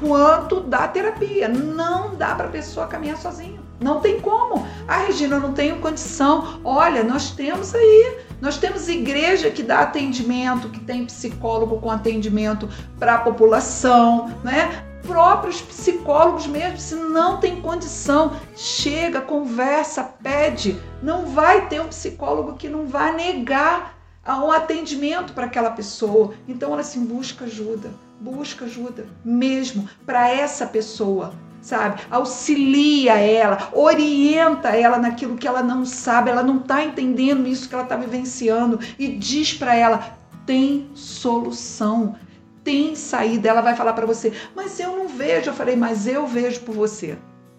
quanto 0.00 0.60
da 0.60 0.86
terapia. 0.88 1.48
Não 1.48 2.14
dá 2.14 2.34
para 2.34 2.46
a 2.46 2.50
pessoa 2.50 2.86
caminhar 2.86 3.16
sozinha. 3.16 3.58
Não 3.80 4.00
tem 4.00 4.20
como. 4.20 4.66
Ah, 4.88 4.98
Regina, 4.98 5.36
eu 5.36 5.40
não 5.40 5.52
tenho 5.52 5.76
condição. 5.76 6.60
Olha, 6.64 7.02
nós 7.04 7.30
temos 7.30 7.74
aí, 7.74 8.18
nós 8.40 8.58
temos 8.58 8.88
igreja 8.88 9.50
que 9.50 9.62
dá 9.62 9.80
atendimento, 9.80 10.68
que 10.68 10.80
tem 10.80 11.06
psicólogo 11.06 11.80
com 11.80 11.90
atendimento 11.90 12.68
para 12.98 13.14
a 13.14 13.18
população, 13.18 14.28
né? 14.44 14.84
Próprios 15.06 15.62
psicólogos 15.62 16.46
mesmo, 16.46 16.78
se 16.78 16.94
não 16.94 17.38
tem 17.38 17.60
condição, 17.60 18.32
chega, 18.56 19.20
conversa, 19.20 20.02
pede. 20.02 20.80
Não 21.02 21.26
vai 21.26 21.68
ter 21.68 21.80
um 21.80 21.88
psicólogo 21.88 22.54
que 22.54 22.68
não 22.68 22.86
vai 22.86 23.14
negar 23.14 23.96
um 24.26 24.50
atendimento 24.50 25.32
para 25.32 25.46
aquela 25.46 25.70
pessoa. 25.70 26.34
Então 26.48 26.72
ela 26.72 26.82
se 26.82 26.98
busca 26.98 27.44
ajuda 27.44 27.90
busca 28.20 28.64
ajuda 28.64 29.06
mesmo 29.24 29.88
para 30.04 30.30
essa 30.30 30.66
pessoa, 30.66 31.34
sabe? 31.66 32.00
Auxilia 32.10 33.14
ela, 33.18 33.70
orienta 33.72 34.68
ela 34.68 34.98
naquilo 34.98 35.36
que 35.36 35.48
ela 35.48 35.62
não 35.62 35.84
sabe, 35.84 36.30
ela 36.30 36.42
não 36.42 36.58
está 36.58 36.84
entendendo 36.84 37.48
isso 37.48 37.68
que 37.68 37.74
ela 37.74 37.82
está 37.82 37.96
vivenciando 37.96 38.78
e 38.96 39.08
diz 39.08 39.52
para 39.52 39.74
ela: 39.74 40.16
tem 40.46 40.88
solução, 40.94 42.14
tem 42.62 42.94
saída. 42.94 43.48
Ela 43.48 43.60
vai 43.60 43.74
falar 43.74 43.94
para 43.94 44.06
você: 44.06 44.32
mas 44.54 44.78
eu 44.78 44.96
não 44.96 45.08
vejo. 45.08 45.50
Eu 45.50 45.54
falei: 45.54 45.74
mas 45.74 46.06
eu 46.06 46.26
vejo 46.26 46.60
por 46.60 46.74
você. 46.74 47.18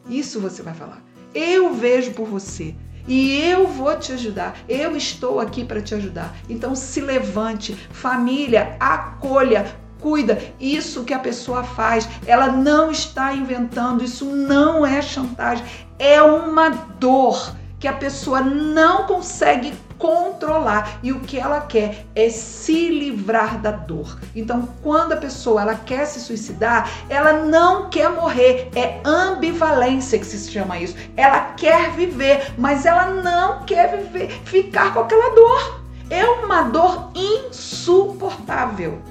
Isso 0.09 0.39
você 0.39 0.63
vai 0.63 0.73
falar. 0.73 1.03
Eu 1.35 1.73
vejo 1.73 2.13
por 2.13 2.25
você. 2.25 2.73
E 3.09 3.41
eu 3.41 3.67
vou 3.67 3.97
te 3.97 4.13
ajudar. 4.13 4.57
Eu 4.69 4.95
estou 4.95 5.39
aqui 5.41 5.65
para 5.65 5.81
te 5.81 5.93
ajudar. 5.95 6.33
Então 6.49 6.75
se 6.75 7.01
levante, 7.01 7.73
família, 7.73 8.77
acolha, 8.79 9.65
cuida. 10.01 10.39
Isso 10.59 11.03
que 11.03 11.13
a 11.13 11.19
pessoa 11.19 11.63
faz, 11.63 12.07
ela 12.25 12.47
não 12.47 12.91
está 12.91 13.33
inventando, 13.33 14.03
isso 14.03 14.25
não 14.25 14.85
é 14.85 15.01
chantagem, 15.01 15.65
é 15.99 16.21
uma 16.21 16.69
dor 16.69 17.53
que 17.79 17.87
a 17.87 17.93
pessoa 17.93 18.41
não 18.41 19.05
consegue 19.05 19.73
controlar 19.97 20.99
e 21.01 21.11
o 21.11 21.19
que 21.21 21.39
ela 21.39 21.61
quer 21.61 22.05
é 22.15 22.29
se 22.29 22.89
livrar 22.89 23.59
da 23.59 23.71
dor. 23.71 24.19
Então, 24.35 24.69
quando 24.81 25.13
a 25.13 25.17
pessoa 25.17 25.61
ela 25.61 25.75
quer 25.75 26.05
se 26.05 26.19
suicidar, 26.19 26.89
ela 27.09 27.45
não 27.45 27.89
quer 27.89 28.09
morrer, 28.09 28.69
é 28.75 28.99
ambivalência 29.03 30.19
que 30.19 30.25
se 30.25 30.51
chama 30.51 30.79
isso. 30.79 30.95
Ela 31.15 31.53
quer 31.55 31.91
viver, 31.91 32.53
mas 32.57 32.85
ela 32.85 33.07
não 33.07 33.63
quer 33.63 33.97
viver, 33.97 34.29
ficar 34.45 34.93
com 34.93 35.01
aquela 35.01 35.33
dor. 35.33 35.81
É 36.09 36.23
uma 36.25 36.63
dor 36.63 37.11
insuportável. 37.13 39.01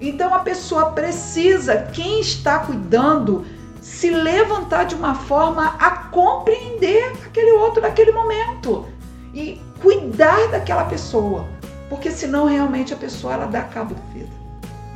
Então 0.00 0.32
a 0.32 0.40
pessoa 0.40 0.92
precisa, 0.92 1.76
quem 1.92 2.20
está 2.20 2.60
cuidando, 2.60 3.44
se 3.80 4.10
levantar 4.10 4.84
de 4.84 4.94
uma 4.94 5.14
forma 5.14 5.74
a 5.78 5.90
compreender 5.90 7.12
aquele 7.26 7.52
outro 7.52 7.82
naquele 7.82 8.12
momento 8.12 8.86
e 9.34 9.60
cuidar 9.80 10.48
daquela 10.48 10.84
pessoa, 10.84 11.46
porque 11.88 12.10
senão 12.10 12.46
realmente 12.46 12.94
a 12.94 12.96
pessoa 12.96 13.34
ela 13.34 13.46
dá 13.46 13.62
cabo 13.62 13.94
da 13.94 14.02
vida. 14.12 14.38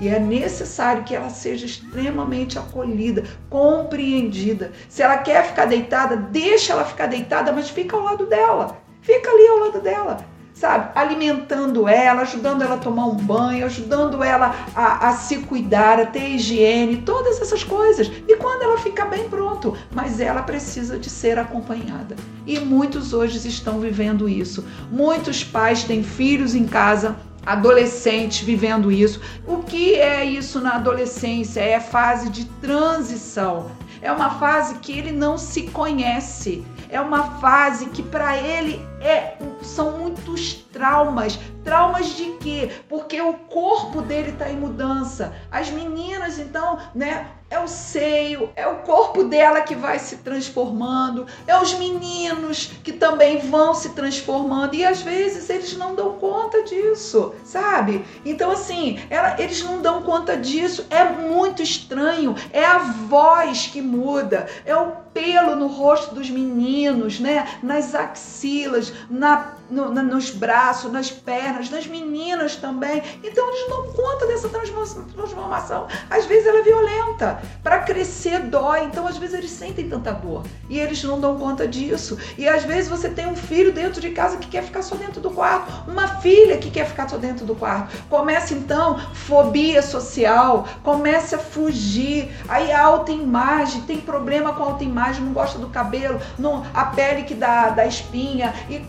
E 0.01 0.09
é 0.09 0.19
necessário 0.19 1.05
que 1.05 1.15
ela 1.15 1.31
seja 1.31 1.65
extremamente 1.65 2.59
acolhida, 2.59 3.25
compreendida. 3.49 4.73
Se 4.89 5.01
ela 5.01 5.19
quer 5.19 5.47
ficar 5.47 5.67
deitada, 5.67 6.17
deixa 6.17 6.73
ela 6.73 6.85
ficar 6.85 7.07
deitada, 7.07 7.53
mas 7.53 7.71
fica 7.71 7.97
ao 7.97 8.03
lado 8.03 8.27
dela. 8.27 8.79
Fica 9.01 9.31
ali 9.31 9.47
ao 9.47 9.59
lado 9.59 9.81
dela 9.81 10.32
sabe, 10.55 10.91
alimentando 10.95 11.89
ela, 11.89 12.23
ajudando 12.23 12.63
ela 12.63 12.75
a 12.75 12.79
tomar 12.79 13.07
um 13.07 13.17
banho, 13.17 13.65
ajudando 13.65 14.23
ela 14.23 14.55
a, 14.75 15.09
a, 15.09 15.13
se 15.13 15.39
cuidar, 15.39 16.01
a 16.01 16.07
ter 16.07 16.31
higiene, 16.31 16.99
todas 16.99 17.41
essas 17.41 17.65
coisas. 17.65 18.11
E 18.29 18.37
quando 18.37 18.63
ela 18.63 18.79
fica 18.79 19.05
bem, 19.05 19.29
pronto. 19.29 19.77
Mas 19.93 20.21
ela 20.21 20.43
precisa 20.43 20.99
de 20.99 21.11
ser 21.11 21.39
acompanhada. 21.39 22.17
E 22.47 22.59
muitos 22.61 23.13
hoje 23.13 23.47
estão 23.49 23.81
vivendo 23.81 24.29
isso. 24.29 24.65
Muitos 24.91 25.43
pais 25.43 25.85
têm 25.85 26.03
filhos 26.03 26.55
em 26.55 26.67
casa 26.67 27.17
adolescentes 27.45 28.47
vivendo 28.47 28.93
isso. 28.93 29.21
O 29.47 29.59
que 29.59 29.97
é 29.97 30.25
isso 30.25 30.61
na 30.61 30.77
adolescência? 30.77 31.61
É 31.61 31.81
fase 31.81 32.31
de 32.31 32.45
transição. 32.61 33.73
É 34.01 34.13
uma 34.13 34.31
fase 34.31 34.77
que 34.77 34.97
ele 34.97 35.13
não 35.13 35.39
se 35.39 35.63
conhece 35.63 36.65
é 36.93 37.01
uma 37.01 37.39
fase 37.41 37.87
que 37.87 38.03
para 38.03 38.37
ele 38.37 38.79
é, 39.03 39.37
são 39.63 39.99
muitos 39.99 40.55
traumas. 40.73 41.39
Traumas 41.65 42.17
de 42.17 42.33
quê? 42.41 42.71
Porque 42.89 43.21
o 43.21 43.35
corpo 43.35 44.03
dele 44.03 44.31
está 44.31 44.51
em 44.51 44.57
mudança. 44.57 45.33
As 45.51 45.71
meninas, 45.71 46.39
então, 46.39 46.79
né? 46.95 47.27
É 47.51 47.61
o 47.61 47.69
seio, 47.69 48.49
é 48.57 48.67
o 48.67 48.77
corpo 48.77 49.25
dela 49.25 49.61
que 49.61 49.75
vai 49.75 49.99
se 49.99 50.17
transformando, 50.17 51.27
é 51.47 51.55
os 51.61 51.75
meninos 51.75 52.73
que 52.83 52.93
também 52.93 53.41
vão 53.41 53.75
se 53.75 53.91
transformando 53.91 54.75
e 54.75 54.83
às 54.87 55.03
vezes 55.03 55.51
eles 55.51 55.77
não 55.77 55.95
dão 55.95 56.15
conta 56.15 56.63
disso, 56.63 57.35
sabe? 57.45 58.07
Então, 58.25 58.53
assim, 58.53 58.99
ela, 59.11 59.39
eles 59.39 59.63
não 59.63 59.83
dão 59.83 60.03
conta 60.03 60.35
disso, 60.35 60.87
é 60.89 61.05
muito 61.05 61.61
estranho, 61.61 62.35
é 62.55 62.65
a 62.65 62.79
voz 62.79 63.67
que 63.67 63.83
muda, 63.83 64.49
é 64.65 64.75
o 64.75 65.03
pelo 65.13 65.55
no 65.55 65.67
rosto 65.67 66.15
dos 66.15 66.31
meninos, 66.31 67.21
né? 67.21 67.59
Nas 67.63 67.95
axilas, 67.95 68.92
na, 69.11 69.57
no, 69.73 69.91
nos 69.91 70.31
braços, 70.31 70.91
nas 70.91 71.11
pernas, 71.11 71.71
nas 71.71 71.87
meninas 71.87 72.57
também. 72.57 73.03
Então 73.23 73.49
eles 73.49 73.69
não 73.69 73.83
dão 73.83 73.93
conta 73.93 74.27
dessa 74.27 74.49
transformação. 74.49 75.87
Às 76.09 76.27
vezes 76.27 76.47
ela 76.47 76.59
é 76.59 76.63
violenta. 76.63 77.43
Para 77.63 77.81
crescer 77.81 78.41
dói. 78.41 78.85
Então 78.85 79.07
às 79.07 79.17
vezes 79.17 79.37
eles 79.37 79.51
sentem 79.51 79.89
tanta 79.89 80.13
dor 80.13 80.45
e 80.69 80.79
eles 80.79 81.03
não 81.05 81.21
dão 81.21 81.39
conta 81.39 81.67
disso. 81.67 82.19
E 82.39 82.49
às 82.49 82.65
vezes 82.65 82.89
você 82.89 83.09
tem 83.09 83.27
um 83.27 83.37
filho 83.37 83.73
dentro 83.73 84.01
de 84.01 84.11
casa 84.11 84.37
que 84.37 84.49
quer 84.49 84.63
ficar 84.63 84.83
só 84.83 84.95
dentro 84.95 85.21
do 85.21 85.31
quarto, 85.31 85.91
uma 85.91 86.09
filha 86.21 86.59
que 86.59 86.71
quer 86.71 86.87
ficar 86.87 87.09
só 87.09 87.17
dentro 87.17 87.45
do 87.45 87.55
quarto. 87.55 87.97
Começa 88.09 88.55
então 88.55 88.99
fobia 89.15 89.83
social, 89.83 90.67
começa 90.83 91.37
a 91.37 91.39
fugir. 91.39 92.31
Aí 92.49 92.71
a 92.71 92.83
autoimagem, 92.83 93.83
tem 93.83 94.01
problema 94.01 94.53
com 94.53 94.63
a 94.63 94.67
autoimagem 94.67 94.93
imagem, 94.93 95.25
não 95.25 95.33
gosta 95.33 95.59
do 95.59 95.69
cabelo, 95.69 96.21
não, 96.39 96.65
a 96.73 96.85
pele 96.85 97.25
que 97.25 97.35
dá, 97.35 97.71
dá 97.71 97.87
espinha. 97.87 98.55
E 98.69 98.85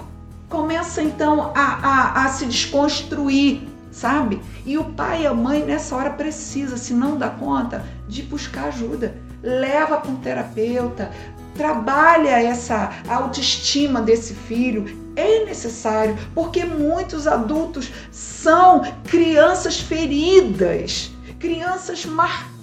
começa 0.54 1.02
então 1.02 1.52
a, 1.56 1.62
a, 1.62 2.26
a 2.26 2.30
se 2.30 2.46
desconstruir, 2.46 3.64
sabe? 3.92 4.40
E 4.64 4.78
o 4.78 4.84
pai 4.84 5.24
e 5.24 5.28
a 5.28 5.34
mãe 5.34 5.66
nessa 5.66 5.96
hora 5.96 6.12
precisa, 6.12 6.78
se 6.78 6.94
não 6.94 7.18
dá 7.18 7.28
conta, 7.28 7.84
de 8.08 8.22
buscar 8.22 8.66
ajuda. 8.66 9.16
Leva 9.42 9.98
para 9.98 10.12
um 10.12 10.16
terapeuta, 10.18 11.10
trabalha 11.56 12.40
essa 12.40 12.92
autoestima 13.10 14.00
desse 14.00 14.36
filho. 14.36 14.86
É 15.16 15.44
necessário, 15.44 16.16
porque 16.36 16.64
muitos 16.64 17.26
adultos 17.26 17.92
são 18.12 18.84
crianças 19.06 19.80
feridas, 19.80 21.12
crianças 21.44 22.06
marcadas 22.06 22.54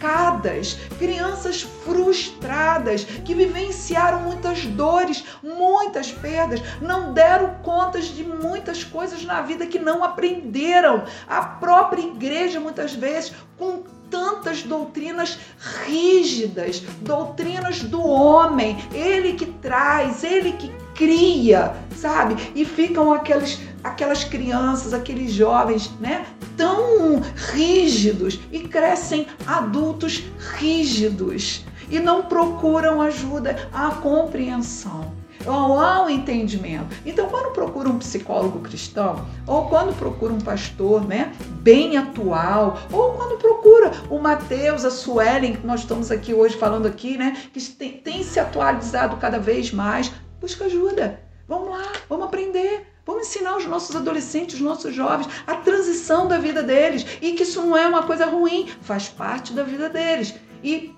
crianças 0.99 1.61
frustradas, 1.85 3.05
que 3.05 3.35
vivenciaram 3.35 4.21
muitas 4.21 4.65
dores, 4.65 5.23
muitas 5.43 6.11
perdas, 6.11 6.63
não 6.81 7.13
deram 7.13 7.57
contas 7.63 8.07
de 8.07 8.25
muitas 8.25 8.83
coisas 8.83 9.23
na 9.23 9.43
vida 9.43 9.67
que 9.67 9.79
não 9.79 10.03
aprenderam. 10.03 11.05
A 11.29 11.43
própria 11.43 12.01
igreja, 12.01 12.59
muitas 12.59 12.95
vezes, 12.95 13.35
com 13.59 13.83
tantas 14.11 14.63
doutrinas 14.63 15.39
rígidas, 15.87 16.81
doutrinas 17.03 17.83
do 17.83 18.03
homem, 18.03 18.77
ele 18.95 19.35
que 19.35 19.47
traz, 19.47 20.25
ele 20.25 20.53
que 20.53 20.73
cria, 21.01 21.73
sabe? 21.97 22.53
E 22.55 22.63
ficam 22.63 23.11
aqueles, 23.11 23.59
aquelas 23.83 24.23
crianças, 24.23 24.93
aqueles 24.93 25.33
jovens, 25.33 25.91
né? 25.99 26.27
Tão 26.59 27.23
rígidos 27.55 28.39
e 28.53 28.61
crescem 28.61 29.27
adultos 29.47 30.23
rígidos 30.59 31.65
e 31.89 31.99
não 31.99 32.25
procuram 32.25 33.01
ajuda, 33.01 33.67
a 33.73 33.93
compreensão 33.93 35.19
ou 35.47 35.81
ao 35.81 36.11
entendimento. 36.11 36.95
Então, 37.07 37.27
quando 37.29 37.55
procura 37.55 37.89
um 37.89 37.99
psicólogo 37.99 38.61
cristão, 38.61 39.27
ou 39.47 39.69
quando 39.69 39.97
procura 39.97 40.35
um 40.35 40.41
pastor, 40.41 41.09
né, 41.09 41.33
bem 41.63 41.97
atual, 41.97 42.79
ou 42.93 43.15
quando 43.15 43.39
procura 43.39 43.91
o 44.11 44.19
Mateus, 44.19 44.85
a 44.85 44.91
Suelen, 44.91 45.57
que 45.57 45.67
nós 45.67 45.81
estamos 45.81 46.11
aqui 46.11 46.35
hoje 46.35 46.59
falando 46.59 46.85
aqui, 46.85 47.17
né, 47.17 47.39
que 47.55 47.61
tem, 47.71 47.93
tem 47.93 48.23
se 48.23 48.39
atualizado 48.39 49.17
cada 49.17 49.39
vez 49.39 49.73
mais, 49.73 50.13
busca 50.41 50.65
ajuda. 50.65 51.21
Vamos 51.47 51.71
lá, 51.71 51.93
vamos 52.09 52.27
aprender. 52.27 52.87
Vamos 53.05 53.27
ensinar 53.27 53.57
os 53.57 53.67
nossos 53.67 53.97
adolescentes, 53.97 54.55
os 54.55 54.61
nossos 54.61 54.95
jovens, 54.95 55.29
a 55.47 55.57
transição 55.57 56.29
da 56.29 56.39
vida 56.39 56.63
deles. 56.63 57.05
E 57.21 57.33
que 57.33 57.43
isso 57.43 57.61
não 57.61 57.77
é 57.77 57.87
uma 57.87 58.05
coisa 58.05 58.27
ruim, 58.27 58.69
faz 58.83 59.09
parte 59.09 59.53
da 59.53 59.63
vida 59.63 59.89
deles. 59.89 60.35
E 60.63 60.95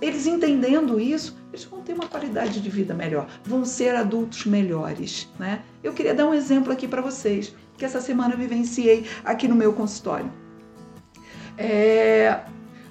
eles 0.00 0.26
entendendo 0.26 1.00
isso, 1.00 1.36
eles 1.52 1.64
vão 1.64 1.80
ter 1.80 1.92
uma 1.92 2.06
qualidade 2.06 2.60
de 2.60 2.70
vida 2.70 2.94
melhor, 2.94 3.28
vão 3.44 3.64
ser 3.64 3.94
adultos 3.94 4.46
melhores, 4.46 5.28
né? 5.38 5.62
Eu 5.82 5.92
queria 5.92 6.14
dar 6.14 6.26
um 6.26 6.34
exemplo 6.34 6.72
aqui 6.72 6.86
para 6.86 7.02
vocês, 7.02 7.54
que 7.76 7.84
essa 7.84 8.00
semana 8.00 8.34
eu 8.34 8.38
vivenciei 8.38 9.06
aqui 9.24 9.48
no 9.48 9.54
meu 9.54 9.72
consultório. 9.72 10.32
É... 11.56 12.40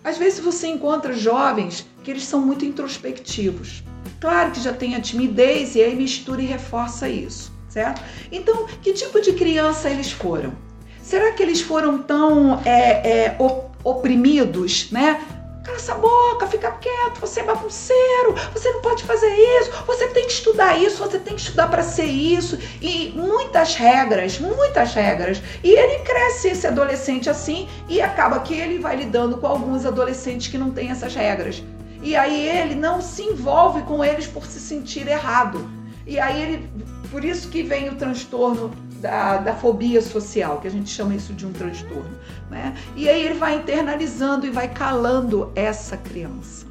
Às 0.03 0.17
vezes 0.17 0.39
você 0.39 0.67
encontra 0.67 1.13
jovens 1.13 1.85
que 2.03 2.11
eles 2.11 2.23
são 2.23 2.41
muito 2.41 2.63
introspectivos. 2.63 3.83
Claro 4.19 4.51
que 4.51 4.59
já 4.59 4.73
tem 4.73 4.95
a 4.95 5.01
timidez 5.01 5.75
e 5.75 5.81
aí 5.81 5.95
mistura 5.95 6.41
e 6.41 6.45
reforça 6.45 7.07
isso, 7.07 7.51
certo? 7.69 8.01
Então, 8.31 8.65
que 8.81 8.93
tipo 8.93 9.21
de 9.21 9.33
criança 9.33 9.89
eles 9.89 10.11
foram? 10.11 10.53
Será 11.01 11.31
que 11.31 11.43
eles 11.43 11.61
foram 11.61 11.99
tão 11.99 12.59
é, 12.65 13.27
é, 13.27 13.37
oprimidos, 13.83 14.91
né? 14.91 15.21
Cala 15.63 15.77
essa 15.77 15.95
boca, 15.95 16.47
fica 16.47 16.71
quieto, 16.71 17.19
você 17.19 17.41
é 17.41 17.43
bagunceiro, 17.43 18.35
você 18.53 18.71
não 18.71 18.81
pode 18.81 19.03
fazer 19.03 19.33
isso, 19.59 19.71
você 19.85 20.07
tem 20.07 20.25
que 20.25 20.31
estudar 20.31 20.77
isso, 20.77 20.97
você 20.97 21.19
tem 21.19 21.35
que 21.35 21.41
estudar 21.41 21.67
para 21.67 21.83
ser 21.83 22.05
isso. 22.05 22.57
E 22.81 23.13
muitas 23.15 23.75
regras, 23.75 24.39
muitas 24.39 24.93
regras. 24.93 25.41
E 25.63 25.69
ele 25.69 25.99
cresce 25.99 26.49
esse 26.49 26.65
adolescente 26.65 27.29
assim 27.29 27.67
e 27.87 28.01
acaba 28.01 28.39
que 28.39 28.53
ele 28.53 28.79
vai 28.79 28.95
lidando 28.95 29.37
com 29.37 29.47
alguns 29.47 29.85
adolescentes 29.85 30.47
que 30.47 30.57
não 30.57 30.71
têm 30.71 30.89
essas 30.89 31.13
regras. 31.13 31.61
E 32.01 32.15
aí 32.15 32.47
ele 32.47 32.75
não 32.75 33.01
se 33.01 33.23
envolve 33.23 33.81
com 33.83 34.03
eles 34.03 34.27
por 34.27 34.45
se 34.45 34.59
sentir 34.59 35.07
errado. 35.07 35.69
E 36.05 36.19
aí 36.19 36.41
ele, 36.41 36.69
por 37.11 37.25
isso 37.25 37.49
que 37.49 37.63
vem 37.63 37.89
o 37.89 37.95
transtorno 37.95 38.71
da, 39.01 39.37
da 39.37 39.55
fobia 39.55 40.01
social, 40.01 40.59
que 40.59 40.67
a 40.67 40.71
gente 40.71 40.89
chama 40.89 41.15
isso 41.15 41.33
de 41.33 41.45
um 41.45 41.51
transtorno. 41.51 42.09
Né? 42.49 42.75
E 42.95 43.09
aí 43.09 43.25
ele 43.25 43.35
vai 43.35 43.57
internalizando 43.57 44.45
e 44.45 44.49
vai 44.49 44.67
calando 44.67 45.51
essa 45.55 45.97
criança. 45.97 46.65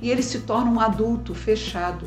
E 0.00 0.10
ele 0.10 0.22
se 0.22 0.40
torna 0.40 0.70
um 0.70 0.80
adulto 0.80 1.34
fechado. 1.34 2.06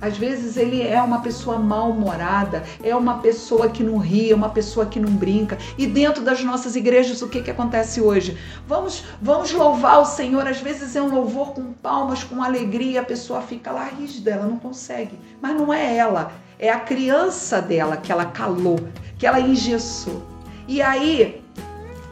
Às 0.00 0.16
vezes 0.16 0.56
ele 0.56 0.82
é 0.82 1.00
uma 1.02 1.20
pessoa 1.20 1.58
mal-humorada, 1.58 2.64
é 2.82 2.96
uma 2.96 3.18
pessoa 3.18 3.68
que 3.68 3.82
não 3.82 3.98
ri, 3.98 4.30
é 4.30 4.34
uma 4.34 4.48
pessoa 4.48 4.86
que 4.86 4.98
não 4.98 5.10
brinca. 5.10 5.58
E 5.76 5.86
dentro 5.86 6.24
das 6.24 6.42
nossas 6.42 6.74
igrejas, 6.74 7.20
o 7.20 7.28
que, 7.28 7.42
que 7.42 7.50
acontece 7.50 8.00
hoje? 8.00 8.38
Vamos, 8.66 9.04
vamos 9.20 9.52
louvar 9.52 10.00
o 10.00 10.06
Senhor. 10.06 10.46
Às 10.46 10.60
vezes 10.60 10.96
é 10.96 11.02
um 11.02 11.14
louvor 11.14 11.52
com 11.52 11.72
palmas, 11.74 12.24
com 12.24 12.42
alegria, 12.42 13.00
a 13.00 13.04
pessoa 13.04 13.42
fica 13.42 13.70
lá 13.70 13.84
rígida, 13.84 14.30
ela 14.30 14.46
não 14.46 14.56
consegue. 14.56 15.18
Mas 15.40 15.54
não 15.54 15.72
é 15.72 15.96
ela, 15.96 16.32
é 16.58 16.70
a 16.70 16.80
criança 16.80 17.60
dela 17.60 17.96
que 17.96 18.10
ela 18.10 18.24
calou, 18.24 18.78
que 19.18 19.26
ela 19.26 19.40
engessou. 19.40 20.22
E 20.66 20.80
aí, 20.80 21.42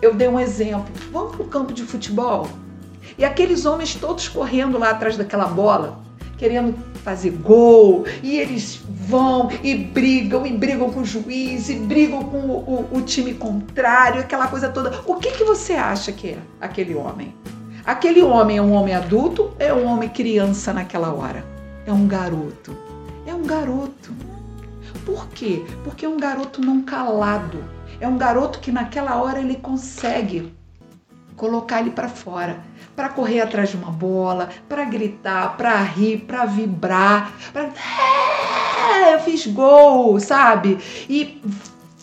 eu 0.03 0.15
dei 0.15 0.29
um 0.29 0.39
exemplo. 0.39 0.93
Vamos 1.11 1.37
para 1.37 1.45
o 1.45 1.49
campo 1.49 1.73
de 1.73 1.85
futebol? 1.85 2.49
E 3.17 3.25
aqueles 3.25 3.65
homens 3.65 3.95
todos 3.95 4.29
correndo 4.29 4.79
lá 4.79 4.91
atrás 4.91 5.17
daquela 5.17 5.47
bola, 5.47 5.99
querendo 6.39 6.75
fazer 7.03 7.31
gol, 7.31 8.07
e 8.23 8.39
eles 8.39 8.81
vão 8.89 9.51
e 9.63 9.75
brigam, 9.75 10.47
e 10.47 10.57
brigam 10.57 10.91
com 10.91 11.01
o 11.01 11.05
juiz, 11.05 11.69
e 11.69 11.75
brigam 11.75 12.23
com 12.23 12.39
o, 12.39 12.89
o, 12.93 12.99
o 12.99 13.03
time 13.03 13.35
contrário, 13.35 14.21
aquela 14.21 14.47
coisa 14.47 14.69
toda. 14.69 15.03
O 15.05 15.17
que, 15.17 15.33
que 15.33 15.45
você 15.45 15.75
acha 15.75 16.13
que 16.13 16.31
é 16.31 16.39
aquele 16.61 16.95
homem? 16.95 17.35
Aquele 17.85 18.23
homem 18.23 18.59
é 18.59 18.63
um 18.63 18.73
homem 18.73 18.95
adulto, 18.95 19.53
é 19.59 19.73
um 19.73 19.87
homem 19.87 20.09
criança 20.09 20.73
naquela 20.73 21.13
hora. 21.13 21.45
É 21.87 21.93
um 21.93 22.07
garoto. 22.07 22.77
É 23.27 23.35
um 23.35 23.43
garoto. 23.43 24.13
Por 25.05 25.27
quê? 25.29 25.65
Porque 25.83 26.05
é 26.05 26.09
um 26.09 26.19
garoto 26.19 26.61
não 26.61 26.83
calado. 26.83 27.65
É 27.99 28.07
um 28.07 28.19
garoto 28.19 28.61
que 28.61 28.71
naquela 28.71 29.17
hora 29.17 29.41
ele 29.41 29.57
consegue 29.57 30.53
colocar 31.35 31.81
ele 31.81 31.91
para 31.91 32.09
fora, 32.09 32.61
para 32.99 33.11
correr 33.11 33.41
atrás 33.41 33.69
de 33.69 33.77
uma 33.77 33.93
bola, 33.93 34.49
para 34.69 34.85
gritar, 34.85 35.57
para 35.57 35.81
rir, 35.85 36.25
para 36.27 36.45
vibrar, 36.45 37.33
para 37.53 37.71
é, 39.07 39.15
eu 39.15 39.21
fiz 39.21 39.47
gol, 39.47 40.19
sabe? 40.19 40.81
E 41.09 41.41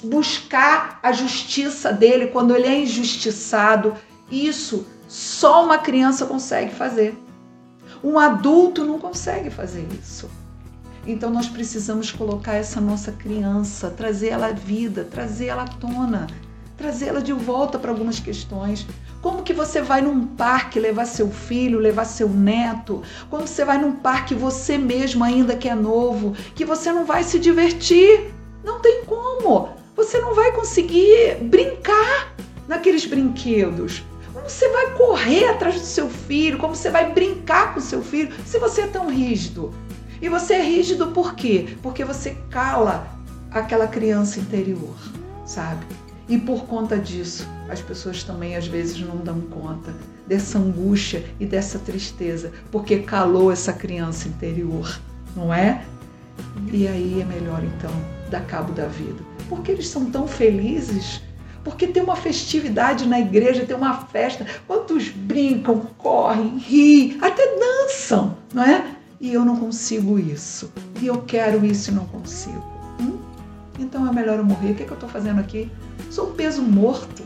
buscar 0.02 0.98
a 1.04 1.12
justiça 1.12 1.92
dele 1.92 2.28
quando 2.28 2.56
ele 2.56 2.68
é 2.68 2.80
injustiçado. 2.80 3.94
Isso 4.32 4.88
só 5.06 5.66
uma 5.66 5.78
criança 5.78 6.28
consegue 6.28 6.74
fazer. 6.74 7.14
Um 8.02 8.18
adulto 8.18 8.86
não 8.86 8.98
consegue 8.98 9.50
fazer 9.50 9.86
isso. 10.02 10.30
Então 11.06 11.30
nós 11.30 11.50
precisamos 11.50 12.10
colocar 12.10 12.54
essa 12.54 12.80
nossa 12.80 13.12
criança, 13.12 13.90
trazer 13.90 14.30
ela 14.30 14.48
à 14.48 14.54
vida, 14.54 15.04
trazer 15.04 15.48
ela 15.48 15.64
à 15.64 15.68
tona, 15.68 16.28
trazer 16.78 17.08
ela 17.08 17.22
de 17.22 17.34
volta 17.34 17.78
para 17.78 17.92
algumas 17.92 18.18
questões. 18.18 18.88
Como 19.26 19.42
que 19.42 19.54
você 19.54 19.82
vai 19.82 20.02
num 20.02 20.24
parque 20.24 20.80
levar 20.80 21.08
seu 21.08 21.32
filho, 21.32 21.80
levar 21.80 22.06
seu 22.06 22.30
neto? 22.30 23.02
Quando 23.28 23.48
você 23.48 23.66
vai 23.66 23.80
num 23.80 23.94
parque 23.94 24.36
você 24.36 24.78
mesmo 24.78 25.24
ainda 25.24 25.56
que 25.56 25.68
é 25.68 25.74
novo, 25.74 26.36
que 26.54 26.64
você 26.64 26.92
não 26.92 27.06
vai 27.06 27.24
se 27.24 27.40
divertir? 27.40 28.32
Não 28.64 28.80
tem 28.80 29.04
como. 29.04 29.70
Você 29.96 30.20
não 30.20 30.36
vai 30.36 30.52
conseguir 30.52 31.38
brincar 31.42 32.36
naqueles 32.68 33.08
brinquedos. 33.08 34.04
Como 34.32 34.48
você 34.48 34.70
vai 34.70 34.92
correr 34.92 35.50
atrás 35.50 35.74
do 35.74 35.88
seu 35.88 36.08
filho? 36.08 36.60
Como 36.60 36.76
você 36.76 36.92
vai 36.92 37.12
brincar 37.12 37.74
com 37.74 37.80
seu 37.80 38.04
filho 38.04 38.32
se 38.46 38.60
você 38.60 38.82
é 38.82 38.88
tão 38.88 39.10
rígido? 39.10 39.74
E 40.22 40.30
você 40.30 40.54
é 40.54 40.62
rígido 40.62 41.08
por 41.08 41.34
quê? 41.34 41.76
Porque 41.82 42.06
você 42.06 42.38
cala 42.52 43.08
aquela 43.50 43.88
criança 43.88 44.40
interior, 44.40 44.96
sabe? 45.48 45.84
E 46.30 46.38
por 46.38 46.66
conta 46.66 46.96
disso, 47.00 47.55
as 47.70 47.82
pessoas 47.82 48.24
também 48.24 48.56
às 48.56 48.68
vezes 48.68 49.00
não 49.00 49.18
dão 49.18 49.42
conta 49.42 49.94
dessa 50.28 50.58
angústia 50.58 51.26
e 51.40 51.46
dessa 51.46 51.80
tristeza, 51.80 52.52
porque 52.72 53.00
calou 53.00 53.52
essa 53.52 53.74
criança 53.74 54.28
interior, 54.28 55.00
não 55.36 55.54
é? 55.54 55.84
E 56.72 56.88
aí 56.88 57.22
é 57.22 57.26
melhor 57.26 57.64
então 57.64 57.92
dar 58.30 58.42
cabo 58.46 58.74
da 58.74 58.88
vida. 58.88 59.22
Porque 59.50 59.72
eles 59.72 59.88
são 59.88 60.10
tão 60.10 60.28
felizes 60.28 61.22
porque 61.64 61.88
tem 61.88 62.04
uma 62.04 62.16
festividade 62.16 63.08
na 63.08 63.20
igreja, 63.20 63.66
tem 63.66 63.76
uma 63.76 64.06
festa, 64.06 64.46
quantos 64.68 65.10
brincam, 65.10 65.80
correm, 65.98 66.60
riem, 66.60 67.18
até 67.20 67.44
dançam, 67.58 68.38
não 68.54 68.62
é? 68.62 68.96
e 69.20 69.34
eu 69.34 69.44
não 69.44 69.56
consigo 69.58 70.20
isso. 70.20 70.72
E 71.02 71.08
eu 71.08 71.22
quero 71.24 71.66
isso 71.66 71.92
e 71.92 71.94
não 71.94 72.06
consigo. 72.06 72.64
Hum? 73.00 73.18
Então 73.80 74.08
é 74.08 74.14
melhor 74.14 74.38
eu 74.38 74.46
morrer. 74.46 74.72
O 74.72 74.76
que, 74.76 74.84
é 74.84 74.86
que 74.86 74.92
eu 74.92 74.96
estou 74.96 75.10
fazendo 75.10 75.40
aqui? 75.40 75.70
Sou 76.12 76.30
um 76.30 76.34
peso 76.34 76.62
morto, 76.62 77.24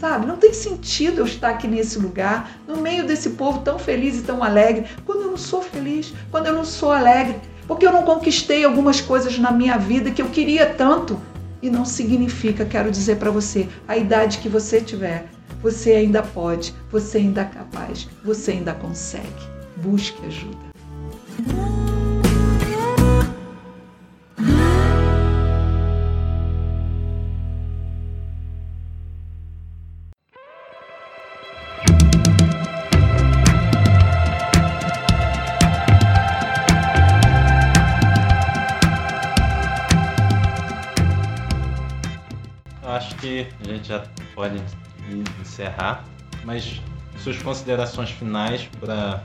sabe? 0.00 0.26
Não 0.26 0.38
tem 0.38 0.54
sentido 0.54 1.18
eu 1.18 1.26
estar 1.26 1.50
aqui 1.50 1.68
nesse 1.68 1.98
lugar, 1.98 2.58
no 2.66 2.78
meio 2.78 3.06
desse 3.06 3.30
povo 3.30 3.60
tão 3.60 3.78
feliz 3.78 4.18
e 4.18 4.22
tão 4.22 4.42
alegre, 4.42 4.86
quando 5.04 5.22
eu 5.22 5.30
não 5.30 5.36
sou 5.36 5.60
feliz, 5.60 6.14
quando 6.30 6.46
eu 6.46 6.54
não 6.54 6.64
sou 6.64 6.90
alegre, 6.90 7.36
porque 7.68 7.86
eu 7.86 7.92
não 7.92 8.02
conquistei 8.02 8.64
algumas 8.64 9.00
coisas 9.00 9.38
na 9.38 9.52
minha 9.52 9.76
vida 9.76 10.10
que 10.10 10.22
eu 10.22 10.30
queria 10.30 10.66
tanto. 10.66 11.20
E 11.62 11.68
não 11.68 11.84
significa, 11.84 12.64
quero 12.64 12.90
dizer 12.90 13.16
para 13.16 13.30
você, 13.30 13.68
a 13.86 13.94
idade 13.94 14.38
que 14.38 14.48
você 14.48 14.80
tiver, 14.80 15.26
você 15.62 15.92
ainda 15.92 16.22
pode, 16.22 16.74
você 16.90 17.18
ainda 17.18 17.42
é 17.42 17.44
capaz, 17.44 18.08
você 18.24 18.52
ainda 18.52 18.72
consegue. 18.72 19.28
Busque 19.76 20.24
ajuda. 20.24 21.69
Pode 44.34 44.62
encerrar, 45.40 46.04
mas 46.44 46.80
suas 47.18 47.36
considerações 47.42 48.10
finais 48.10 48.68
para 48.78 49.22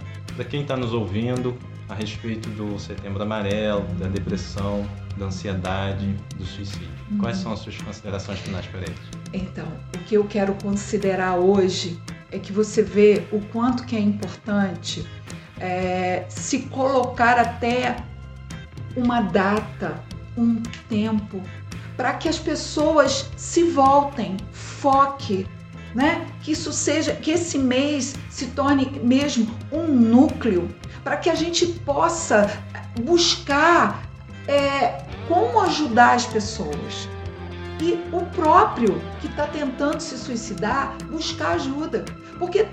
quem 0.49 0.61
está 0.61 0.75
nos 0.75 0.93
ouvindo 0.93 1.57
a 1.87 1.93
respeito 1.93 2.49
do 2.49 2.79
Setembro 2.79 3.21
Amarelo, 3.21 3.85
da 3.99 4.07
depressão, 4.07 4.87
da 5.17 5.25
ansiedade, 5.25 6.15
do 6.35 6.45
suicídio. 6.45 6.89
Uhum. 7.11 7.19
Quais 7.19 7.37
são 7.37 7.53
as 7.53 7.59
suas 7.59 7.77
considerações 7.77 8.39
finais 8.39 8.65
para 8.65 8.81
eles? 8.81 8.99
Então, 9.31 9.67
o 9.95 9.99
que 9.99 10.15
eu 10.15 10.25
quero 10.25 10.55
considerar 10.55 11.35
hoje 11.35 11.99
é 12.31 12.39
que 12.39 12.51
você 12.51 12.81
vê 12.81 13.23
o 13.31 13.39
quanto 13.39 13.85
que 13.85 13.95
é 13.95 13.99
importante 13.99 15.05
é, 15.59 16.25
se 16.27 16.63
colocar 16.63 17.37
até 17.37 17.97
uma 18.95 19.21
data, 19.21 19.99
um 20.37 20.61
tempo, 20.89 21.41
para 21.97 22.13
que 22.13 22.27
as 22.27 22.37
pessoas 22.37 23.29
se 23.35 23.63
voltem, 23.63 24.37
foque, 24.51 25.47
né? 25.93 26.27
Que 26.41 26.51
isso 26.51 26.73
seja, 26.73 27.13
que 27.13 27.31
esse 27.31 27.57
mês 27.57 28.15
se 28.29 28.47
torne 28.47 28.99
mesmo 29.01 29.47
um 29.71 29.87
núcleo, 29.87 30.69
para 31.03 31.17
que 31.17 31.29
a 31.29 31.35
gente 31.35 31.65
possa 31.65 32.51
buscar 33.01 34.03
é, 34.47 35.03
como 35.27 35.59
ajudar 35.61 36.15
as 36.15 36.25
pessoas. 36.25 37.09
E 37.81 37.99
o 38.13 38.21
próprio 38.27 39.01
que 39.19 39.27
está 39.27 39.47
tentando 39.47 39.99
se 39.99 40.17
suicidar, 40.17 40.95
buscar 41.09 41.51
ajuda. 41.53 42.05
Porque 42.39 42.67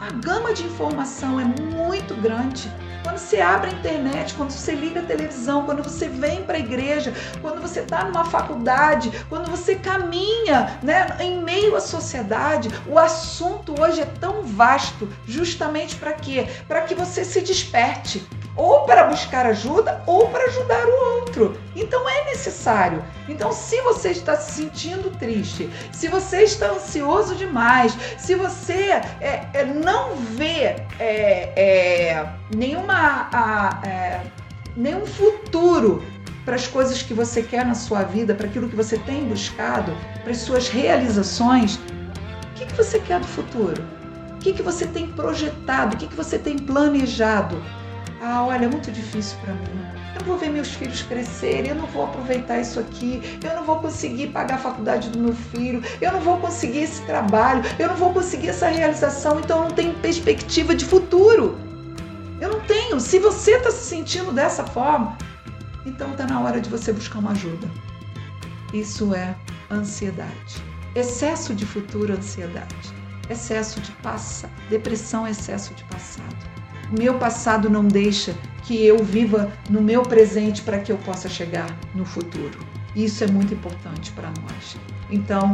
a 0.00 0.10
gama 0.12 0.52
de 0.52 0.64
informação 0.64 1.40
é 1.40 1.44
muito 1.44 2.14
grande. 2.20 2.70
Quando 3.04 3.18
você 3.18 3.38
abre 3.38 3.68
a 3.68 3.72
internet, 3.74 4.32
quando 4.32 4.50
você 4.50 4.72
liga 4.72 5.00
a 5.00 5.02
televisão, 5.02 5.66
quando 5.66 5.82
você 5.82 6.08
vem 6.08 6.42
para 6.42 6.56
a 6.56 6.58
igreja, 6.58 7.12
quando 7.42 7.60
você 7.60 7.80
está 7.80 8.02
numa 8.02 8.24
faculdade, 8.24 9.12
quando 9.28 9.50
você 9.50 9.74
caminha 9.74 10.78
né, 10.82 11.14
em 11.20 11.42
meio 11.42 11.76
à 11.76 11.80
sociedade, 11.82 12.70
o 12.88 12.98
assunto 12.98 13.78
hoje 13.78 14.00
é 14.00 14.06
tão 14.06 14.42
vasto, 14.42 15.06
justamente 15.26 15.96
para 15.96 16.14
quê? 16.14 16.46
Para 16.66 16.80
que 16.80 16.94
você 16.94 17.26
se 17.26 17.42
desperte, 17.42 18.26
ou 18.56 18.80
para 18.82 19.04
buscar 19.04 19.46
ajuda 19.46 20.02
ou 20.06 20.28
para 20.28 20.44
ajudar 20.44 20.86
o 20.86 21.16
outro. 21.16 21.58
Então 21.74 22.08
é 22.08 22.24
necessário. 22.26 23.02
Então, 23.28 23.52
se 23.52 23.80
você 23.82 24.10
está 24.10 24.36
se 24.36 24.52
sentindo 24.52 25.10
triste, 25.18 25.68
se 25.92 26.08
você 26.08 26.42
está 26.42 26.70
ansioso 26.70 27.34
demais, 27.34 27.96
se 28.18 28.34
você 28.34 29.00
é, 29.20 29.48
é, 29.52 29.64
não 29.64 30.14
vê 30.16 30.76
é, 30.98 31.52
é 31.56 32.28
nenhuma, 32.54 33.28
a, 33.32 33.80
é, 33.86 34.20
nenhum 34.76 35.06
futuro 35.06 36.02
para 36.44 36.56
as 36.56 36.66
coisas 36.66 37.02
que 37.02 37.14
você 37.14 37.42
quer 37.42 37.64
na 37.64 37.74
sua 37.74 38.02
vida, 38.02 38.34
para 38.34 38.46
aquilo 38.46 38.68
que 38.68 38.76
você 38.76 38.98
tem 38.98 39.24
buscado, 39.24 39.96
para 40.22 40.30
as 40.30 40.38
suas 40.38 40.68
realizações, 40.68 41.76
o 41.76 42.54
que, 42.54 42.66
que 42.66 42.74
você 42.74 42.98
quer 43.00 43.18
do 43.18 43.26
futuro? 43.26 43.82
O 44.34 44.38
que, 44.38 44.52
que 44.52 44.62
você 44.62 44.86
tem 44.86 45.06
projetado? 45.08 45.94
O 45.94 45.98
que, 45.98 46.06
que 46.06 46.14
você 46.14 46.38
tem 46.38 46.58
planejado? 46.58 47.60
Ah, 48.26 48.42
olha, 48.42 48.64
é 48.64 48.68
muito 48.68 48.90
difícil 48.90 49.36
para 49.42 49.52
mim. 49.52 49.86
Eu 50.18 50.24
vou 50.24 50.38
ver 50.38 50.48
meus 50.48 50.68
filhos 50.68 51.02
crescerem, 51.02 51.72
eu 51.72 51.74
não 51.74 51.86
vou 51.86 52.04
aproveitar 52.04 52.58
isso 52.58 52.80
aqui, 52.80 53.38
eu 53.44 53.54
não 53.54 53.64
vou 53.64 53.80
conseguir 53.80 54.28
pagar 54.28 54.54
a 54.54 54.58
faculdade 54.58 55.10
do 55.10 55.18
meu 55.18 55.34
filho, 55.34 55.82
eu 56.00 56.10
não 56.10 56.20
vou 56.20 56.38
conseguir 56.38 56.84
esse 56.84 57.02
trabalho, 57.02 57.62
eu 57.78 57.86
não 57.86 57.96
vou 57.96 58.14
conseguir 58.14 58.48
essa 58.48 58.68
realização, 58.68 59.40
então 59.40 59.58
eu 59.58 59.64
não 59.64 59.70
tenho 59.72 59.92
perspectiva 59.98 60.74
de 60.74 60.86
futuro. 60.86 61.58
Eu 62.40 62.48
não 62.48 62.60
tenho. 62.60 62.98
Se 62.98 63.18
você 63.18 63.56
está 63.56 63.70
se 63.70 63.84
sentindo 63.84 64.32
dessa 64.32 64.64
forma, 64.64 65.18
então 65.84 66.12
está 66.12 66.26
na 66.26 66.40
hora 66.40 66.62
de 66.62 66.70
você 66.70 66.94
buscar 66.94 67.18
uma 67.18 67.32
ajuda. 67.32 67.70
Isso 68.72 69.14
é 69.14 69.36
ansiedade. 69.70 70.64
Excesso 70.94 71.54
de 71.54 71.66
futuro, 71.66 72.14
ansiedade. 72.14 72.94
Excesso 73.28 73.82
de 73.82 73.92
passado. 73.92 74.50
Depressão, 74.70 75.28
excesso 75.28 75.74
de 75.74 75.84
passado 75.84 76.53
meu 76.90 77.18
passado 77.18 77.70
não 77.70 77.86
deixa 77.86 78.34
que 78.62 78.84
eu 78.84 79.02
viva 79.02 79.52
no 79.68 79.80
meu 79.80 80.02
presente 80.02 80.62
para 80.62 80.78
que 80.78 80.90
eu 80.90 80.98
possa 80.98 81.28
chegar 81.28 81.66
no 81.94 82.04
futuro. 82.04 82.58
Isso 82.96 83.24
é 83.24 83.26
muito 83.26 83.54
importante 83.54 84.10
para 84.12 84.28
nós. 84.42 84.76
Então, 85.10 85.52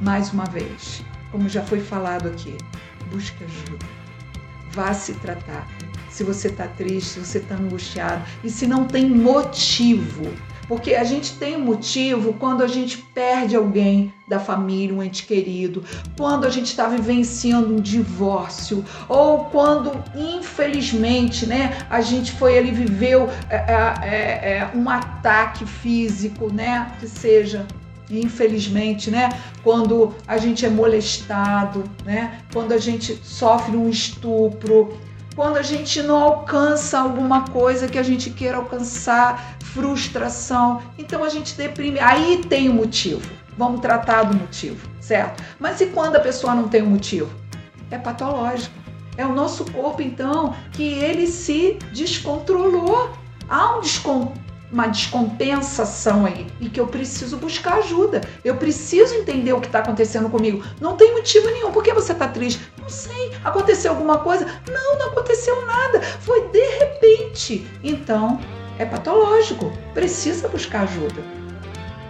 mais 0.00 0.32
uma 0.32 0.44
vez, 0.44 1.02
como 1.30 1.48
já 1.48 1.62
foi 1.62 1.80
falado 1.80 2.28
aqui, 2.28 2.56
busque 3.10 3.42
ajuda. 3.44 3.86
Vá 4.72 4.92
se 4.94 5.14
tratar. 5.14 5.66
Se 6.08 6.22
você 6.22 6.48
está 6.48 6.68
triste, 6.68 7.12
se 7.12 7.20
você 7.20 7.38
está 7.38 7.54
angustiado 7.54 8.22
e 8.44 8.50
se 8.50 8.66
não 8.66 8.84
tem 8.84 9.08
motivo 9.08 10.30
porque 10.68 10.94
a 10.94 11.04
gente 11.04 11.34
tem 11.34 11.58
motivo 11.58 12.34
quando 12.34 12.62
a 12.62 12.66
gente 12.66 12.98
perde 12.98 13.56
alguém 13.56 14.12
da 14.28 14.38
família, 14.38 14.94
um 14.94 15.02
ente 15.02 15.26
querido, 15.26 15.84
quando 16.16 16.46
a 16.46 16.50
gente 16.50 16.66
está 16.66 16.88
vivenciando 16.88 17.74
um 17.74 17.80
divórcio, 17.80 18.84
ou 19.08 19.46
quando, 19.46 19.92
infelizmente, 20.14 21.46
né, 21.46 21.78
a 21.90 22.00
gente 22.00 22.32
foi 22.32 22.56
ali, 22.56 22.70
viveu 22.70 23.28
é, 23.50 23.56
é, 23.56 23.94
é, 24.02 24.58
é 24.58 24.70
um 24.74 24.88
ataque 24.88 25.66
físico, 25.66 26.52
né, 26.52 26.92
que 26.98 27.06
seja 27.06 27.66
infelizmente, 28.10 29.10
né? 29.10 29.30
Quando 29.62 30.14
a 30.26 30.36
gente 30.36 30.66
é 30.66 30.68
molestado, 30.68 31.84
né? 32.04 32.40
Quando 32.52 32.72
a 32.72 32.78
gente 32.78 33.18
sofre 33.22 33.74
um 33.74 33.88
estupro, 33.88 34.98
quando 35.34 35.56
a 35.56 35.62
gente 35.62 36.02
não 36.02 36.16
alcança 36.16 36.98
alguma 36.98 37.48
coisa 37.48 37.88
que 37.88 37.98
a 37.98 38.02
gente 38.02 38.30
queira 38.30 38.58
alcançar, 38.58 39.56
frustração, 39.72 40.82
então 40.98 41.24
a 41.24 41.28
gente 41.28 41.56
deprime. 41.56 41.98
Aí 41.98 42.42
tem 42.48 42.68
o 42.68 42.74
motivo. 42.74 43.22
Vamos 43.56 43.80
tratar 43.80 44.24
do 44.24 44.36
motivo, 44.36 44.88
certo? 45.00 45.42
Mas 45.58 45.80
e 45.80 45.86
quando 45.86 46.16
a 46.16 46.20
pessoa 46.20 46.54
não 46.54 46.68
tem 46.68 46.82
um 46.82 46.90
motivo? 46.90 47.30
É 47.90 47.98
patológico. 47.98 48.74
É 49.16 49.26
o 49.26 49.32
nosso 49.34 49.70
corpo, 49.72 50.00
então, 50.00 50.54
que 50.72 50.84
ele 50.84 51.26
se 51.26 51.78
descontrolou. 51.92 53.10
Há 53.48 53.76
um 53.76 53.80
descontrole 53.80 54.41
uma 54.72 54.86
descompensação 54.86 56.24
aí 56.24 56.46
e 56.58 56.68
que 56.68 56.80
eu 56.80 56.86
preciso 56.86 57.36
buscar 57.36 57.74
ajuda. 57.74 58.22
Eu 58.42 58.56
preciso 58.56 59.14
entender 59.14 59.52
o 59.52 59.60
que 59.60 59.66
está 59.66 59.80
acontecendo 59.80 60.30
comigo. 60.30 60.64
Não 60.80 60.96
tem 60.96 61.12
motivo 61.12 61.46
nenhum. 61.46 61.70
Por 61.70 61.82
que 61.82 61.92
você 61.92 62.12
está 62.12 62.26
triste? 62.26 62.66
Não 62.80 62.88
sei. 62.88 63.32
Aconteceu 63.44 63.92
alguma 63.92 64.18
coisa? 64.18 64.46
Não, 64.70 64.98
não 64.98 65.08
aconteceu 65.08 65.66
nada. 65.66 66.00
Foi 66.00 66.48
de 66.48 66.64
repente. 66.78 67.66
Então, 67.84 68.40
é 68.78 68.86
patológico. 68.86 69.70
Precisa 69.92 70.48
buscar 70.48 70.82
ajuda. 70.82 71.22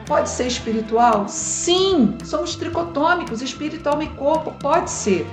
Pode 0.06 0.28
ser 0.28 0.46
espiritual? 0.46 1.26
Sim. 1.28 2.16
Somos 2.24 2.54
tricotômicos, 2.54 3.42
espiritual 3.42 4.00
e 4.02 4.08
corpo. 4.10 4.52
Pode 4.60 4.90
ser. 4.90 5.26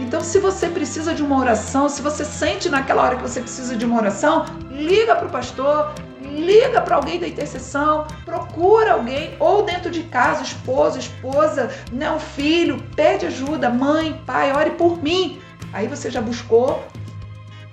Então, 0.00 0.20
se 0.20 0.40
você 0.40 0.68
precisa 0.68 1.14
de 1.14 1.22
uma 1.22 1.38
oração, 1.38 1.88
se 1.88 2.02
você 2.02 2.24
sente 2.24 2.68
naquela 2.68 3.02
hora 3.02 3.16
que 3.16 3.22
você 3.22 3.40
precisa 3.40 3.76
de 3.76 3.84
uma 3.84 3.96
oração, 3.96 4.44
liga 4.68 5.14
para 5.14 5.26
o 5.26 5.30
pastor, 5.30 5.94
liga 6.34 6.80
para 6.80 6.96
alguém 6.96 7.18
da 7.18 7.28
intercessão, 7.28 8.06
procura 8.24 8.92
alguém, 8.92 9.34
ou 9.38 9.62
dentro 9.62 9.90
de 9.90 10.02
casa, 10.04 10.42
esposo, 10.42 10.98
esposa, 10.98 11.70
né, 11.92 12.10
um 12.10 12.18
filho, 12.18 12.82
pede 12.94 13.26
ajuda, 13.26 13.70
mãe, 13.70 14.20
pai, 14.26 14.52
ore 14.52 14.70
por 14.70 15.02
mim. 15.02 15.40
Aí 15.72 15.88
você 15.88 16.10
já 16.10 16.20
buscou 16.20 16.84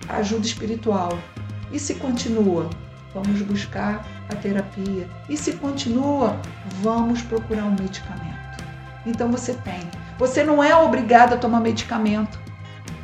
ajuda 0.10 0.46
espiritual. 0.46 1.18
E 1.72 1.80
se 1.80 1.96
continua, 1.96 2.70
vamos 3.14 3.42
buscar 3.42 4.06
a 4.30 4.36
terapia. 4.36 5.08
E 5.30 5.38
se 5.38 5.54
continua, 5.54 6.38
vamos 6.82 7.22
procurar 7.22 7.64
um 7.64 7.72
medicamento. 7.72 8.64
Então 9.06 9.32
você 9.32 9.54
tem. 9.54 9.82
Você 10.18 10.44
não 10.44 10.64
é 10.64 10.76
obrigado 10.76 11.34
a 11.34 11.38
tomar 11.38 11.60
medicamento. 11.60 12.40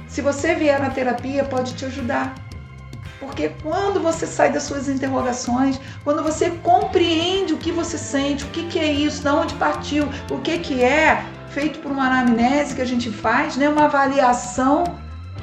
Se 0.08 0.22
você 0.22 0.56
vier 0.56 0.80
na 0.80 0.90
terapia, 0.90 1.44
pode 1.44 1.74
te 1.74 1.86
ajudar. 1.86 2.36
Porque 3.20 3.50
quando 3.64 4.00
você 4.00 4.28
sai 4.28 4.52
das 4.52 4.64
suas 4.64 4.88
interrogações, 4.88 5.80
quando 6.04 6.22
você 6.22 6.52
compreende 6.62 7.54
o 7.54 7.58
que 7.58 7.72
você 7.72 7.98
sente, 7.98 8.44
o 8.44 8.48
que, 8.50 8.68
que 8.68 8.80
é 8.80 8.92
isso, 8.92 9.24
de 9.24 9.30
onde 9.30 9.56
partiu, 9.56 10.08
o 10.30 10.38
que, 10.40 10.60
que 10.60 10.84
é, 10.84 11.24
feito 11.50 11.80
por 11.80 11.92
uma 11.92 12.06
anamnese 12.06 12.76
que 12.76 12.82
a 12.82 12.86
gente 12.86 13.10
faz, 13.10 13.58
né? 13.58 13.68
uma 13.68 13.86
avaliação 13.86 14.84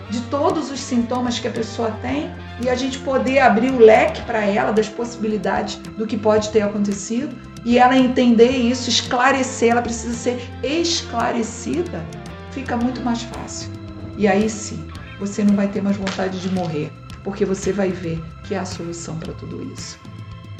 de 0.08 0.20
todos 0.22 0.70
os 0.70 0.78
sintomas 0.78 1.40
que 1.40 1.48
a 1.48 1.50
pessoa 1.50 1.90
tem 2.00 2.30
e 2.60 2.68
a 2.68 2.76
gente 2.76 2.98
poder 3.00 3.40
abrir 3.40 3.72
o 3.72 3.78
leque 3.78 4.22
para 4.22 4.44
ela 4.44 4.72
das 4.72 4.88
possibilidades 4.88 5.76
do 5.98 6.06
que 6.06 6.16
pode 6.16 6.50
ter 6.50 6.62
acontecido 6.62 7.34
e 7.64 7.78
ela 7.78 7.96
entender 7.96 8.50
isso, 8.50 8.88
esclarecer, 8.88 9.70
ela 9.70 9.82
precisa 9.82 10.14
ser 10.14 10.50
esclarecida, 10.62 12.04
fica 12.52 12.76
muito 12.76 13.00
mais 13.00 13.22
fácil. 13.22 13.70
E 14.16 14.28
aí 14.28 14.48
sim, 14.48 14.86
você 15.18 15.42
não 15.42 15.56
vai 15.56 15.66
ter 15.66 15.82
mais 15.82 15.96
vontade 15.96 16.38
de 16.40 16.54
morrer 16.54 16.92
porque 17.24 17.44
você 17.44 17.72
vai 17.72 17.90
ver 17.90 18.22
que 18.44 18.54
é 18.54 18.58
a 18.58 18.64
solução 18.64 19.18
para 19.18 19.32
tudo 19.32 19.62
isso. 19.72 19.98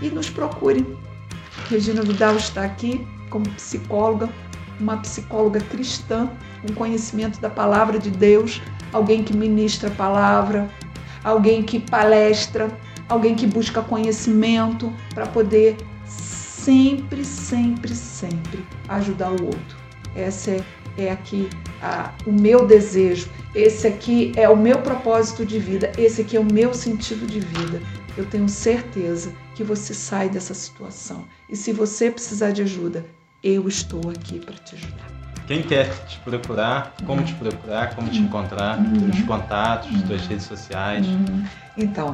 E 0.03 0.09
nos 0.09 0.29
procure. 0.31 0.85
Regina 1.69 2.03
Vidal 2.03 2.37
está 2.37 2.65
aqui 2.65 3.07
como 3.31 3.49
psicóloga, 3.51 4.29
uma 4.81 4.97
psicóloga 4.97 5.61
cristã, 5.61 6.29
com 6.63 6.75
conhecimento 6.75 7.41
da 7.41 7.51
palavra 7.51 7.99
de 7.99 8.11
Deus, 8.11 8.61
alguém 8.93 9.23
que 9.23 9.37
ministra 9.37 9.89
a 9.89 9.95
palavra, 9.95 10.69
alguém 11.23 11.63
que 11.63 11.79
palestra, 11.79 12.69
alguém 13.09 13.35
que 13.35 13.47
busca 13.47 13.83
conhecimento 13.83 14.93
para 15.15 15.27
poder 15.27 15.77
sempre, 16.07 17.25
sempre, 17.25 17.95
sempre 17.95 18.65
ajudar 18.89 19.31
o 19.31 19.45
outro. 19.45 19.77
Essa 20.15 20.53
é, 20.53 20.65
é 20.97 21.11
aqui 21.11 21.49
a, 21.83 22.13
o 22.27 22.33
meu 22.33 22.67
desejo, 22.67 23.29
esse 23.55 23.87
aqui 23.87 24.33
é 24.37 24.49
o 24.49 24.57
meu 24.57 24.79
propósito 24.79 25.45
de 25.45 25.59
vida, 25.59 25.93
esse 25.99 26.23
aqui 26.23 26.37
é 26.37 26.41
o 26.41 26.45
meu 26.45 26.75
sentido 26.75 27.27
de 27.27 27.41
vida. 27.41 27.81
Eu 28.17 28.25
tenho 28.27 28.49
certeza 28.49 29.33
que 29.55 29.65
você 29.65 29.93
sai 29.93 30.29
dessa 30.29 30.55
situação. 30.55 31.25
E 31.49 31.57
se 31.57 31.73
você 31.73 32.11
precisar 32.11 32.53
de 32.53 32.63
ajuda, 32.63 33.05
eu 33.43 33.67
estou 33.69 34.11
aqui 34.11 34.39
para 34.39 34.55
te 34.55 34.77
ajudar. 34.77 35.15
Quem 35.47 35.63
quer 35.63 35.91
te 36.07 36.19
procurar, 36.21 36.95
como 37.05 37.23
te 37.23 37.35
procurar, 37.35 37.95
como 37.95 38.09
te 38.09 38.19
encontrar, 38.19 38.79
uhum. 38.79 39.11
os 39.11 39.21
contatos, 39.23 39.91
uhum. 39.91 40.17
redes 40.29 40.47
sociais. 40.47 41.07
Uhum. 41.07 41.45
Então, 41.77 42.13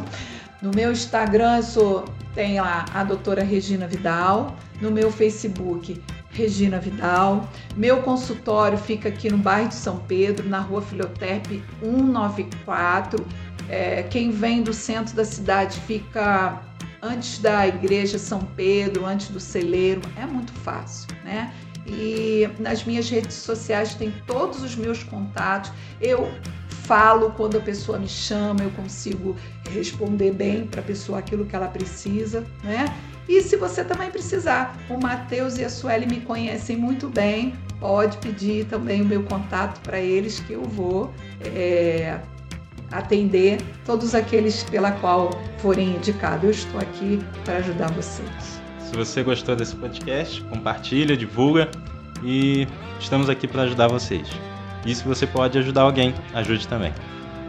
no 0.60 0.72
meu 0.74 0.90
Instagram 0.90 1.58
eu 1.58 1.62
sou, 1.62 2.04
tem 2.34 2.60
lá 2.60 2.84
a 2.92 3.04
doutora 3.04 3.44
Regina 3.44 3.86
Vidal, 3.86 4.56
no 4.80 4.90
meu 4.90 5.12
Facebook 5.12 6.02
Regina 6.30 6.78
Vidal. 6.78 7.48
Meu 7.76 8.02
consultório 8.02 8.78
fica 8.78 9.08
aqui 9.08 9.30
no 9.30 9.38
bairro 9.38 9.68
de 9.68 9.74
São 9.74 9.98
Pedro, 9.98 10.48
na 10.48 10.60
rua 10.60 10.80
Filioterpe 10.80 11.62
194. 11.80 13.26
É, 13.68 14.02
quem 14.04 14.30
vem 14.30 14.62
do 14.62 14.72
centro 14.72 15.14
da 15.14 15.24
cidade 15.24 15.78
fica 15.80 16.62
antes 17.02 17.38
da 17.38 17.66
igreja 17.66 18.18
São 18.18 18.40
Pedro, 18.40 19.06
antes 19.06 19.28
do 19.28 19.40
celeiro, 19.40 20.00
é 20.16 20.26
muito 20.26 20.52
fácil, 20.52 21.08
né? 21.24 21.52
E 21.86 22.48
nas 22.58 22.84
minhas 22.84 23.08
redes 23.08 23.34
sociais 23.34 23.94
tem 23.94 24.12
todos 24.26 24.62
os 24.62 24.76
meus 24.76 25.02
contatos. 25.02 25.72
Eu 26.00 26.30
falo 26.68 27.30
quando 27.30 27.56
a 27.56 27.60
pessoa 27.60 27.98
me 27.98 28.08
chama, 28.08 28.62
eu 28.62 28.70
consigo 28.72 29.36
responder 29.70 30.32
bem 30.32 30.66
para 30.66 30.80
a 30.80 30.84
pessoa 30.84 31.18
aquilo 31.18 31.46
que 31.46 31.56
ela 31.56 31.68
precisa, 31.68 32.44
né? 32.62 32.84
E 33.28 33.40
se 33.42 33.56
você 33.56 33.84
também 33.84 34.10
precisar, 34.10 34.76
o 34.88 35.00
Matheus 35.00 35.58
e 35.58 35.64
a 35.64 35.70
Sueli 35.70 36.06
me 36.06 36.20
conhecem 36.20 36.76
muito 36.76 37.08
bem, 37.08 37.54
pode 37.78 38.16
pedir 38.18 38.66
também 38.66 39.02
o 39.02 39.04
meu 39.04 39.22
contato 39.22 39.80
para 39.80 39.98
eles 39.98 40.40
que 40.40 40.52
eu 40.52 40.62
vou 40.62 41.12
é, 41.44 42.18
atender 42.92 43.60
todos 43.84 44.14
aqueles 44.14 44.64
pela 44.64 44.92
qual 44.92 45.30
forem 45.58 45.96
indicados. 45.96 46.44
Eu 46.44 46.50
estou 46.50 46.80
aqui 46.80 47.20
para 47.44 47.56
ajudar 47.58 47.90
vocês. 47.92 48.60
Se 48.80 48.96
você 48.96 49.22
gostou 49.22 49.54
desse 49.54 49.76
podcast, 49.76 50.42
compartilha, 50.44 51.16
divulga 51.16 51.70
e 52.24 52.66
estamos 52.98 53.30
aqui 53.30 53.46
para 53.46 53.62
ajudar 53.62 53.88
vocês. 53.88 54.28
E 54.84 54.94
se 54.94 55.04
você 55.04 55.26
pode 55.26 55.58
ajudar 55.58 55.82
alguém, 55.82 56.14
ajude 56.34 56.66
também. 56.66 56.92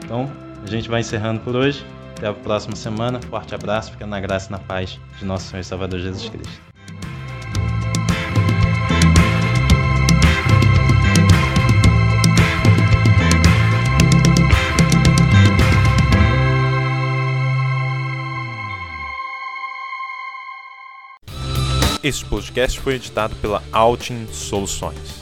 Então, 0.03 0.31
a 0.63 0.69
gente 0.69 0.89
vai 0.89 1.01
encerrando 1.01 1.39
por 1.39 1.55
hoje. 1.55 1.83
Até 2.21 2.27
a 2.29 2.33
próxima 2.35 2.75
semana. 2.75 3.19
Forte 3.19 3.55
abraço, 3.55 3.93
fica 3.93 4.05
na 4.05 4.19
graça 4.19 4.47
e 4.47 4.51
na 4.51 4.59
paz 4.59 4.99
de 5.17 5.25
nosso 5.25 5.47
Senhor 5.47 5.61
e 5.61 5.63
Salvador 5.63 5.99
Jesus 5.99 6.29
Cristo. 6.29 6.61
Este 22.03 22.23
podcast 22.25 22.79
foi 22.79 22.97
editado 22.97 23.35
pela 23.37 23.63
Altin 23.71 24.27
Soluções. 24.27 25.20